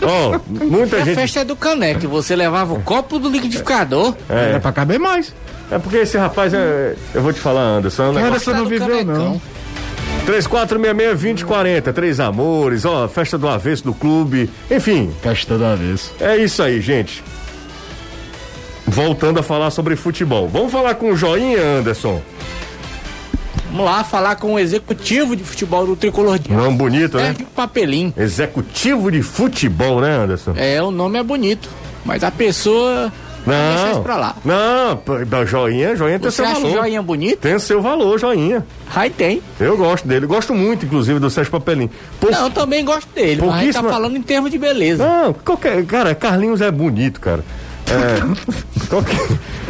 Ó, 0.02 0.38
muita 0.48 0.96
A 0.96 1.00
gente. 1.04 1.14
festa 1.16 1.40
é 1.40 1.44
do 1.44 1.54
caneco. 1.56 2.08
Você 2.08 2.34
levava 2.34 2.74
o 2.74 2.82
copo 2.82 3.18
do 3.18 3.28
liquidificador. 3.28 4.14
É 4.28 4.54
É, 4.56 4.58
pra 4.58 4.72
caber 4.72 4.98
mais. 4.98 5.34
é 5.70 5.78
porque 5.78 5.98
esse 5.98 6.16
rapaz 6.18 6.52
é. 6.54 6.94
Eu 7.14 7.22
vou 7.22 7.32
te 7.32 7.40
falar, 7.40 7.62
Anderson. 7.62 8.18
É 8.18 8.22
Anderson 8.22 8.52
não 8.52 8.64
do 8.64 8.68
viveu, 8.68 9.04
não. 9.04 9.40
3466-2040, 10.26 11.92
Três 11.92 12.18
Amores, 12.18 12.84
ó, 12.84 13.06
festa 13.06 13.38
do 13.38 13.48
avesso 13.48 13.84
do 13.84 13.94
clube. 13.94 14.50
Enfim, 14.70 15.12
Festa 15.22 15.56
da 15.56 15.74
vez. 15.76 16.10
É 16.20 16.36
isso 16.36 16.62
aí, 16.62 16.80
gente. 16.80 17.22
Voltando 18.86 19.38
a 19.40 19.42
falar 19.42 19.70
sobre 19.70 19.94
futebol. 19.96 20.48
Vamos 20.48 20.72
falar 20.72 20.94
com 20.96 21.10
o 21.12 21.16
Joinha, 21.16 21.60
Anderson. 21.78 22.20
Vamos 23.76 23.92
lá 23.92 24.02
falar 24.02 24.36
com 24.36 24.54
o 24.54 24.58
executivo 24.58 25.36
de 25.36 25.44
futebol 25.44 25.84
do 25.86 25.94
Tricolor 25.94 26.38
de 26.38 26.50
Nome 26.50 26.78
bonito, 26.78 27.18
né? 27.18 27.26
Sérgio 27.26 27.46
Papelim. 27.54 28.10
Executivo 28.16 29.12
de 29.12 29.20
futebol, 29.22 30.00
né, 30.00 30.16
Anderson? 30.16 30.54
É, 30.56 30.82
o 30.82 30.90
nome 30.90 31.18
é 31.18 31.22
bonito. 31.22 31.68
Mas 32.02 32.24
a 32.24 32.30
pessoa. 32.30 33.12
Deixa 33.46 33.92
Não, 33.94 34.02
pra 34.02 34.16
lá. 34.16 34.34
não, 34.44 35.46
Joinha, 35.46 35.94
Joinha 35.94 36.18
tem 36.18 36.30
Você 36.30 36.36
seu 36.36 36.46
acha 36.46 36.54
valor. 36.54 36.70
joinha 36.78 37.02
bonito? 37.02 37.38
Tem 37.38 37.58
seu 37.58 37.80
valor, 37.82 38.18
Joinha. 38.18 38.66
Aí 38.94 39.10
tem. 39.10 39.42
Eu 39.60 39.76
gosto 39.76 40.08
dele, 40.08 40.24
gosto 40.26 40.54
muito, 40.54 40.86
inclusive, 40.86 41.20
do 41.20 41.28
Sérgio 41.30 41.52
Papelim. 41.52 41.90
Pou- 42.18 42.30
Não, 42.30 42.44
eu 42.44 42.50
também 42.50 42.82
gosto 42.82 43.06
dele. 43.14 43.42
Mas 43.42 43.50
a 43.50 43.58
gente 43.58 43.72
tá 43.74 43.80
Pouquíssima- 43.80 43.90
falando 43.90 44.16
em 44.16 44.22
termos 44.22 44.50
de 44.50 44.56
beleza. 44.58 45.06
Não, 45.06 45.32
qualquer, 45.34 45.84
cara, 45.84 46.14
Carlinhos 46.14 46.60
é 46.62 46.70
bonito, 46.72 47.20
cara. 47.20 47.44
É, 47.88 48.18
qualquer, 48.88 49.20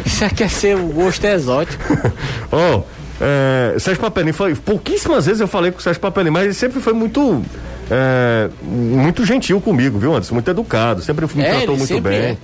Isso 0.05 0.23
aqui 0.25 0.43
é 0.43 0.47
ser 0.47 0.75
o 0.77 0.87
gosto 0.87 1.25
exótico. 1.25 1.83
Ó, 2.51 2.81
é, 3.19 3.75
Sérgio 3.79 4.01
Papelim 4.01 4.31
foi. 4.31 4.55
Pouquíssimas 4.55 5.25
vezes 5.25 5.41
eu 5.41 5.47
falei 5.47 5.71
com 5.71 5.79
o 5.79 5.81
Sérgio 5.81 6.01
Papelim, 6.01 6.29
mas 6.29 6.43
ele 6.45 6.53
sempre 6.53 6.79
foi 6.79 6.93
muito. 6.93 7.41
é, 7.89 8.49
muito 8.61 9.25
gentil 9.25 9.59
comigo, 9.61 9.97
viu, 9.97 10.11
Anderson? 10.13 10.35
Muito 10.35 10.49
educado, 10.51 11.01
sempre 11.01 11.25
me 11.33 11.43
É, 11.43 11.49
tratou 11.57 11.77
muito 11.77 12.01
bem. 12.01 12.13
é. 12.19 12.37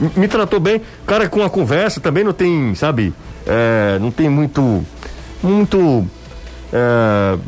Me, 0.00 0.10
me 0.16 0.28
tratou 0.28 0.58
bem. 0.60 0.80
Cara, 1.06 1.28
com 1.28 1.42
a 1.42 1.50
conversa 1.50 2.00
também 2.00 2.24
não 2.24 2.32
tem, 2.32 2.74
sabe? 2.74 3.12
é, 3.46 3.98
não 4.00 4.10
tem 4.10 4.28
muito. 4.28 4.84
Muito. 5.42 6.06
É, 6.72 7.38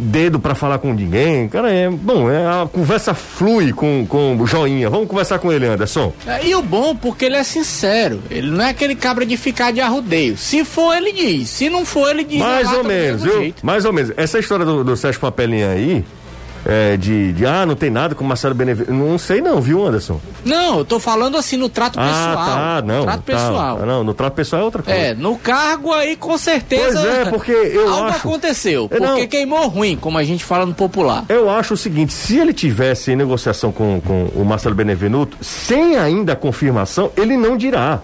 dedo 0.00 0.38
pra 0.40 0.54
falar 0.54 0.78
com 0.78 0.92
ninguém. 0.92 1.48
Cara, 1.48 1.70
é. 1.72 1.88
Bom, 1.90 2.30
é, 2.30 2.46
a 2.46 2.66
conversa 2.70 3.14
flui 3.14 3.72
com, 3.72 4.06
com 4.08 4.36
o 4.36 4.46
joinha. 4.46 4.88
Vamos 4.90 5.08
conversar 5.08 5.38
com 5.38 5.52
ele, 5.52 5.66
Anderson. 5.66 6.12
É, 6.26 6.46
E 6.46 6.54
o 6.54 6.62
bom, 6.62 6.94
porque 6.96 7.24
ele 7.26 7.36
é 7.36 7.42
sincero. 7.44 8.22
Ele 8.30 8.50
não 8.50 8.64
é 8.64 8.70
aquele 8.70 8.94
cabra 8.94 9.24
de 9.24 9.36
ficar 9.36 9.72
de 9.72 9.80
arrudeio. 9.80 10.36
Se 10.36 10.64
for, 10.64 10.94
ele 10.96 11.12
diz. 11.12 11.48
Se 11.50 11.68
não 11.70 11.84
for, 11.84 12.10
ele 12.10 12.24
diz. 12.24 12.38
Mais 12.40 12.72
ou 12.72 12.84
menos, 12.84 13.22
viu? 13.22 13.54
Mais 13.62 13.84
ou 13.84 13.92
menos. 13.92 14.12
Essa 14.16 14.38
história 14.38 14.64
do, 14.64 14.82
do 14.84 14.96
Sérgio 14.96 15.20
Papelinha 15.20 15.70
aí, 15.70 16.04
é, 16.64 16.96
de, 16.96 17.32
de, 17.32 17.44
ah, 17.46 17.66
não 17.66 17.74
tem 17.74 17.90
nada 17.90 18.14
com 18.14 18.24
o 18.24 18.26
Marcelo 18.26 18.54
Benevenuto. 18.54 18.92
Não 18.92 19.18
sei 19.18 19.40
não, 19.40 19.60
viu, 19.60 19.84
Anderson? 19.86 20.20
Não, 20.44 20.78
eu 20.78 20.84
tô 20.84 21.00
falando 21.00 21.36
assim 21.36 21.56
no 21.56 21.68
trato 21.68 21.98
Ah, 21.98 22.04
pessoal. 22.06 22.46
tá, 22.46 22.82
não. 22.86 22.96
No 22.98 23.02
trato 23.04 23.16
tá. 23.22 23.32
pessoal. 23.32 23.78
Ah, 23.82 23.86
Não, 23.86 24.04
no 24.04 24.14
trato 24.14 24.32
pessoal 24.34 24.62
é 24.62 24.64
outra 24.64 24.82
coisa. 24.82 24.98
É, 24.98 25.14
no 25.14 25.36
cargo 25.36 25.92
aí 25.92 26.14
com 26.16 26.38
certeza. 26.38 27.00
Pois 27.00 27.14
é, 27.14 27.24
porque 27.26 27.50
eu 27.52 27.88
algo 27.92 28.08
acho- 28.10 28.18
aconteceu. 28.28 28.88
É, 28.90 29.00
não. 29.00 29.08
Porque 29.08 29.26
queimou 29.26 29.66
ruim, 29.68 29.96
como 29.96 30.18
a 30.18 30.24
gente 30.24 30.44
fala 30.44 30.64
no 30.64 30.74
popular. 30.74 31.24
Eu 31.28 31.50
acho 31.50 31.74
o 31.74 31.76
seguinte, 31.76 32.12
se 32.12 32.38
ele 32.38 32.52
tivesse 32.52 33.10
em 33.12 33.16
negociação 33.16 33.72
com, 33.72 34.00
com 34.00 34.26
o 34.34 34.44
Marcelo 34.44 34.74
Benevenuto, 34.74 35.36
sem 35.40 35.96
ainda 35.96 36.34
a 36.34 36.36
confirmação, 36.36 37.10
ele 37.16 37.36
não 37.36 37.56
dirá. 37.56 38.00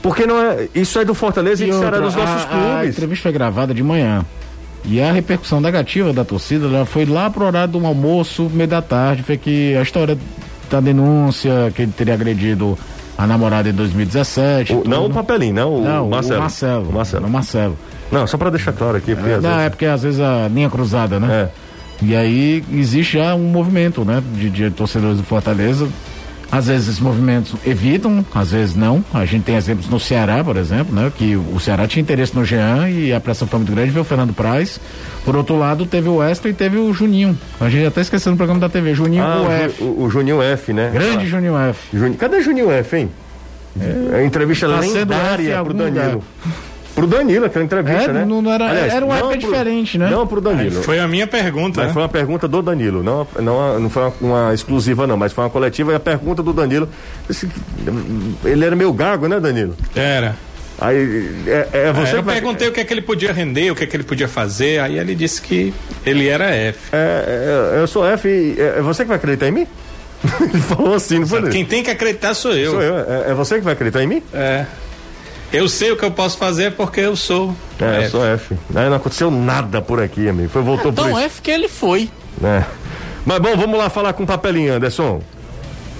Porque 0.00 0.24
não 0.24 0.40
é, 0.40 0.68
isso 0.74 0.98
é 1.00 1.04
do 1.04 1.12
Fortaleza 1.12 1.64
e, 1.64 1.68
E 1.68 1.72
outra, 1.72 2.00
dos 2.00 2.14
nossos 2.14 2.42
a, 2.42 2.44
a 2.44 2.46
clubes. 2.76 2.90
entrevista 2.90 3.22
foi 3.24 3.32
gravada 3.32 3.74
de 3.74 3.82
manhã. 3.82 4.24
E 4.84 5.00
a 5.02 5.12
repercussão 5.12 5.60
negativa 5.60 6.12
da 6.12 6.24
torcida 6.24 6.84
foi 6.86 7.04
lá 7.04 7.28
pro 7.28 7.44
horário 7.44 7.72
do 7.72 7.86
almoço, 7.86 8.48
meio 8.52 8.68
da 8.68 8.80
tarde, 8.80 9.22
foi 9.22 9.36
que 9.36 9.76
a 9.76 9.82
história 9.82 10.16
da 10.70 10.80
denúncia, 10.80 11.72
que 11.74 11.82
ele 11.82 11.92
teria 11.92 12.14
agredido 12.14 12.78
a 13.16 13.26
namorada 13.26 13.68
em 13.68 13.72
2017. 13.72 14.72
O- 14.74 14.84
não 14.86 15.06
o 15.06 15.10
papelinho, 15.10 15.54
não 15.54 15.74
o 15.76 15.80
Não, 15.82 16.08
Marcelo. 16.08 16.38
o 16.38 16.42
Marcelo. 16.42 16.88
O 16.88 16.92
Marcelo. 16.92 17.26
O 17.26 17.30
Marcelo. 17.30 17.78
Não, 18.12 18.26
só 18.26 18.38
pra 18.38 18.48
deixar 18.50 18.72
claro 18.72 18.96
aqui, 18.96 19.14
porque 19.14 19.32
às 19.32 19.42
Não, 19.42 19.50
é 19.50 19.56
vezes- 19.56 19.68
porque 19.70 19.86
às 19.86 20.02
vezes 20.02 20.20
a 20.20 20.48
linha 20.48 20.70
cruzada, 20.70 21.18
né? 21.20 21.48
É. 22.02 22.04
E 22.06 22.14
aí 22.14 22.64
existe 22.72 23.18
já 23.18 23.34
um 23.34 23.48
movimento, 23.50 24.04
né? 24.04 24.22
De, 24.34 24.48
de 24.48 24.70
torcedores 24.70 25.16
do 25.18 25.24
Fortaleza. 25.24 25.88
Às 26.50 26.66
vezes 26.68 26.88
esses 26.88 27.00
movimentos 27.00 27.54
evitam, 27.66 28.24
às 28.34 28.52
vezes 28.52 28.74
não. 28.74 29.04
A 29.12 29.24
gente 29.26 29.42
tem 29.44 29.54
exemplos 29.54 29.88
no 29.88 30.00
Ceará, 30.00 30.42
por 30.42 30.56
exemplo, 30.56 30.94
né? 30.94 31.12
Que 31.14 31.36
o 31.36 31.60
Ceará 31.60 31.86
tinha 31.86 32.00
interesse 32.02 32.34
no 32.34 32.42
Jean 32.44 32.88
e 32.88 33.12
a 33.12 33.20
pressão 33.20 33.46
foi 33.46 33.58
muito 33.58 33.72
grande, 33.72 33.90
veio 33.90 34.00
o 34.00 34.04
Fernando 34.04 34.32
Praz. 34.32 34.80
Por 35.26 35.36
outro 35.36 35.58
lado, 35.58 35.84
teve 35.84 36.08
o 36.08 36.16
Wesley 36.16 36.52
e 36.52 36.56
teve 36.56 36.78
o 36.78 36.90
Juninho. 36.94 37.38
A 37.60 37.68
gente 37.68 37.84
até 37.86 38.00
esqueceu 38.00 38.32
no 38.32 38.38
programa 38.38 38.60
da 38.60 38.68
TV, 38.68 38.94
Juninho 38.94 39.22
Ah, 39.22 39.42
o 39.42 39.50
F. 39.52 39.82
O, 39.84 40.04
o 40.04 40.10
Juninho 40.10 40.40
F, 40.42 40.72
né? 40.72 40.90
Grande 40.90 41.26
Juninho 41.26 41.54
F. 41.58 41.96
Juninho- 41.96 42.16
Cadê 42.18 42.40
Juninho 42.40 42.70
F, 42.70 42.96
hein? 42.96 43.10
É, 43.78 44.24
entrevista 44.24 44.66
Tá 44.68 44.80
sendo 44.82 44.86
F 44.86 44.90
em 44.90 44.94
lendária 45.00 45.62
pro 45.64 45.74
Danilo. 45.74 46.04
lugar. 46.06 46.18
Pro 46.98 47.06
Danilo, 47.06 47.46
aquela 47.46 47.64
entrevista, 47.64 48.10
É, 48.10 48.12
né? 48.12 48.24
não- 48.24 48.42
não 48.42 48.52
era- 48.52 48.64
era 48.74 49.04
uma 49.04 49.16
época 49.18 49.38
pro- 49.38 49.40
diferente, 49.48 49.96
né? 49.98 50.10
Não 50.10 50.26
pro 50.26 50.40
Danilo. 50.40 50.82
Foi 50.82 50.98
a 50.98 51.06
minha 51.06 51.26
pergunta. 51.26 51.84
Né? 51.84 51.92
foi 51.92 52.02
uma 52.02 52.08
pergunta 52.08 52.48
do 52.48 52.60
Danilo, 52.60 53.02
não, 53.02 53.26
não, 53.40 53.78
não 53.80 53.90
foi 53.90 54.02
uma, 54.02 54.12
uma 54.20 54.54
exclusiva, 54.54 55.06
não, 55.06 55.16
mas 55.16 55.32
foi 55.32 55.44
uma 55.44 55.50
coletiva 55.50 55.92
e 55.92 55.94
a 55.94 56.00
pergunta 56.00 56.42
do 56.42 56.52
Danilo. 56.52 56.88
esse- 57.30 57.48
Ele 58.44 58.64
era 58.64 58.74
meio 58.74 58.92
gago, 58.92 59.28
né, 59.28 59.38
Danilo? 59.38 59.76
Era. 59.94 60.34
Aí 60.80 61.28
é, 61.46 61.68
é 61.72 61.92
você 61.92 62.14
É, 62.14 62.14
eu 62.14 62.18
que 62.20 62.24
vai- 62.26 62.34
perguntei 62.36 62.68
o 62.68 62.72
que 62.72 62.80
é 62.80 62.84
que 62.84 62.92
ele 62.94 63.00
podia 63.02 63.32
render, 63.32 63.70
o 63.70 63.74
que 63.74 63.82
é 63.82 63.86
que 63.86 63.96
ele 63.96 64.04
podia 64.04 64.28
fazer, 64.28 64.80
aí 64.80 64.96
ele 64.98 65.14
disse 65.14 65.42
que 65.42 65.72
ele 66.06 66.28
era 66.28 66.50
F. 66.54 66.78
É, 66.92 67.74
é, 67.76 67.80
eu 67.80 67.86
sou 67.86 68.06
F, 68.06 68.28
e 68.28 68.56
é, 68.60 68.74
é 68.78 68.80
você 68.82 69.02
que 69.02 69.08
vai 69.08 69.16
acreditar 69.16 69.48
em 69.48 69.52
mim? 69.52 69.66
Ele 70.40 70.60
falou 70.62 70.94
assim, 70.94 71.20
não 71.20 71.26
foi? 71.28 71.48
Quem 71.48 71.64
tem 71.64 71.80
que 71.80 71.90
acreditar 71.92 72.34
sou 72.34 72.52
eu. 72.52 72.72
Sou 72.72 72.82
eu. 72.82 72.98
É, 72.98 73.30
é 73.30 73.34
você 73.34 73.54
que 73.56 73.60
vai 73.60 73.74
acreditar 73.74 74.02
em 74.02 74.06
mim? 74.08 74.20
É. 74.34 74.64
Eu 75.52 75.68
sei 75.68 75.90
o 75.92 75.96
que 75.96 76.04
eu 76.04 76.10
posso 76.10 76.36
fazer 76.36 76.72
porque 76.72 77.00
eu 77.00 77.16
sou. 77.16 77.54
É, 77.80 77.84
eu 77.84 78.02
F. 78.02 78.10
sou 78.10 78.24
F. 78.26 78.54
Aí 78.74 78.88
não 78.88 78.96
aconteceu 78.96 79.30
nada 79.30 79.80
por 79.80 80.00
aqui, 80.00 80.28
amigo. 80.28 80.48
Foi, 80.50 80.60
voltou 80.62 80.92
por 80.92 81.02
Então 81.06 81.10
isso. 81.18 81.26
F 81.26 81.42
que 81.42 81.50
ele 81.50 81.68
foi. 81.68 82.10
É. 82.44 82.62
Mas 83.24 83.38
bom, 83.40 83.56
vamos 83.56 83.78
lá 83.78 83.88
falar 83.88 84.12
com 84.12 84.24
o 84.24 84.26
papelinho, 84.26 84.74
Anderson. 84.74 85.20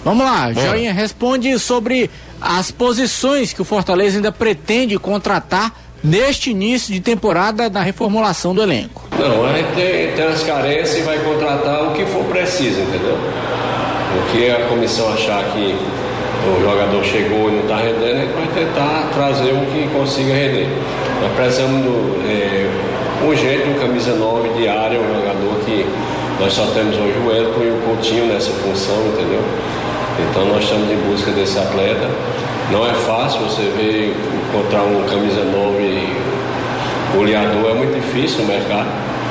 Vamos 0.05 0.25
lá, 0.25 0.51
Bora. 0.53 0.67
Joinha 0.69 0.93
responde 0.93 1.59
sobre 1.59 2.11
as 2.41 2.71
posições 2.71 3.53
que 3.53 3.61
o 3.61 3.65
Fortaleza 3.65 4.17
ainda 4.17 4.31
pretende 4.31 4.97
contratar 4.99 5.73
neste 6.05 6.51
início 6.51 6.93
de 6.95 7.01
temporada 7.01 7.69
na 7.69 7.83
reformulação 7.83 8.55
do 8.55 8.63
elenco. 8.63 9.09
Não, 9.19 9.45
a 9.45 9.53
gente 9.55 9.75
tem, 9.75 10.13
tem 10.13 10.25
as 10.27 10.43
carências 10.45 10.97
e 10.99 11.03
vai 11.03 11.19
contratar 11.19 11.89
o 11.89 11.93
que 11.95 12.07
for 12.07 12.25
preciso, 12.27 12.81
entendeu? 12.81 13.17
O 13.17 14.31
que 14.31 14.49
a 14.51 14.69
comissão 14.69 15.13
achar 15.13 15.43
que 15.53 15.77
o 16.47 16.61
jogador 16.63 17.05
chegou 17.05 17.49
e 17.49 17.53
não 17.53 17.61
está 17.63 17.77
rendendo, 17.77 18.17
a 18.17 18.21
gente 18.21 18.33
vai 18.33 18.47
tentar 18.55 19.11
trazer 19.13 19.53
um 19.53 19.65
que 19.67 19.89
consiga 19.93 20.35
render. 20.35 20.69
Nós 21.21 21.33
precisamos 21.35 21.83
do, 21.83 22.23
é, 22.29 22.69
urgente 23.27 23.69
um 23.69 23.75
camisa 23.75 24.15
9 24.15 24.51
de 24.51 24.69
área, 24.69 25.01
um 25.01 25.15
jogador 25.15 25.59
que 25.65 25.87
nós 26.41 26.53
só 26.53 26.67
temos 26.67 26.97
hoje 26.97 27.19
o 27.19 27.33
Elton 27.33 27.63
e 27.65 27.71
o 27.71 27.83
Coutinho 27.85 28.27
nessa 28.27 28.53
função, 28.53 28.97
entendeu? 29.09 29.43
Então 30.31 30.47
nós 30.47 30.65
estamos 30.65 30.91
em 30.91 30.97
busca 31.11 31.31
desse 31.33 31.59
atleta. 31.59 32.09
Não 32.71 32.87
é 32.87 32.95
fácil 32.95 33.41
você 33.41 33.63
ver 33.77 34.15
encontrar 34.49 34.83
um 34.83 35.03
camisa 35.09 35.43
9 35.43 36.29
goleador 37.13 37.71
é 37.71 37.75
muito 37.75 37.95
difícil 37.95 38.43
no 38.43 38.49
mercado, 38.49 38.89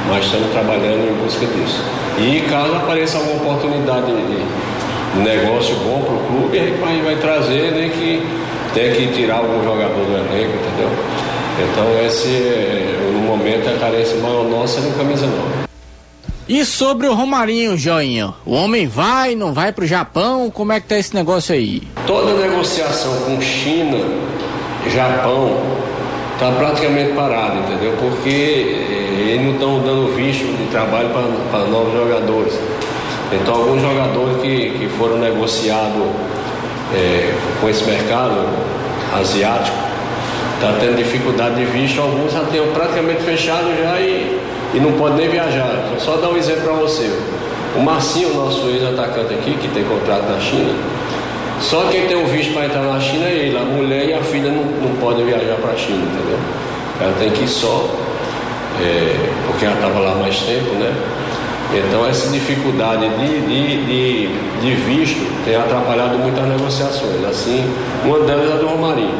mas 0.09 0.25
estamos 0.25 0.51
trabalhando 0.51 1.07
em 1.09 1.23
busca 1.23 1.45
disso. 1.45 1.81
E 2.17 2.41
caso 2.49 2.75
apareça 2.75 3.17
alguma 3.17 3.37
oportunidade 3.37 4.07
de, 4.07 4.45
negócio 5.15 5.75
bom 5.77 6.01
para 6.01 6.13
o 6.13 6.19
clube, 6.27 6.59
a 6.59 6.63
gente 6.63 7.03
vai, 7.03 7.15
trazer, 7.15 7.71
nem 7.71 7.89
que 7.89 8.21
tenha 8.73 8.93
que 8.93 9.07
tirar 9.13 9.37
algum 9.37 9.63
jogador 9.63 10.05
do 10.05 10.13
elenco, 10.13 10.53
entendeu? 10.55 10.89
Então 11.59 12.05
esse, 12.05 12.27
é, 12.27 12.99
no 13.13 13.19
momento, 13.19 13.67
a 13.69 13.79
carência 13.79 14.17
maior 14.17 14.43
nossa 14.43 14.79
é 14.79 14.83
no 14.83 14.91
camisa 14.91 15.25
9. 15.25 15.67
E 16.49 16.63
sobre 16.63 17.07
o 17.07 17.13
Romarinho, 17.13 17.77
Joinha? 17.77 18.33
O 18.45 18.53
homem 18.53 18.87
vai, 18.87 19.35
não 19.35 19.53
vai 19.53 19.73
pro 19.73 19.85
Japão? 19.85 20.49
Como 20.49 20.71
é 20.71 20.79
que 20.79 20.87
tá 20.87 20.97
esse 20.97 21.13
negócio 21.13 21.53
aí? 21.53 21.83
Toda 22.05 22.33
negociação 22.35 23.13
com 23.25 23.41
China, 23.41 23.97
Japão, 24.89 25.61
está 26.33 26.49
praticamente 26.51 27.11
parada, 27.11 27.55
entendeu? 27.55 27.93
Porque 27.99 28.29
eh, 28.29 29.31
eles 29.31 29.45
não 29.45 29.53
estão 29.53 29.79
dando 29.81 30.15
visto 30.15 30.45
de 30.57 30.71
trabalho 30.71 31.09
para 31.51 31.65
novos 31.65 31.91
jogadores. 31.91 32.53
Então, 33.31 33.55
alguns 33.55 33.81
jogadores 33.81 34.41
que, 34.41 34.77
que 34.79 34.89
foram 34.97 35.17
negociados 35.17 36.03
eh, 36.93 37.33
com 37.59 37.69
esse 37.69 37.83
mercado 37.83 38.45
asiático, 39.19 39.77
está 40.55 40.73
tendo 40.79 40.95
dificuldade 40.95 41.55
de 41.55 41.65
visto, 41.65 42.01
alguns 42.01 42.31
já 42.31 42.41
têm 42.45 42.65
praticamente 42.67 43.21
fechado 43.23 43.67
já 43.81 43.99
e, 43.99 44.39
e 44.73 44.79
não 44.79 44.93
podem 44.93 45.17
nem 45.17 45.29
viajar. 45.29 45.85
Então, 45.85 45.99
só 45.99 46.17
dar 46.17 46.29
um 46.29 46.37
exemplo 46.37 46.63
para 46.63 46.73
você. 46.73 47.11
O 47.75 47.81
Marcinho, 47.81 48.33
nosso 48.33 48.67
ex-atacante 48.69 49.33
aqui, 49.33 49.57
que 49.61 49.67
tem 49.67 49.83
contrato 49.83 50.23
na 50.31 50.39
China, 50.39 50.73
só 51.59 51.87
quem 51.91 52.07
tem 52.07 52.15
o 52.15 52.25
visto 52.27 52.53
para 52.53 52.65
entrar 52.65 52.81
na 52.81 52.99
China 52.99 53.25
é 53.25 53.33
ele. 53.33 53.57
A 53.57 53.61
mulher 53.61 54.09
e 54.09 54.13
a 54.13 54.21
filha 54.21 54.51
não, 54.51 54.63
não 54.63 54.95
podem 55.01 55.25
viajar 55.25 55.55
para 55.55 55.73
a 55.73 55.75
China, 55.75 55.99
entendeu? 55.99 56.39
Ela 57.01 57.13
tem 57.19 57.29
que 57.31 57.43
ir 57.43 57.47
só, 57.47 57.89
é, 58.81 59.15
porque 59.47 59.65
ela 59.65 59.75
estava 59.75 59.99
lá 59.99 60.15
mais 60.15 60.37
tempo, 60.39 60.73
né? 60.75 60.93
Então 61.73 62.07
essa 62.07 62.29
dificuldade 62.31 63.09
de, 63.09 63.41
de, 63.41 63.85
de, 63.85 64.27
de 64.61 64.73
visto 64.83 65.19
tem 65.43 65.55
atrapalhado 65.55 66.17
muitas 66.17 66.45
negociações. 66.47 67.23
Assim, 67.29 67.65
uma 68.05 68.19
delas 68.19 68.51
é 68.51 68.57
do 68.57 68.67
Romarinho. 68.67 69.15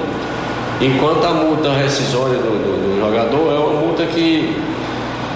Enquanto 0.80 1.26
a 1.26 1.32
multa 1.32 1.74
rescisória 1.74 2.38
do, 2.38 2.52
do, 2.52 2.95
do 2.95 3.00
jogador 3.02 3.54
é 3.54 3.60
uma 3.60 3.82
multa 3.82 4.06
que 4.06 4.56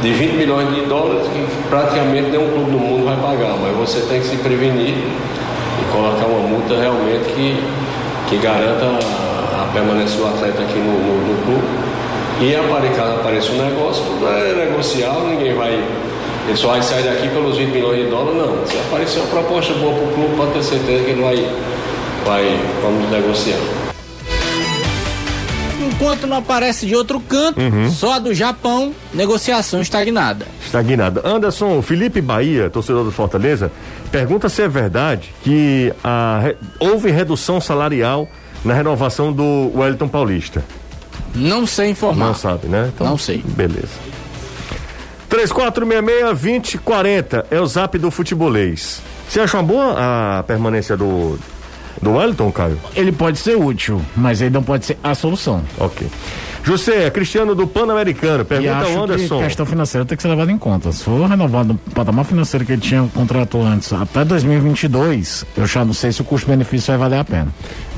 de 0.01 0.12
20 0.12 0.32
milhões 0.34 0.74
de 0.74 0.82
dólares 0.82 1.28
que 1.28 1.45
praticamente 1.70 2.30
nenhum 2.32 2.49
clube 2.51 2.72
do 2.72 2.80
mundo 2.80 3.05
vai 3.05 3.16
pagar, 3.18 3.55
mas 3.62 3.76
você 3.76 4.01
tem 4.01 4.20
que 4.20 4.28
se 4.28 4.38
prevenir 4.38 4.95
e 4.95 5.91
colocar 5.91 6.26
uma 6.26 6.47
multa 6.47 6.76
realmente 6.76 7.26
que, 7.36 7.64
que 8.30 8.38
garanta 8.38 8.86
a, 8.86 9.68
permanência 9.74 10.18
do 10.18 10.28
atleta 10.28 10.62
aqui 10.62 10.78
no, 10.80 10.93
no, 10.93 11.28
no 11.28 11.43
clube. 11.43 11.68
E 12.41 12.55
apare- 12.55 12.89
caso 12.89 13.14
apareça 13.14 13.51
um 13.51 13.57
negócio, 13.57 14.03
tudo 14.03 14.28
é 14.28 14.66
negocial, 14.66 15.28
ninguém 15.28 15.53
vai. 15.55 15.80
Ele 16.52 16.58
só 16.60 16.68
vai 16.68 16.84
sair 16.84 17.04
daqui 17.04 17.30
pelos 17.30 17.58
20 17.58 17.70
milhões 17.70 18.04
de 18.04 18.10
dólares, 18.10 18.38
não. 18.38 18.68
Se 18.68 18.78
aparecer 18.78 19.20
uma 19.20 19.28
proposta 19.30 19.74
boa 19.76 19.93
para 19.93 20.04
o 20.04 20.14
clube, 20.14 20.36
pode 20.36 20.52
ter 20.52 20.64
certeza 20.64 21.06
que 21.06 21.12
ele 21.12 21.22
vai, 21.22 21.36
vai 22.26 22.60
vamos 22.82 23.10
negociar. 23.10 23.58
Enquanto 25.80 26.28
não 26.28 26.36
aparece 26.36 26.86
de 26.86 26.93
outro 26.93 27.22
canto, 27.22 27.62
só 27.89 28.16
a 28.16 28.20
do 28.20 28.34
Japão, 28.34 28.93
negociação 29.14 29.82
estagnada. 29.82 30.45
Estagnada. 30.62 31.22
Anderson, 31.24 31.82
Felipe 31.82 32.20
Bahia, 32.20 32.70
torcedor 32.70 33.06
do 33.06 33.14
Fortaleza, 33.14 33.72
pergunta 34.12 34.49
se 34.49 34.62
é 34.62 34.68
verdade 34.68 35.34
que 35.45 35.93
a 36.04 36.54
houve 36.82 37.12
redução 37.12 37.62
salarial 37.62 38.28
na 38.66 38.74
renovação 38.74 39.32
do 39.32 39.72
Wellington 39.74 40.10
Paulista. 40.10 40.62
Não 41.34 41.66
sei 41.66 41.91
informar. 41.91 42.26
Não 42.26 42.36
sabe, 42.36 42.68
né? 42.68 42.91
Então, 42.93 43.08
Não 43.08 43.18
sei. 43.18 43.38
Beleza. 43.38 44.12
3466-2040 45.32 47.45
é 47.49 47.59
o 47.59 47.65
zap 47.65 47.97
do 47.97 48.11
futebolês. 48.11 49.01
Você 49.27 49.39
acha 49.39 49.57
uma 49.57 49.63
boa 49.63 49.95
a 50.39 50.43
permanência 50.43 50.95
do, 50.97 51.39
do 52.01 52.15
Wellington, 52.15 52.51
Caio? 52.51 52.77
Ele 52.95 53.13
pode 53.13 53.39
ser 53.39 53.55
útil, 53.55 54.01
mas 54.15 54.41
ele 54.41 54.49
não 54.49 54.61
pode 54.61 54.86
ser 54.86 54.97
a 55.01 55.15
solução. 55.15 55.63
Ok. 55.79 56.05
José, 56.63 57.09
Cristiano 57.09 57.55
do 57.55 57.65
Pan-Americano, 57.65 58.45
pergunta 58.45 58.86
ao 58.86 59.03
Anderson. 59.03 59.39
que 59.39 59.45
questão 59.45 59.65
financeira 59.65 60.05
tem 60.05 60.15
que 60.15 60.21
ser 60.21 60.29
levada 60.29 60.51
em 60.51 60.57
conta. 60.57 60.91
Se 60.91 61.03
for 61.03 61.27
renovado 61.27 61.79
o 61.88 61.91
patamar 61.91 62.25
financeiro 62.25 62.65
que 62.65 62.73
ele 62.73 62.82
tinha 62.82 63.09
contratou 63.15 63.65
antes 63.65 63.91
até 63.93 64.23
2022, 64.23 65.45
eu 65.57 65.65
já 65.65 65.84
não 65.84 65.93
sei 65.93 66.11
se 66.11 66.21
o 66.21 66.23
custo-benefício 66.23 66.91
vai 66.91 66.97
valer 66.97 67.19
a 67.19 67.23
pena. 67.23 67.47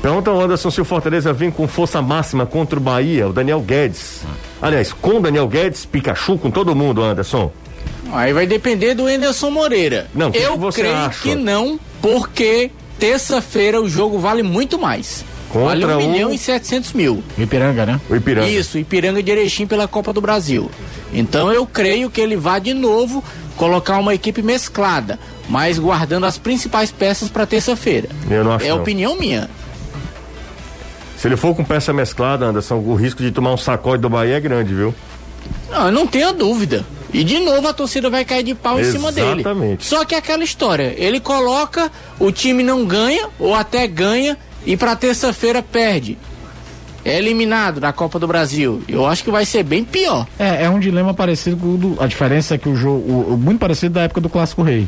Pergunta 0.04 0.30
ao 0.30 0.38
Anderson 0.38 0.70
se 0.70 0.82
o 0.82 0.84
Fortaleza 0.84 1.32
vem 1.32 1.50
com 1.50 1.66
força 1.66 2.02
máxima 2.02 2.44
contra 2.44 2.78
o 2.78 2.82
Bahia, 2.82 3.26
o 3.26 3.32
Daniel 3.32 3.60
Guedes. 3.62 4.20
Aliás, 4.60 4.92
com 4.92 5.16
o 5.16 5.20
Daniel 5.20 5.48
Guedes, 5.48 5.86
Pikachu, 5.86 6.36
com 6.36 6.50
todo 6.50 6.76
mundo, 6.76 7.02
Anderson. 7.02 7.50
Aí 8.12 8.30
vai 8.34 8.46
depender 8.46 8.92
do 8.94 9.08
Enderson 9.08 9.48
Moreira. 9.50 10.06
Não, 10.14 10.28
o 10.28 10.32
que 10.32 10.38
Eu 10.38 10.52
que 10.52 10.58
você 10.58 10.80
creio 10.82 10.94
acha? 10.94 11.22
que 11.22 11.34
não, 11.34 11.80
porque 12.02 12.70
terça-feira 12.98 13.80
o 13.80 13.88
jogo 13.88 14.18
vale 14.18 14.42
muito 14.42 14.78
mais. 14.78 15.24
Contra 15.48 15.68
vale 15.70 15.86
um 15.86 15.96
o- 15.96 16.12
milhão 16.12 16.30
e 16.34 16.36
setecentos 16.36 16.92
mil. 16.92 17.24
Ipiranga, 17.38 17.86
né? 17.86 17.98
O 18.10 18.14
Ipiranga. 18.14 18.46
Isso, 18.46 18.76
Ipiranga 18.76 19.22
de 19.22 19.30
Erechim 19.30 19.66
pela 19.66 19.88
Copa 19.88 20.12
do 20.12 20.20
Brasil. 20.20 20.70
Então 21.14 21.50
eu 21.50 21.64
creio 21.64 22.10
que 22.10 22.20
ele 22.20 22.36
vai 22.36 22.60
de 22.60 22.74
novo 22.74 23.24
colocar 23.56 23.96
uma 23.96 24.14
equipe 24.14 24.42
mesclada, 24.42 25.18
mas 25.48 25.78
guardando 25.78 26.26
as 26.26 26.36
principais 26.36 26.90
peças 26.92 27.30
para 27.30 27.46
terça-feira. 27.46 28.10
Eu 28.30 28.44
não 28.44 28.52
acho 28.52 28.66
É 28.66 28.68
não. 28.68 28.80
opinião 28.82 29.18
minha. 29.18 29.48
Se 31.24 31.28
ele 31.28 31.38
for 31.38 31.54
com 31.56 31.64
peça 31.64 31.90
mesclada, 31.90 32.44
Anderson, 32.44 32.74
o 32.76 32.94
risco 32.94 33.22
de 33.22 33.30
tomar 33.32 33.50
um 33.50 33.56
sacode 33.56 34.02
do 34.02 34.10
Bahia 34.10 34.36
é 34.36 34.40
grande, 34.40 34.74
viu? 34.74 34.94
Não, 35.70 35.86
eu 35.86 35.90
não 35.90 36.06
tenho 36.06 36.34
dúvida. 36.34 36.84
E 37.14 37.24
de 37.24 37.38
novo 37.38 37.66
a 37.66 37.72
torcida 37.72 38.10
vai 38.10 38.26
cair 38.26 38.42
de 38.42 38.54
pau 38.54 38.78
em 38.78 38.84
cima 38.84 39.10
dele. 39.10 39.40
Exatamente. 39.40 39.86
Só 39.86 40.04
que 40.04 40.14
é 40.14 40.18
aquela 40.18 40.44
história, 40.44 40.94
ele 40.98 41.18
coloca, 41.20 41.90
o 42.20 42.30
time 42.30 42.62
não 42.62 42.84
ganha, 42.84 43.26
ou 43.38 43.54
até 43.54 43.86
ganha, 43.86 44.36
e 44.66 44.76
pra 44.76 44.94
terça-feira 44.94 45.62
perde. 45.62 46.18
É 47.02 47.16
eliminado 47.16 47.80
da 47.80 47.90
Copa 47.90 48.18
do 48.18 48.26
Brasil. 48.26 48.82
Eu 48.86 49.06
acho 49.06 49.24
que 49.24 49.30
vai 49.30 49.46
ser 49.46 49.62
bem 49.62 49.82
pior. 49.82 50.26
É, 50.38 50.64
é 50.64 50.68
um 50.68 50.78
dilema 50.78 51.14
parecido 51.14 51.56
com 51.56 51.68
o 51.68 51.76
do, 51.78 52.02
a 52.02 52.06
diferença 52.06 52.54
é 52.56 52.58
que 52.58 52.68
o 52.68 52.76
jogo, 52.76 52.98
o- 53.10 53.32
o- 53.32 53.38
muito 53.38 53.60
parecido 53.60 53.94
da 53.94 54.02
época 54.02 54.20
do 54.20 54.28
Clássico 54.28 54.60
Rei. 54.62 54.86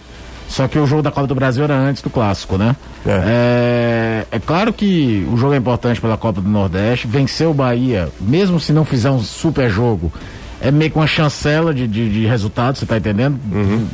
Só 0.49 0.69
que 0.69 0.79
o 0.79 0.87
jogo 0.87 1.03
da 1.03 1.11
Copa 1.11 1.27
do 1.27 1.35
Brasil 1.35 1.65
era 1.65 1.75
antes 1.75 2.03
do 2.03 2.11
Clássico, 2.11 2.57
né? 2.57 2.77
É. 3.05 4.27
é 4.31 4.39
claro 4.39 4.73
que 4.73 5.27
o 5.31 5.37
jogo 5.37 5.55
é 5.55 5.57
importante 5.57 6.01
pela 6.01 6.17
Copa 6.17 6.41
do 6.41 6.49
Nordeste. 6.49 7.07
Vencer 7.07 7.49
o 7.49 7.55
Bahia, 7.55 8.09
mesmo 8.21 8.61
se 8.61 8.73
não 8.73 8.85
fizer 8.85 9.11
um 9.11 9.21
super 9.21 9.69
jogo, 9.69 10.13
é 10.61 10.71
meio 10.71 10.91
que 10.91 10.97
uma 10.97 11.07
chancela 11.07 11.75
de, 11.75 11.87
de, 11.87 12.11
de 12.11 12.27
resultado, 12.27 12.77
você 12.77 12.87
tá 12.87 12.97
entendendo? 12.97 13.39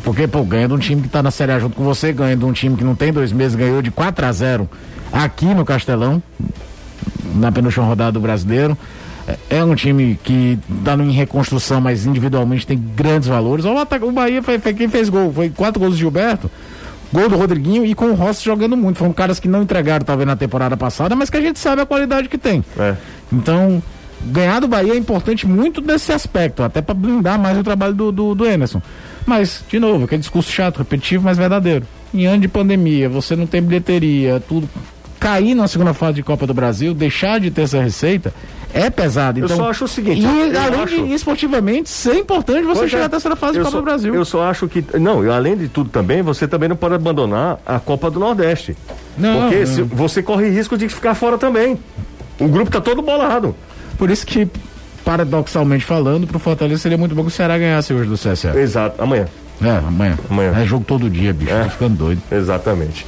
Porque, 0.05 0.27
pô, 0.27 0.43
ganha 0.45 0.69
de 0.69 0.75
um 0.75 0.79
time 0.79 1.03
que 1.03 1.09
tá 1.09 1.23
na 1.23 1.31
Série 1.31 1.53
A 1.53 1.59
junto 1.59 1.75
com 1.75 1.85
você, 1.85 2.13
ganha 2.13 2.37
de 2.37 2.45
um 2.45 2.53
time 2.53 2.77
que 2.77 2.85
não 2.85 2.95
tem 2.95 3.13
dois 3.13 3.33
meses, 3.33 3.55
ganhou 3.55 3.83
de 3.83 3.91
4 3.91 4.27
a 4.27 4.33
0 4.33 4.71
aqui 5.13 5.47
no 5.47 5.65
Castelão 5.65 6.23
na 7.35 7.51
penúltima 7.51 7.85
rodada 7.85 8.13
do 8.13 8.21
brasileiro. 8.21 8.77
É- 9.29 9.39
É 9.59 9.65
um 9.65 9.75
time 9.75 10.19
que 10.23 10.59
está 10.79 10.95
em 10.95 11.11
reconstrução, 11.13 11.81
mas 11.81 12.07
individualmente 12.07 12.67
tem 12.67 12.79
grandes 12.79 13.29
valores. 13.29 13.65
Olha 13.65 13.77
O, 13.77 13.79
ataque, 13.81 14.05
o 14.05 14.13
Bahia 14.13 14.43
foi, 14.43 14.59
foi 14.59 14.75
quem 14.75 14.89
fez 14.89 15.09
gol. 15.09 15.33
Foi 15.33 15.51
quatro 15.51 15.79
gols 15.81 15.93
do 15.95 15.99
Gilberto, 15.99 16.51
gol 17.13 17.29
do 17.29 17.37
Rodriguinho 17.37 17.85
e 17.85 17.95
com 17.95 18.07
o 18.07 18.15
Rossi 18.15 18.45
jogando 18.45 18.77
muito. 18.77 18.99
Foram 18.99 19.13
caras 19.13 19.39
que 19.39 19.47
não 19.49 19.63
entregaram, 19.63 20.05
talvez, 20.05 20.27
na 20.27 20.37
temporada 20.37 20.77
passada, 20.77 21.15
mas 21.15 21.31
que 21.31 21.37
a 21.37 21.41
gente 21.41 21.59
sabe 21.59 21.83
a 21.83 21.87
qualidade 21.87 22.29
que 22.29 22.39
tem. 22.39 22.65
É. 22.79 22.97
Então, 23.33 23.83
ganhar 24.25 24.61
do 24.61 24.69
Bahia 24.69 24.95
é 24.95 24.97
importante 24.97 25.47
muito 25.47 25.81
nesse 25.81 26.13
aspecto, 26.13 26.63
até 26.63 26.81
para 26.83 26.95
blindar 26.95 27.39
mais 27.39 27.57
o 27.59 27.63
trabalho 27.63 27.95
do, 27.95 28.11
do, 28.13 28.35
do 28.35 28.47
Emerson. 28.47 28.81
Mas, 29.25 29.63
de 29.69 29.79
novo, 29.79 30.05
aquele 30.05 30.21
discurso 30.21 30.51
chato, 30.51 30.79
repetitivo, 30.79 31.23
mas 31.25 31.39
verdadeiro. 31.39 31.87
Em 32.13 32.27
ano 32.27 32.41
de 32.43 32.49
pandemia, 32.49 33.09
você 33.09 33.37
não 33.37 33.47
tem 33.47 33.63
bilheteria, 33.63 34.43
tudo. 34.49 34.69
Cair 35.23 35.55
na 35.55 35.69
segunda 35.69 35.95
fase 35.95 36.15
de 36.15 36.23
Copa 36.23 36.47
do 36.47 36.53
Brasil, 36.53 36.93
deixar 36.93 37.39
de 37.39 37.51
ter 37.51 37.63
essa 37.63 37.81
receita, 37.81 38.35
é 38.75 38.91
pesado. 38.91 39.39
Eu 39.39 39.45
Então, 39.45 39.57
só 39.57 39.71
acho 39.71 39.85
o 39.85 39.89
seguinte, 39.89 40.21
E 40.21 40.25
eu 40.25 40.61
além 40.61 40.81
acho- 40.83 41.07
de 41.07 41.13
esportivamente, 41.15 41.89
ser 41.89 42.15
importante 42.17 42.63
você 42.65 42.81
Pois 42.81 42.91
chegar 42.91 43.05
é. 43.05 43.07
à 43.07 43.09
terceira 43.09 43.37
fase 43.37 43.53
de 43.53 43.59
Eu 43.61 43.65
Copa 43.65 43.73
só- 43.77 43.81
do 43.81 43.85
Brasil. 43.85 44.15
Eu 44.15 44.25
só 44.25 44.43
acho 44.49 44.67
que. 44.69 44.85
Não, 44.99 45.31
além 45.31 45.57
de 45.57 45.69
tudo 45.69 45.91
também, 45.91 46.23
você 46.23 46.49
também 46.49 46.69
não 46.69 46.77
pode 46.77 46.95
abandonar 46.95 47.59
a 47.65 47.79
Copa 47.79 48.11
do 48.11 48.19
Nordeste. 48.19 48.77
Não, 49.17 49.43
porque 49.43 49.59
não. 49.61 49.67
se- 49.67 49.83
você 49.83 50.23
corre 50.23 50.49
risco 50.49 50.77
de 50.77 50.89
ficar 50.89 51.15
fora 51.15 51.39
também. 51.39 51.79
O 52.41 52.49
grupo 52.49 52.71
tá 52.71 52.81
todo 52.81 53.01
bolado. 53.01 53.55
Por 53.97 54.11
isso 54.11 54.27
que, 54.27 54.49
paradoxalmente 55.05 55.85
falando, 55.85 56.27
pro 56.27 56.39
Fortaleza 56.39 56.81
seria 56.83 56.99
muito 56.99 57.15
bom 57.15 57.23
que 57.23 57.29
o 57.29 57.31
Ceará 57.31 57.57
ganhasse 57.59 57.93
hoje 57.95 58.09
do 58.09 58.17
CSA. 58.17 58.59
Exato. 58.59 59.01
Amanhã. 59.03 59.27
É, 59.63 59.71
amanhã. 59.71 60.19
Amanhã. 60.29 60.53
É 60.61 60.65
jogo 60.67 60.85
todo 60.85 61.09
dia, 61.09 61.33
bicho. 61.33 61.53
É. 61.53 61.63
Tô 61.65 61.71
ficando 61.71 61.95
doido. 61.97 62.21
Exatamente. 62.33 63.07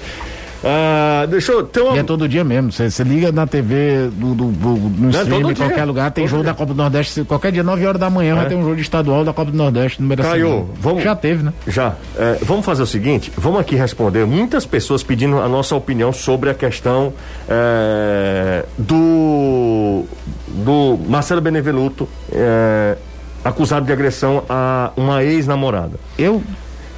Ah, 0.64 1.26
deixa 1.26 1.52
eu. 1.52 1.68
Uma... 1.84 1.96
E 1.96 1.98
é 1.98 2.02
todo 2.02 2.28
dia 2.28 2.42
mesmo. 2.42 2.72
Você 2.72 3.02
liga 3.04 3.30
na 3.30 3.46
TV, 3.46 4.08
do, 4.12 4.34
do, 4.34 4.44
do- 4.52 4.68
no 4.76 5.08
é 5.08 5.10
stream, 5.22 5.40
todo 5.42 5.52
em 5.52 5.54
qualquer 5.54 5.84
lugar, 5.84 6.10
tem 6.10 6.24
Todo 6.24 6.30
jogo 6.30 6.42
dia. 6.42 6.52
da 6.52 6.56
Copa 6.58 6.72
do 6.72 6.76
Nordeste. 6.78 7.24
Qualquer 7.24 7.52
dia, 7.52 7.62
9 7.62 7.86
horas 7.86 8.00
da 8.00 8.08
manhã, 8.08 8.34
vai 8.34 8.46
ter 8.48 8.54
um 8.54 8.62
jogo 8.62 8.80
estadual 8.80 9.24
da 9.24 9.32
Copa 9.32 9.50
do 9.50 9.56
Nordeste 9.56 10.00
no 10.00 10.08
Mirassol. 10.08 10.32
Caio, 10.32 10.68
vamos- 10.80 11.02
Já 11.02 11.14
teve, 11.14 11.42
né? 11.42 11.52
Já. 11.66 11.94
É, 12.16 12.38
vamos 12.42 12.64
fazer 12.64 12.82
o 12.82 12.86
seguinte: 12.86 13.30
vamos 13.36 13.60
aqui 13.60 13.76
responder 13.76 14.24
muitas 14.26 14.64
pessoas 14.64 15.02
pedindo 15.02 15.38
a 15.40 15.48
nossa 15.48 15.74
opinião 15.76 16.12
sobre 16.12 16.48
a 16.50 16.54
questão 16.54 17.12
é, 17.48 18.64
do, 18.78 20.04
do 20.48 20.98
Marcelo 21.08 21.40
Benevenuto 21.40 22.08
é, 22.32 22.96
acusado 23.44 23.84
de 23.86 23.92
agressão 23.92 24.42
a 24.48 24.92
uma 24.96 25.22
ex-namorada. 25.22 25.98
Eu, 26.18 26.42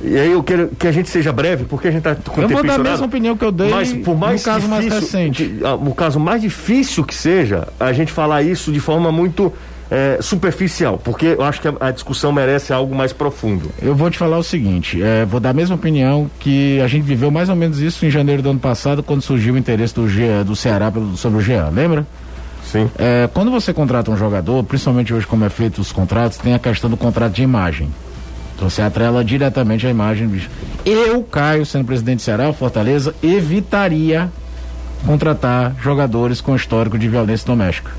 E 0.02 0.18
aí 0.18 0.32
eu 0.32 0.42
quero 0.42 0.68
que 0.78 0.86
a 0.86 0.92
gente 0.92 1.08
seja 1.08 1.32
breve, 1.32 1.64
porque 1.64 1.88
a 1.88 1.90
gente 1.90 2.06
está 2.06 2.14
com 2.14 2.40
o 2.40 2.44
eu 2.44 2.48
vou 2.48 2.62
dar 2.62 2.74
a 2.74 2.78
mesma 2.78 3.06
opinião 3.06 3.36
que 3.36 3.44
eu 3.44 3.50
dei 3.52 3.70
Mas 3.70 3.92
por 3.92 4.16
mais 4.16 4.40
no 4.42 4.44
caso 4.52 4.68
mais 4.68 4.84
difícil- 4.84 5.00
recente. 5.20 5.44
que- 5.44 5.64
ah, 5.64 5.74
o 5.74 5.94
caso 5.94 6.20
mais 6.20 6.42
difícil 6.42 7.02
que 7.04 7.14
seja, 7.14 7.66
a 7.80 7.92
gente 7.92 8.12
falar 8.12 8.42
isso 8.42 8.70
de 8.72 8.80
forma 8.80 9.10
muito 9.10 9.52
é, 9.88 10.18
superficial, 10.20 10.98
porque 11.02 11.26
eu 11.38 11.42
acho 11.44 11.60
que 11.60 11.68
a, 11.68 11.74
a 11.80 11.90
discussão 11.92 12.32
merece 12.32 12.72
algo 12.72 12.92
mais 12.92 13.12
profundo. 13.12 13.70
Eu 13.80 13.94
vou 13.94 14.10
te 14.10 14.18
falar 14.18 14.36
o 14.36 14.42
seguinte, 14.42 15.00
é, 15.00 15.24
vou 15.24 15.38
dar 15.38 15.50
a 15.50 15.54
mesma 15.54 15.76
opinião 15.76 16.28
que 16.40 16.80
a 16.80 16.88
gente 16.88 17.04
viveu 17.04 17.30
mais 17.30 17.48
ou 17.48 17.54
menos 17.54 17.78
isso 17.78 18.04
em 18.04 18.10
janeiro 18.10 18.42
do 18.42 18.50
ano 18.50 18.58
passado, 18.58 19.00
quando 19.00 19.22
surgiu 19.22 19.54
o 19.54 19.56
interesse 19.58 19.94
do, 19.94 20.08
G, 20.08 20.42
do 20.44 20.56
Ceará 20.56 20.90
pelo- 20.90 21.16
sobre 21.16 21.38
o 21.38 21.40
Jean, 21.40 21.68
lembra? 21.72 22.04
Sim. 22.64 22.90
É, 22.98 23.28
quando 23.32 23.48
você 23.50 23.72
contrata 23.72 24.10
um 24.10 24.16
jogador, 24.16 24.64
principalmente 24.64 25.14
hoje 25.14 25.24
como 25.24 25.44
é 25.44 25.48
feito 25.48 25.80
os 25.80 25.92
contratos, 25.92 26.36
tem 26.36 26.52
a 26.52 26.58
questão 26.58 26.90
do 26.90 26.96
contrato 26.96 27.32
de 27.34 27.42
imagem. 27.44 27.88
Então 28.56 28.70
você 28.70 28.80
atrela 28.80 29.22
diretamente 29.22 29.86
a 29.86 29.90
imagem. 29.90 30.26
bicho. 30.26 30.50
Eu, 30.84 31.22
Caio, 31.22 31.64
sendo 31.66 31.84
presidente 31.84 32.16
do 32.18 32.22
Ceará, 32.22 32.52
Fortaleza, 32.52 33.14
evitaria 33.22 34.30
contratar 35.04 35.76
jogadores 35.80 36.40
com 36.40 36.56
histórico 36.56 36.98
de 36.98 37.06
violência 37.06 37.46
doméstica. 37.46 37.90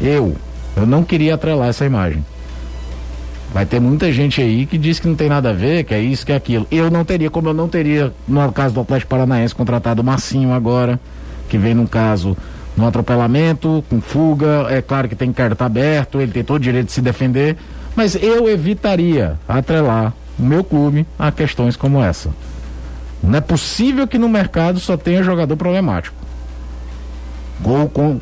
Eu, 0.00 0.36
eu 0.76 0.84
não 0.84 1.04
queria 1.04 1.36
atrelar 1.36 1.68
essa 1.68 1.86
imagem. 1.86 2.24
Vai 3.54 3.66
ter 3.66 3.78
muita 3.78 4.10
gente 4.10 4.40
aí 4.40 4.66
que 4.66 4.78
diz 4.78 4.98
que 4.98 5.06
não 5.06 5.14
tem 5.14 5.28
nada 5.28 5.50
a 5.50 5.52
ver, 5.52 5.84
que 5.84 5.94
é 5.94 6.00
isso, 6.00 6.24
que 6.24 6.32
é 6.32 6.36
aquilo. 6.36 6.66
Eu 6.70 6.90
não 6.90 7.04
teria, 7.04 7.30
como 7.30 7.48
eu 7.48 7.54
não 7.54 7.68
teria, 7.68 8.12
no 8.26 8.50
caso 8.50 8.74
do 8.74 8.80
Atlético 8.80 9.10
Paranaense, 9.10 9.54
contratado 9.54 10.00
o 10.00 10.04
Massinho 10.04 10.52
agora, 10.52 10.98
que 11.48 11.58
vem 11.58 11.74
num 11.74 11.86
caso 11.86 12.36
no 12.74 12.86
atropelamento, 12.86 13.84
com 13.90 14.00
fuga. 14.00 14.66
É 14.70 14.80
claro 14.80 15.06
que 15.06 15.14
tem 15.14 15.30
carta 15.32 15.66
aberto, 15.66 16.20
ele 16.20 16.32
tem 16.32 16.42
todo 16.42 16.56
o 16.56 16.60
direito 16.60 16.86
de 16.86 16.92
se 16.92 17.02
defender, 17.02 17.56
mas 17.94 18.14
eu 18.14 18.48
evitaria 18.48 19.38
atrelar 19.48 20.12
o 20.38 20.42
meu 20.42 20.64
clube 20.64 21.06
a 21.18 21.30
questões 21.30 21.76
como 21.76 22.02
essa. 22.02 22.30
Não 23.22 23.38
é 23.38 23.40
possível 23.40 24.06
que 24.06 24.18
no 24.18 24.28
mercado 24.28 24.80
só 24.80 24.96
tenha 24.96 25.22
jogador 25.22 25.56
problemático. 25.56 26.16
Gol 27.60 27.88
com 27.88 28.20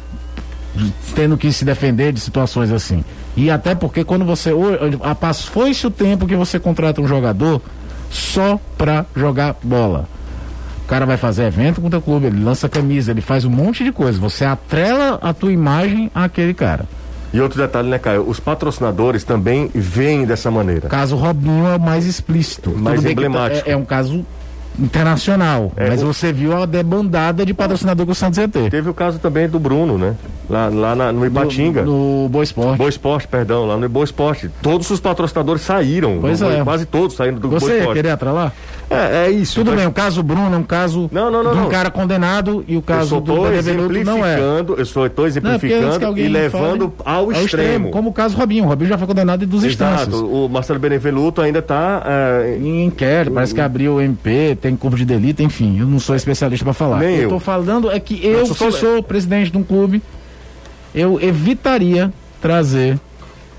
tendo 1.15 1.37
que 1.37 1.53
se 1.53 1.65
defender 1.65 2.13
de 2.13 2.21
situações 2.21 2.71
assim. 2.71 3.05
E 3.37 3.51
até 3.51 3.75
porque 3.75 4.05
quando 4.05 4.25
você. 4.25 4.53
Foi-se 5.51 5.87
o 5.87 5.91
tempo 5.91 6.27
que 6.27 6.37
você 6.37 6.59
contrata 6.59 7.01
um 7.01 7.09
jogador 7.09 7.63
só 8.11 8.61
pra 8.77 9.07
jogar 9.17 9.57
bola. 9.63 10.09
O 10.85 10.89
cara 10.89 11.07
vai 11.07 11.17
fazer 11.17 11.45
evento 11.45 11.81
com 11.81 11.87
o 11.87 11.91
teu 11.91 12.03
clube, 12.03 12.27
ele 12.27 12.43
lança 12.43 12.69
camisa, 12.69 13.13
ele 13.13 13.21
faz 13.21 13.45
um 13.45 13.51
monte 13.51 13.85
de 13.85 13.93
coisa. 13.93 14.19
Você 14.19 14.45
atrela 14.45 15.19
a 15.23 15.33
tua 15.33 15.53
imagem 15.53 16.11
àquele 16.13 16.53
cara. 16.53 16.85
E 17.33 17.41
outro 17.41 17.59
detalhe, 17.61 17.89
né, 17.89 17.99
Caio? 17.99 18.29
Os 18.29 18.41
patrocinadores 18.41 19.23
também 19.25 19.71
veem 19.75 20.25
dessa 20.25 20.51
maneira. 20.51 20.87
O 20.87 20.91
caso 20.91 21.15
Robinho 21.17 21.67
é 21.67 21.77
o 21.77 21.81
mais 21.81 22.05
explícito. 22.07 22.71
Mais 22.71 23.05
emblemático. 23.05 23.69
É, 23.69 23.73
é 23.73 23.77
um 23.77 23.85
caso 23.85 24.25
internacional. 24.79 25.73
É, 25.77 25.89
mas 25.91 26.03
o- 26.03 26.07
você 26.07 26.33
viu 26.33 26.57
a 26.57 26.65
debandada 26.67 27.45
de 27.45 27.53
patrocinador 27.55 28.07
que 28.07 28.13
o 28.13 28.15
Santos 28.15 28.39
ia 28.39 28.49
ter. 28.49 28.71
Teve 28.71 28.89
o 28.89 28.95
caso 28.95 29.19
também 29.19 29.49
do 29.49 29.59
Bruno, 29.59 29.99
né? 29.99 30.15
Lá, 30.49 30.69
lá 30.69 30.97
na- 30.97 31.13
no 31.13 31.25
Ipatinga. 31.27 31.83
No, 31.83 32.23
no 32.25 32.29
Boa 32.29 32.43
Esporte. 32.43 32.79
Boa 32.79 32.89
Esporte, 32.91 33.29
perdão, 33.29 33.67
lá 33.67 33.77
no 33.77 33.89
Boa 33.89 34.05
Esporte. 34.05 34.51
Todos 34.63 34.91
os 34.91 34.99
patrocinadores 34.99 35.63
saíram. 35.63 36.19
Pois 36.21 36.41
é. 36.43 36.65
Quase 36.65 36.87
todos 36.87 37.15
saíram 37.17 37.39
do 37.39 37.49
Você 37.49 37.61
Boa 37.61 37.73
ia 37.73 37.79
Esporte. 37.79 37.97
querer 37.97 38.11
atrelar? 38.11 38.53
É, 38.91 39.27
é 39.27 39.31
isso. 39.31 39.55
Tudo 39.55 39.71
mas 39.71 39.79
bem, 39.81 39.87
o 39.89 39.93
caso 39.93 40.21
Bruno 40.21 40.53
é 40.53 40.59
um 40.59 40.65
caso 40.65 41.09
Não, 41.13 41.31
não, 41.31 41.45
não, 41.45 41.53
de 41.53 41.59
um 41.59 41.63
não. 41.63 41.69
cara 41.69 41.93
condenado 41.93 42.65
e 42.67 42.75
o 42.75 42.79
Eu 42.79 42.83
caso 42.83 43.11
só 43.11 43.21
do 43.21 43.31
estou 43.33 43.47
Benevenuto 43.49 44.05
não 44.05 44.27
é. 44.27 44.39
eu 44.77 44.85
só 44.85 45.07
estou 45.07 45.25
Não, 45.25 45.29
é 45.29 45.33
que 45.33 45.39
exemplificando 45.39 46.07
alguém 46.07 46.25
e 46.25 46.29
levando 46.29 46.93
ao 47.05 47.31
é 47.31 47.39
o 47.39 47.45
extremo. 47.45 47.91
Como 47.93 48.11
o 48.11 48.13
caso 48.13 48.37
Robinho. 48.37 48.65
O 48.65 48.67
Robinho 48.69 48.89
já 48.89 48.99
foi 48.99 49.07
condenado 49.07 49.45
em 49.45 49.47
duas 49.47 49.63
instâncias. 49.63 50.13
O 50.13 50.49
Marcelo 50.49 50.81
Benevenuto 50.81 51.41
ainda 51.41 51.61
está. 51.61 52.03
Em 52.61 52.85
inquérito, 52.85 53.33
parece 53.33 53.55
que 53.55 53.61
abriu 53.61 53.95
o 53.95 54.01
MP, 54.01 54.59
tem 54.61 54.75
corpo 54.75 54.97
de 54.97 55.05
delito, 55.05 55.41
enfim. 55.41 55.79
Eu 55.79 55.87
não 55.87 56.01
sou 56.01 56.17
especialista 56.17 56.65
para 56.65 56.75
falar. 56.75 56.99
Nem 56.99 57.17
eu. 57.17 57.29
tô 57.29 57.39
falando 57.39 57.91
é 57.91 58.01
que 58.01 58.21
eu, 58.27 58.45
sou 58.47 58.55
se 58.57 58.59
só- 58.59 58.71
sou 58.73 59.03
presidente 59.05 59.53
de 59.53 59.57
um 59.59 59.63
clube, 59.63 60.03
eu 60.93 61.21
evitaria 61.21 62.13
trazer 62.43 62.99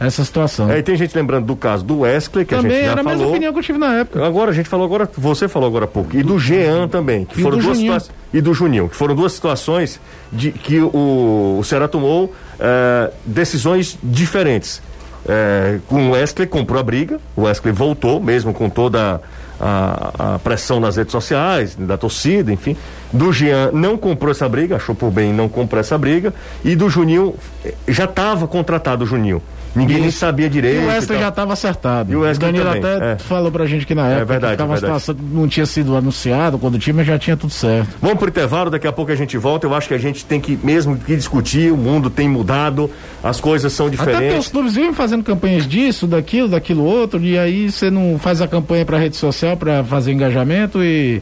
essa 0.08 0.26
situação. 0.26 0.72
É, 0.72 0.80
e 0.80 0.84
tem 0.84 0.96
gente 0.96 1.16
lembrando 1.16 1.46
do 1.46 1.56
caso 1.56 1.84
do 1.84 2.00
Wesley, 2.00 2.44
que 2.44 2.56
a 2.56 2.58
Também 2.58 2.72
gente 2.72 2.86
já 2.86 2.92
era 2.92 3.02
a 3.02 3.04
mesma 3.04 3.20
falou. 3.20 3.30
opinião 3.32 3.54
que 3.54 3.60
eu 3.60 3.64
tive 3.64 3.78
na 3.78 3.94
época. 4.00 4.26
Agora 4.26 4.50
a 4.50 4.54
gente 4.54 4.68
falou 4.68 4.86
agora, 4.86 5.10
você 5.16 5.48
falou 5.48 5.68
agora 5.68 5.86
há 5.86 5.88
pouco, 5.88 6.18
e 6.18 6.24
do 6.24 6.40
Jean 6.40 6.88
também, 6.88 7.26
que 7.26 7.40
E 7.40 7.44
foram 7.44 7.58
do 7.58 7.64
duas 7.64 7.78
Juninho. 7.78 7.94
situações. 7.94 8.22
E 8.34 8.42
do 8.42 8.54
Juninho, 8.54 8.90
que 8.90 8.96
foram 8.96 9.14
duas 9.14 9.32
situações 9.34 10.00
de 10.32 10.52
que 10.52 10.80
o, 10.80 11.58
o 11.60 11.64
Ceará 11.64 11.88
tomou 11.88 12.34
eh, 12.60 13.12
decisões 13.26 13.98
diferentes. 14.02 14.82
É, 15.28 15.78
com 15.88 16.10
o 16.10 16.12
Wesley 16.14 16.48
comprou 16.48 16.80
a 16.80 16.84
briga, 16.84 17.20
o 17.36 17.44
Wesley 17.44 17.72
voltou, 17.72 18.20
mesmo 18.20 18.54
com 18.56 18.68
toda 18.72 19.22
a, 19.60 20.34
a, 20.36 20.40
pressão 20.40 20.80
nas 20.80 20.96
redes 20.98 21.12
sociais, 21.12 21.76
da 21.76 21.96
torcida, 21.96 22.52
enfim. 22.52 22.76
Do 23.14 23.32
Jean 23.32 23.70
não 23.72 23.98
comprou 23.98 24.32
essa 24.32 24.50
briga, 24.50 24.78
achou 24.78 24.96
por 24.96 25.12
bem 25.12 25.32
não 25.32 25.48
comprou 25.48 25.80
essa 25.80 25.96
briga. 25.96 26.34
E 26.66 26.76
do 26.76 26.90
Juninho, 26.90 27.36
eh, 27.64 27.76
já 27.88 28.06
estava 28.06 28.48
contratado 28.48 29.04
o 29.04 29.08
Juninho. 29.08 29.42
Ninguém 29.76 29.98
Isso. 29.98 30.04
nem 30.04 30.12
sabia 30.12 30.50
direito. 30.50 30.82
E 30.82 30.86
o 30.86 30.88
Wesley 30.88 31.20
já 31.20 31.30
estava 31.30 31.54
acertado. 31.54 32.12
E 32.12 32.16
o, 32.16 32.22
Wesley 32.22 32.50
o 32.50 32.52
Danilo 32.52 32.74
também, 32.74 32.96
até 32.98 33.12
é. 33.14 33.18
falou 33.18 33.52
pra 33.52 33.66
gente 33.66 33.86
que 33.86 33.96
na 33.96 34.08
é 34.08 34.12
época 34.12 34.22
é 34.22 34.26
verdade, 34.26 34.58
que 34.58 34.72
é 34.72 34.76
situação 34.76 35.16
não 35.32 35.48
tinha 35.48 35.66
sido 35.66 35.96
anunciado 35.96 36.60
quando 36.60 36.76
o 36.76 36.80
time 36.80 37.04
já 37.04 37.18
tinha 37.18 37.38
tudo 37.38 37.54
certo. 37.54 37.90
Vamos 38.02 38.18
pro 38.18 38.28
intervalo, 38.28 38.70
daqui 38.70 38.88
a 38.88 38.92
pouco 38.92 39.12
a 39.12 39.16
gente 39.16 39.38
volta. 39.38 39.66
Eu 39.66 39.74
acho 39.74 39.88
que 39.88 39.94
a 39.94 39.98
gente 39.98 40.26
tem 40.26 40.42
que 40.42 40.60
mesmo 40.62 40.98
que 40.98 41.16
discutir, 41.16 41.72
o 41.72 41.78
mundo 41.78 42.10
tem 42.10 42.28
mudado, 42.28 42.90
as 43.24 43.40
coisas 43.40 43.72
são 43.72 43.90
diferentes. 43.90 44.28
Até 44.28 44.38
os 44.38 44.48
clubes 44.50 44.76
vêm 44.76 44.94
fazendo 44.94 45.24
campanhas 45.24 45.66
disso, 45.68 46.06
daquilo, 46.06 46.50
daquilo 46.50 46.84
outro, 46.84 47.22
e 47.22 47.38
aí 47.38 47.72
você 47.72 47.90
não 47.90 48.20
faz 48.20 48.42
a 48.42 48.48
campanha 48.48 48.86
pra 48.86 48.98
rede 48.98 49.16
social 49.16 49.56
para 49.56 49.84
fazer 49.84 50.12
engajamento 50.12 50.84
e 50.84 51.22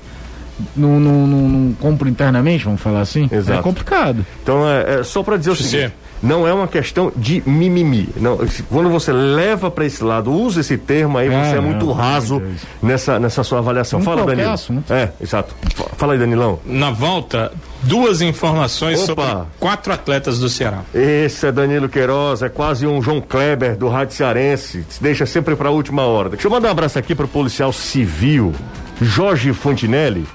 não, 0.75 0.99
não, 0.99 1.27
não, 1.27 1.49
não 1.49 1.73
compra 1.73 2.09
internamente, 2.09 2.65
vamos 2.65 2.81
falar 2.81 3.01
assim. 3.01 3.29
Exato. 3.31 3.59
É 3.59 3.61
complicado. 3.61 4.25
Então 4.41 4.67
é, 4.67 4.99
é 4.99 5.03
só 5.03 5.21
para 5.21 5.37
dizer 5.37 5.51
o 5.51 5.55
seguinte 5.55 5.93
não 6.21 6.47
é 6.47 6.53
uma 6.53 6.67
questão 6.67 7.11
de 7.15 7.41
mimimi. 7.45 8.09
Não, 8.17 8.37
quando 8.69 8.89
você 8.89 9.11
leva 9.11 9.71
para 9.71 9.85
esse 9.85 10.03
lado, 10.03 10.31
usa 10.31 10.61
esse 10.61 10.77
termo 10.77 11.17
aí, 11.17 11.29
você 11.29 11.57
é 11.57 11.59
muito 11.59 11.91
raso 11.91 12.41
nessa, 12.81 13.19
nessa 13.19 13.43
sua 13.43 13.59
avaliação. 13.59 14.01
Fala, 14.01 14.25
Danilo. 14.25 14.49
Assunto. 14.49 14.91
É, 14.91 15.09
exato. 15.21 15.55
Fala 15.97 16.13
aí, 16.13 16.19
Danilão. 16.19 16.59
Na 16.65 16.91
volta, 16.91 17.51
duas 17.83 18.21
informações 18.21 19.07
Opa. 19.09 19.27
sobre 19.27 19.45
quatro 19.59 19.93
atletas 19.93 20.39
do 20.39 20.49
Ceará. 20.49 20.81
Esse 20.93 21.47
é 21.47 21.51
Danilo 21.51 21.87
Queiroz, 21.87 22.41
é 22.41 22.49
quase 22.49 22.85
um 22.85 23.01
João 23.01 23.21
Kleber 23.21 23.77
do 23.77 23.87
Rádio 23.87 24.15
Cearense. 24.15 24.85
Se 24.89 25.01
deixa 25.01 25.25
sempre 25.25 25.55
para 25.55 25.69
a 25.69 25.71
última 25.71 26.03
hora. 26.03 26.29
Deixa 26.29 26.47
eu 26.47 26.51
mandar 26.51 26.69
um 26.69 26.71
abraço 26.71 26.99
aqui 26.99 27.15
pro 27.15 27.27
policial 27.27 27.71
civil, 27.71 28.53
Jorge 29.01 29.53
Fontinelli 29.53 30.25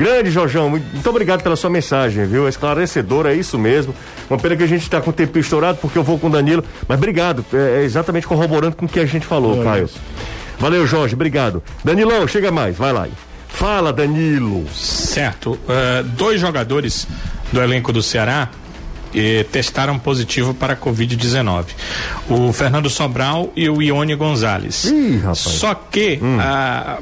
Grande, 0.00 0.30
Jorjão, 0.30 0.70
muito 0.70 1.10
obrigado 1.10 1.42
pela 1.42 1.54
sua 1.56 1.68
mensagem, 1.68 2.24
viu? 2.24 2.48
Esclarecedor, 2.48 3.26
é 3.26 3.34
isso 3.34 3.58
mesmo. 3.58 3.94
Uma 4.30 4.38
pena 4.38 4.56
que 4.56 4.62
a 4.62 4.66
gente 4.66 4.80
está 4.80 4.98
com 4.98 5.10
o 5.10 5.12
tempo 5.12 5.38
estourado, 5.38 5.76
porque 5.76 5.98
eu 5.98 6.02
vou 6.02 6.18
com 6.18 6.28
o 6.28 6.30
Danilo, 6.30 6.64
mas 6.88 6.96
obrigado, 6.96 7.44
é, 7.52 7.82
é 7.82 7.84
exatamente 7.84 8.26
corroborando 8.26 8.76
com 8.76 8.86
o 8.86 8.88
que 8.88 8.98
a 8.98 9.04
gente 9.04 9.26
falou, 9.26 9.60
é 9.60 9.64
Caio. 9.64 9.84
Isso. 9.84 10.00
Valeu, 10.58 10.86
Jorge, 10.86 11.14
obrigado. 11.14 11.62
Danilão, 11.84 12.26
chega 12.26 12.50
mais, 12.50 12.78
vai 12.78 12.94
lá. 12.94 13.08
Fala, 13.46 13.92
Danilo. 13.92 14.66
Certo. 14.70 15.50
Uh, 15.50 16.02
dois 16.16 16.40
jogadores 16.40 17.06
do 17.52 17.60
elenco 17.60 17.92
do 17.92 18.02
Ceará 18.02 18.48
eh, 19.14 19.44
testaram 19.52 19.98
positivo 19.98 20.54
para 20.54 20.72
a 20.72 20.76
Covid-19. 20.76 21.66
O 22.26 22.54
Fernando 22.54 22.88
Sobral 22.88 23.52
e 23.54 23.68
o 23.68 23.82
Ione 23.82 24.14
Gonzalez. 24.14 24.84
Ih, 24.84 25.18
rapaz. 25.18 25.38
Só 25.40 25.74
que 25.74 26.18
hum. 26.22 26.38
a 26.40 27.00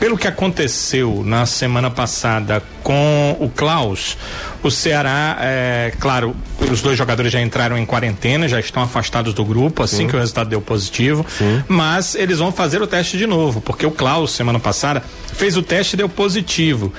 pelo 0.00 0.16
que 0.16 0.26
aconteceu 0.26 1.22
na 1.26 1.44
semana 1.44 1.90
passada 1.90 2.62
com 2.82 3.36
o 3.38 3.50
Klaus, 3.50 4.16
o 4.62 4.70
Ceará, 4.70 5.36
é, 5.40 5.92
claro, 6.00 6.34
os 6.58 6.80
dois 6.80 6.96
jogadores 6.96 7.30
já 7.30 7.40
entraram 7.40 7.76
em 7.76 7.84
quarentena, 7.84 8.48
já 8.48 8.58
estão 8.58 8.82
afastados 8.82 9.34
do 9.34 9.44
grupo, 9.44 9.82
assim 9.82 9.98
Sim. 9.98 10.06
que 10.08 10.16
o 10.16 10.18
resultado 10.18 10.48
deu 10.48 10.60
positivo. 10.62 11.24
Sim. 11.28 11.62
Mas 11.68 12.14
eles 12.14 12.38
vão 12.38 12.50
fazer 12.50 12.80
o 12.80 12.86
teste 12.86 13.18
de 13.18 13.26
novo, 13.26 13.60
porque 13.60 13.84
o 13.84 13.90
Klaus, 13.90 14.32
semana 14.32 14.58
passada, 14.58 15.04
fez 15.34 15.58
o 15.58 15.62
teste 15.62 15.94
e 15.94 15.96
deu 15.98 16.08
positivo 16.08 16.90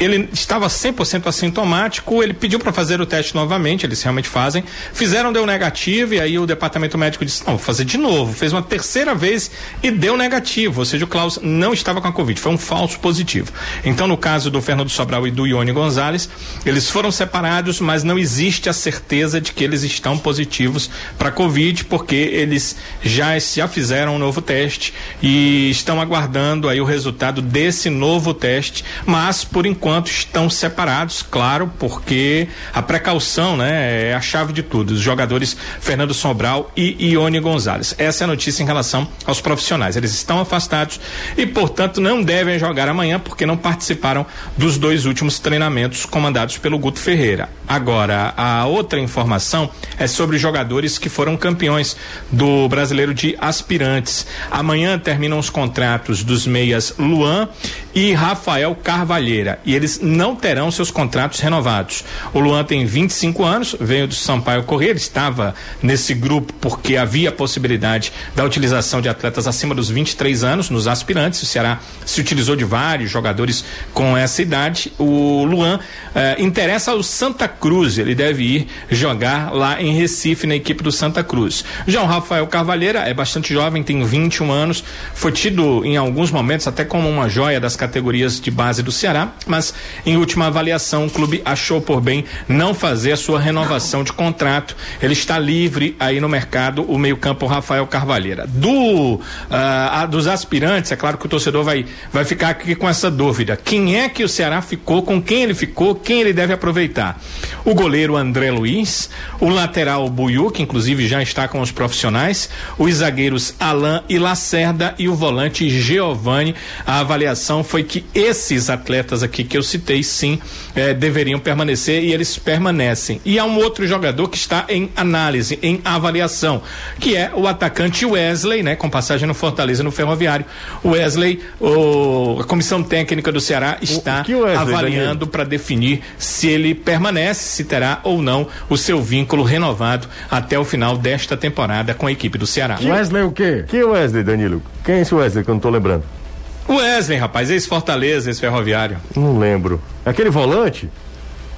ele 0.00 0.30
estava 0.32 0.66
100% 0.66 1.26
assintomático, 1.26 2.22
ele 2.22 2.32
pediu 2.32 2.58
para 2.58 2.72
fazer 2.72 3.02
o 3.02 3.06
teste 3.06 3.34
novamente, 3.34 3.84
eles 3.84 4.02
realmente 4.02 4.28
fazem. 4.28 4.64
Fizeram, 4.94 5.30
deu 5.30 5.44
negativo, 5.44 6.14
e 6.14 6.20
aí 6.20 6.38
o 6.38 6.46
departamento 6.46 6.96
médico 6.96 7.22
disse: 7.22 7.42
não, 7.46 7.56
vou 7.56 7.58
fazer 7.58 7.84
de 7.84 7.98
novo. 7.98 8.32
Fez 8.32 8.50
uma 8.50 8.62
terceira 8.62 9.14
vez 9.14 9.50
e 9.82 9.90
deu 9.90 10.16
negativo, 10.16 10.80
ou 10.80 10.86
seja, 10.86 11.04
o 11.04 11.08
Klaus 11.08 11.38
não 11.42 11.74
estava 11.74 12.00
com 12.00 12.08
a 12.08 12.12
Covid, 12.12 12.40
foi 12.40 12.50
um 12.50 12.56
falso 12.56 12.98
positivo. 12.98 13.52
Então, 13.84 14.06
no 14.06 14.16
caso 14.16 14.50
do 14.50 14.62
Fernando 14.62 14.88
Sobral 14.88 15.26
e 15.26 15.30
do 15.30 15.46
Ione 15.46 15.70
Gonzalez, 15.70 16.30
eles 16.64 16.88
foram 16.88 17.12
separados, 17.12 17.78
mas 17.78 18.02
não 18.02 18.18
existe 18.18 18.70
a 18.70 18.72
certeza 18.72 19.38
de 19.38 19.52
que 19.52 19.62
eles 19.62 19.82
estão 19.82 20.16
positivos 20.16 20.88
para 21.18 21.30
Covid, 21.30 21.84
porque 21.84 22.14
eles 22.14 22.74
já, 23.02 23.38
já 23.38 23.68
fizeram 23.68 24.16
um 24.16 24.18
novo 24.18 24.40
teste 24.40 24.94
e 25.22 25.68
estão 25.68 26.00
aguardando 26.00 26.70
aí 26.70 26.80
o 26.80 26.84
resultado 26.84 27.42
desse 27.42 27.90
novo 27.90 28.32
teste, 28.32 28.82
mas 29.04 29.44
por 29.44 29.66
enquanto 29.66 29.89
enquanto 29.90 30.08
estão 30.08 30.48
separados, 30.48 31.20
claro, 31.20 31.68
porque 31.76 32.46
a 32.72 32.80
precaução, 32.80 33.56
né, 33.56 34.10
é 34.10 34.14
a 34.14 34.20
chave 34.20 34.52
de 34.52 34.62
tudo. 34.62 34.92
Os 34.92 35.00
jogadores 35.00 35.56
Fernando 35.80 36.14
Sobral 36.14 36.70
e 36.76 37.10
Ione 37.10 37.40
Gonzalez. 37.40 37.92
Essa 37.98 38.22
é 38.22 38.24
a 38.24 38.28
notícia 38.28 38.62
em 38.62 38.66
relação 38.66 39.08
aos 39.26 39.40
profissionais. 39.40 39.96
Eles 39.96 40.12
estão 40.14 40.40
afastados 40.40 41.00
e, 41.36 41.44
portanto, 41.44 42.00
não 42.00 42.22
devem 42.22 42.56
jogar 42.56 42.88
amanhã 42.88 43.18
porque 43.18 43.44
não 43.44 43.56
participaram 43.56 44.24
dos 44.56 44.78
dois 44.78 45.06
últimos 45.06 45.40
treinamentos 45.40 46.06
comandados 46.06 46.56
pelo 46.56 46.78
Guto 46.78 47.00
Ferreira. 47.00 47.48
Agora, 47.66 48.32
a 48.36 48.66
outra 48.66 49.00
informação 49.00 49.70
é 49.98 50.06
sobre 50.06 50.38
jogadores 50.38 50.98
que 50.98 51.08
foram 51.08 51.36
campeões 51.36 51.96
do 52.30 52.68
Brasileiro 52.68 53.12
de 53.12 53.36
Aspirantes. 53.40 54.24
Amanhã 54.52 54.98
terminam 55.00 55.38
os 55.38 55.50
contratos 55.50 56.22
dos 56.22 56.46
meias 56.46 56.94
Luan 56.96 57.48
e 57.92 58.12
Rafael 58.12 58.74
Carvalheira. 58.76 59.58
E 59.64 59.79
eles 59.80 59.98
não 60.00 60.36
terão 60.36 60.70
seus 60.70 60.90
contratos 60.90 61.40
renovados. 61.40 62.04
O 62.32 62.38
Luan 62.38 62.62
tem 62.62 62.84
25 62.84 63.42
anos, 63.44 63.74
veio 63.80 64.06
do 64.06 64.14
Sampaio 64.14 64.62
Corrêa, 64.64 64.90
ele 64.90 64.98
estava 64.98 65.54
nesse 65.82 66.12
grupo 66.14 66.52
porque 66.60 66.96
havia 66.96 67.32
possibilidade 67.32 68.12
da 68.36 68.44
utilização 68.44 69.00
de 69.00 69.08
atletas 69.08 69.46
acima 69.46 69.74
dos 69.74 69.88
23 69.88 70.44
anos 70.44 70.68
nos 70.70 70.86
aspirantes. 70.86 71.42
O 71.42 71.46
Ceará 71.46 71.80
se 72.04 72.20
utilizou 72.20 72.54
de 72.54 72.64
vários 72.64 73.10
jogadores 73.10 73.64
com 73.94 74.16
essa 74.16 74.42
idade. 74.42 74.92
O 74.98 75.44
Luan 75.44 75.80
eh, 76.14 76.36
interessa 76.38 76.90
ao 76.92 77.02
Santa 77.02 77.48
Cruz, 77.48 77.98
ele 77.98 78.14
deve 78.14 78.44
ir 78.44 78.68
jogar 78.90 79.52
lá 79.52 79.80
em 79.80 79.94
Recife, 79.94 80.46
na 80.46 80.54
equipe 80.54 80.82
do 80.82 80.92
Santa 80.92 81.24
Cruz. 81.24 81.64
Já 81.86 82.02
o 82.02 82.06
Rafael 82.06 82.46
Carvalheira 82.46 83.00
é 83.00 83.14
bastante 83.14 83.54
jovem, 83.54 83.82
tem 83.82 84.04
21 84.04 84.50
anos, 84.52 84.84
foi 85.14 85.32
tido 85.32 85.84
em 85.84 85.96
alguns 85.96 86.30
momentos 86.30 86.66
até 86.66 86.84
como 86.84 87.08
uma 87.08 87.28
joia 87.28 87.58
das 87.58 87.76
categorias 87.76 88.40
de 88.40 88.50
base 88.50 88.82
do 88.82 88.92
Ceará, 88.92 89.32
mas 89.46 89.69
em 90.04 90.16
última 90.16 90.46
avaliação, 90.46 91.06
o 91.06 91.10
clube 91.10 91.42
achou 91.44 91.80
por 91.80 92.00
bem 92.00 92.24
não 92.48 92.74
fazer 92.74 93.12
a 93.12 93.16
sua 93.16 93.40
renovação 93.40 94.04
de 94.04 94.12
contrato. 94.12 94.76
Ele 95.02 95.12
está 95.12 95.38
livre 95.38 95.96
aí 95.98 96.20
no 96.20 96.28
mercado, 96.28 96.82
o 96.82 96.98
meio-campo 96.98 97.46
Rafael 97.46 97.86
Carvalheira. 97.86 98.46
Do 98.46 99.14
uh, 99.14 99.20
a, 99.50 100.06
dos 100.06 100.26
aspirantes, 100.26 100.92
é 100.92 100.96
claro 100.96 101.18
que 101.18 101.26
o 101.26 101.28
torcedor 101.28 101.64
vai, 101.64 101.86
vai 102.12 102.24
ficar 102.24 102.50
aqui 102.50 102.74
com 102.74 102.88
essa 102.88 103.10
dúvida. 103.10 103.56
Quem 103.56 103.98
é 103.98 104.08
que 104.08 104.24
o 104.24 104.28
Ceará 104.28 104.60
ficou, 104.62 105.02
com 105.02 105.20
quem 105.20 105.42
ele 105.42 105.54
ficou, 105.54 105.94
quem 105.94 106.20
ele 106.20 106.32
deve 106.32 106.52
aproveitar? 106.52 107.20
O 107.64 107.74
goleiro 107.74 108.16
André 108.16 108.50
Luiz, 108.50 109.10
o 109.40 109.48
lateral 109.48 110.08
Buiu, 110.08 110.50
que 110.50 110.62
inclusive 110.62 111.06
já 111.06 111.22
está 111.22 111.46
com 111.48 111.60
os 111.60 111.70
profissionais, 111.70 112.48
os 112.78 112.94
zagueiros 112.94 113.54
Alain 113.58 114.02
e 114.08 114.18
Lacerda 114.18 114.94
e 114.98 115.08
o 115.08 115.14
volante 115.14 115.68
Giovanni. 115.68 116.54
A 116.86 117.00
avaliação 117.00 117.62
foi 117.62 117.82
que 117.82 118.04
esses 118.14 118.70
atletas 118.70 119.22
aqui 119.22 119.44
que 119.44 119.56
eu 119.56 119.59
citei, 119.62 120.02
sim, 120.02 120.38
eh, 120.74 120.94
deveriam 120.94 121.38
permanecer 121.38 122.02
e 122.02 122.12
eles 122.12 122.38
permanecem. 122.38 123.20
E 123.24 123.38
há 123.38 123.44
um 123.44 123.56
outro 123.56 123.86
jogador 123.86 124.28
que 124.28 124.36
está 124.36 124.64
em 124.68 124.90
análise, 124.96 125.58
em 125.62 125.80
avaliação, 125.84 126.62
que 126.98 127.16
é 127.16 127.30
o 127.34 127.46
atacante 127.46 128.04
Wesley, 128.04 128.62
né, 128.62 128.76
com 128.76 128.88
passagem 128.88 129.26
no 129.26 129.34
Fortaleza 129.34 129.82
no 129.82 129.90
Ferroviário. 129.90 130.44
O 130.82 130.90
Wesley, 130.90 131.40
o, 131.60 132.38
a 132.40 132.44
comissão 132.44 132.82
técnica 132.82 133.32
do 133.32 133.40
Ceará 133.40 133.78
está 133.80 134.24
o, 134.28 134.40
Wesley, 134.40 134.56
avaliando 134.56 135.26
para 135.26 135.44
definir 135.44 136.00
se 136.18 136.48
ele 136.48 136.74
permanece, 136.74 137.44
se 137.44 137.64
terá 137.64 138.00
ou 138.04 138.22
não 138.22 138.46
o 138.68 138.76
seu 138.76 139.02
vínculo 139.02 139.42
renovado 139.42 140.08
até 140.30 140.58
o 140.58 140.64
final 140.64 140.96
desta 140.96 141.36
temporada 141.36 141.94
com 141.94 142.06
a 142.06 142.12
equipe 142.12 142.38
do 142.38 142.46
Ceará. 142.46 142.78
Wesley 142.82 143.22
o 143.22 143.32
quê? 143.32 143.64
Que 143.68 143.82
Wesley, 143.82 144.22
Danilo? 144.22 144.62
Quem 144.84 144.96
é 144.96 145.00
esse 145.00 145.14
Wesley 145.14 145.44
que 145.44 145.50
eu 145.50 145.54
não 145.54 145.58
estou 145.58 145.70
lembrando? 145.70 146.19
O 146.68 146.76
Wesley, 146.76 147.18
rapaz, 147.18 147.50
ex-Fortaleza, 147.50 148.30
ex-Ferroviário. 148.30 148.98
Não 149.16 149.38
lembro. 149.38 149.80
Aquele 150.04 150.30
volante? 150.30 150.88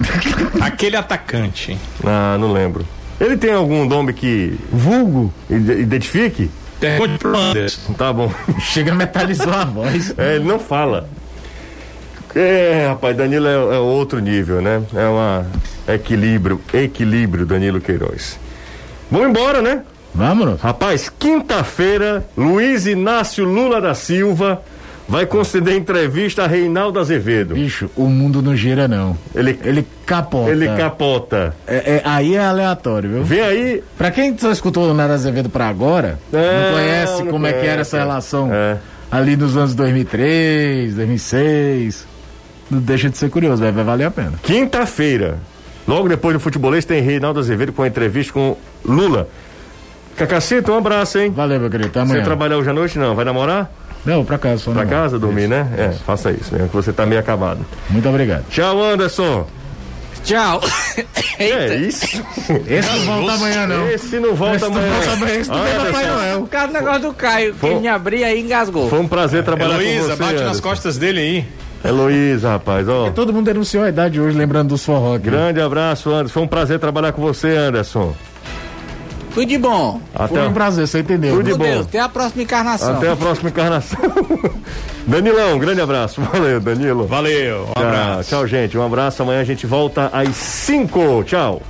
Aquele 0.60 0.96
atacante. 0.96 1.76
Ah, 2.04 2.36
não 2.38 2.52
lembro. 2.52 2.86
Ele 3.20 3.36
tem 3.36 3.52
algum 3.52 3.84
nome 3.84 4.12
que. 4.12 4.58
vulgo? 4.72 5.32
Identifique? 5.48 6.50
Tá 7.96 8.12
bom. 8.12 8.32
Chega 8.60 8.94
metalizou 8.94 9.52
a 9.52 9.64
voz. 9.64 10.14
É, 10.18 10.36
ele 10.36 10.44
não 10.44 10.58
fala. 10.58 11.08
É, 12.34 12.86
rapaz, 12.88 13.16
Danilo 13.16 13.46
é, 13.46 13.54
é 13.54 13.78
outro 13.78 14.18
nível, 14.18 14.60
né? 14.60 14.82
É 14.94 15.06
uma 15.06 15.46
equilíbrio, 15.86 16.60
equilíbrio, 16.72 17.44
Danilo 17.44 17.80
Queiroz. 17.80 18.38
Vamos 19.10 19.28
embora, 19.28 19.60
né? 19.60 19.82
Vamos. 20.14 20.60
Rapaz, 20.60 21.10
quinta-feira, 21.10 22.26
Luiz 22.36 22.86
Inácio 22.86 23.44
Lula 23.44 23.80
da 23.80 23.94
Silva 23.94 24.62
vai 25.12 25.26
conceder 25.26 25.76
entrevista 25.76 26.44
a 26.44 26.46
Reinaldo 26.46 26.98
Azevedo. 26.98 27.54
Bicho, 27.54 27.90
o 27.94 28.06
mundo 28.06 28.40
não 28.40 28.56
gira, 28.56 28.88
não. 28.88 29.16
Ele, 29.34 29.58
Ele 29.62 29.86
capota. 30.06 30.50
ele 30.50 30.66
capota. 30.68 31.54
É, 31.66 31.96
é- 31.96 32.02
aí 32.04 32.34
é 32.34 32.44
aleatório, 32.44 33.10
viu? 33.10 33.22
Vem 33.24 33.40
aí. 33.42 33.84
Pra 33.98 34.10
quem 34.10 34.36
só 34.38 34.50
escutou 34.50 34.90
o 34.90 34.94
Nara 34.94 35.12
Azevedo 35.14 35.50
pra 35.50 35.68
agora, 35.68 36.18
É, 36.32 36.36
não 36.64 36.72
conhece 36.74 37.22
não 37.24 37.30
como 37.30 37.46
é 37.46 37.52
que 37.52 37.66
era 37.66 37.82
essa 37.82 37.90
conhece. 37.90 38.08
relação 38.08 38.52
É. 38.52 38.78
ali 39.10 39.36
nos 39.36 39.54
anos 39.56 39.74
2003, 39.74 40.94
2006. 40.94 42.06
Não 42.70 42.80
deixa 42.80 43.10
de 43.10 43.18
ser 43.18 43.28
curioso, 43.28 43.62
vai, 43.62 43.70
vai 43.70 43.84
valer 43.84 44.04
a 44.06 44.10
pena. 44.10 44.32
Quinta-feira, 44.42 45.38
logo 45.86 46.08
depois 46.08 46.32
do 46.34 46.40
futebolês, 46.40 46.86
tem 46.86 47.02
Reinaldo 47.02 47.38
Azevedo 47.38 47.70
com 47.72 47.82
a 47.82 47.86
entrevista 47.86 48.32
com 48.32 48.56
Lula. 48.82 49.28
Cacacito, 50.16 50.70
um 50.72 50.76
abraço, 50.78 51.18
hein? 51.18 51.30
Valeu, 51.34 51.58
meu 51.58 51.70
querido. 51.70 51.88
Até 51.88 52.00
Você 52.00 52.04
amanhã. 52.12 52.24
trabalhar 52.24 52.56
hoje 52.58 52.68
à 52.68 52.72
noite? 52.72 52.98
Não, 52.98 53.14
vai 53.14 53.24
namorar? 53.24 53.70
Não, 54.04 54.24
pra 54.24 54.36
casa, 54.38 54.58
só 54.58 54.72
Pra 54.72 54.82
não. 54.82 54.90
casa, 54.90 55.18
dormir, 55.18 55.46
né? 55.48 55.66
É, 55.76 55.88
faça 56.04 56.30
isso 56.32 56.52
mesmo, 56.52 56.68
que 56.68 56.74
você 56.74 56.92
tá 56.92 57.06
meio 57.06 57.20
acabado. 57.20 57.60
Muito 57.88 58.08
obrigado. 58.08 58.44
Tchau, 58.50 58.82
Anderson. 58.82 59.46
Tchau. 60.24 60.60
É 61.38 61.74
isso. 61.76 62.22
Esse 62.68 62.90
não 62.96 63.04
volta 63.06 63.32
amanhã, 63.32 63.66
não. 63.66 63.88
Esse 63.90 64.20
não 64.20 64.34
volta 64.34 64.56
Esse 64.56 64.64
não 64.68 64.72
amanhã. 64.76 64.92
volta 64.92 65.12
amanhã, 65.12 65.34
esse 65.36 65.50
não 65.50 65.62
vem 65.64 65.74
Papai 65.86 66.06
Noel. 66.06 66.40
Por 66.40 66.48
causa 66.48 66.66
do 66.68 66.72
negócio 66.74 67.00
do 67.02 67.12
Caio, 67.14 67.52
que 67.54 67.58
Foi- 67.58 67.80
me 67.80 67.88
abria 67.88 68.26
aí 68.26 68.38
e 68.38 68.42
engasgou. 68.44 68.88
Foi 68.88 69.00
um 69.00 69.08
prazer 69.08 69.42
trabalhar 69.42 69.74
com 69.76 69.80
Heloísa, 69.82 70.02
você. 70.08 70.16
bate 70.16 70.32
nas 70.34 70.42
Anderson. 70.42 70.62
costas 70.62 70.96
dele 70.98 71.20
aí. 71.20 71.44
Heloísa, 71.84 72.50
rapaz, 72.50 72.88
ó. 72.88 73.10
Todo 73.10 73.32
mundo 73.32 73.46
denunciou 73.46 73.82
a 73.82 73.88
idade 73.88 74.20
hoje, 74.20 74.36
lembrando 74.38 74.68
dos 74.68 74.84
forró 74.84 75.16
aqui. 75.16 75.24
Grande 75.24 75.60
abraço, 75.60 76.10
Anderson. 76.10 76.32
Foi 76.34 76.42
um 76.44 76.46
prazer 76.48 76.78
trabalhar 76.78 77.10
com 77.12 77.20
você, 77.22 77.48
Anderson. 77.56 78.14
Tudo 79.34 79.46
de 79.46 79.56
bom. 79.58 80.00
Foi 80.14 80.24
Até, 80.26 80.42
um 80.48 80.52
prazer, 80.52 80.86
você 80.86 81.00
entendeu. 81.00 81.30
Tudo 81.36 81.42
de 81.44 81.48
Meu 81.50 81.58
bom. 81.58 81.64
Deus, 81.64 81.86
até 81.86 82.00
a 82.00 82.08
próxima 82.08 82.42
encarnação. 82.42 82.96
até 82.96 83.10
a 83.10 83.16
próxima 83.16 83.48
encarnação. 83.48 83.98
Danilão, 85.06 85.58
grande 85.58 85.80
abraço. 85.80 86.20
Valeu, 86.32 86.60
Danilo. 86.60 87.06
Valeu, 87.06 87.62
um 87.62 87.72
Tchau, 87.72 87.82
abraço. 87.82 88.28
tchau, 88.28 88.46
gente. 88.46 88.76
Um 88.76 88.84
abraço. 88.84 89.22
Amanhã 89.22 89.40
a 89.40 89.44
gente 89.44 89.66
volta 89.66 90.10
às 90.12 90.34
5. 90.36 91.24
Tchau. 91.24 91.62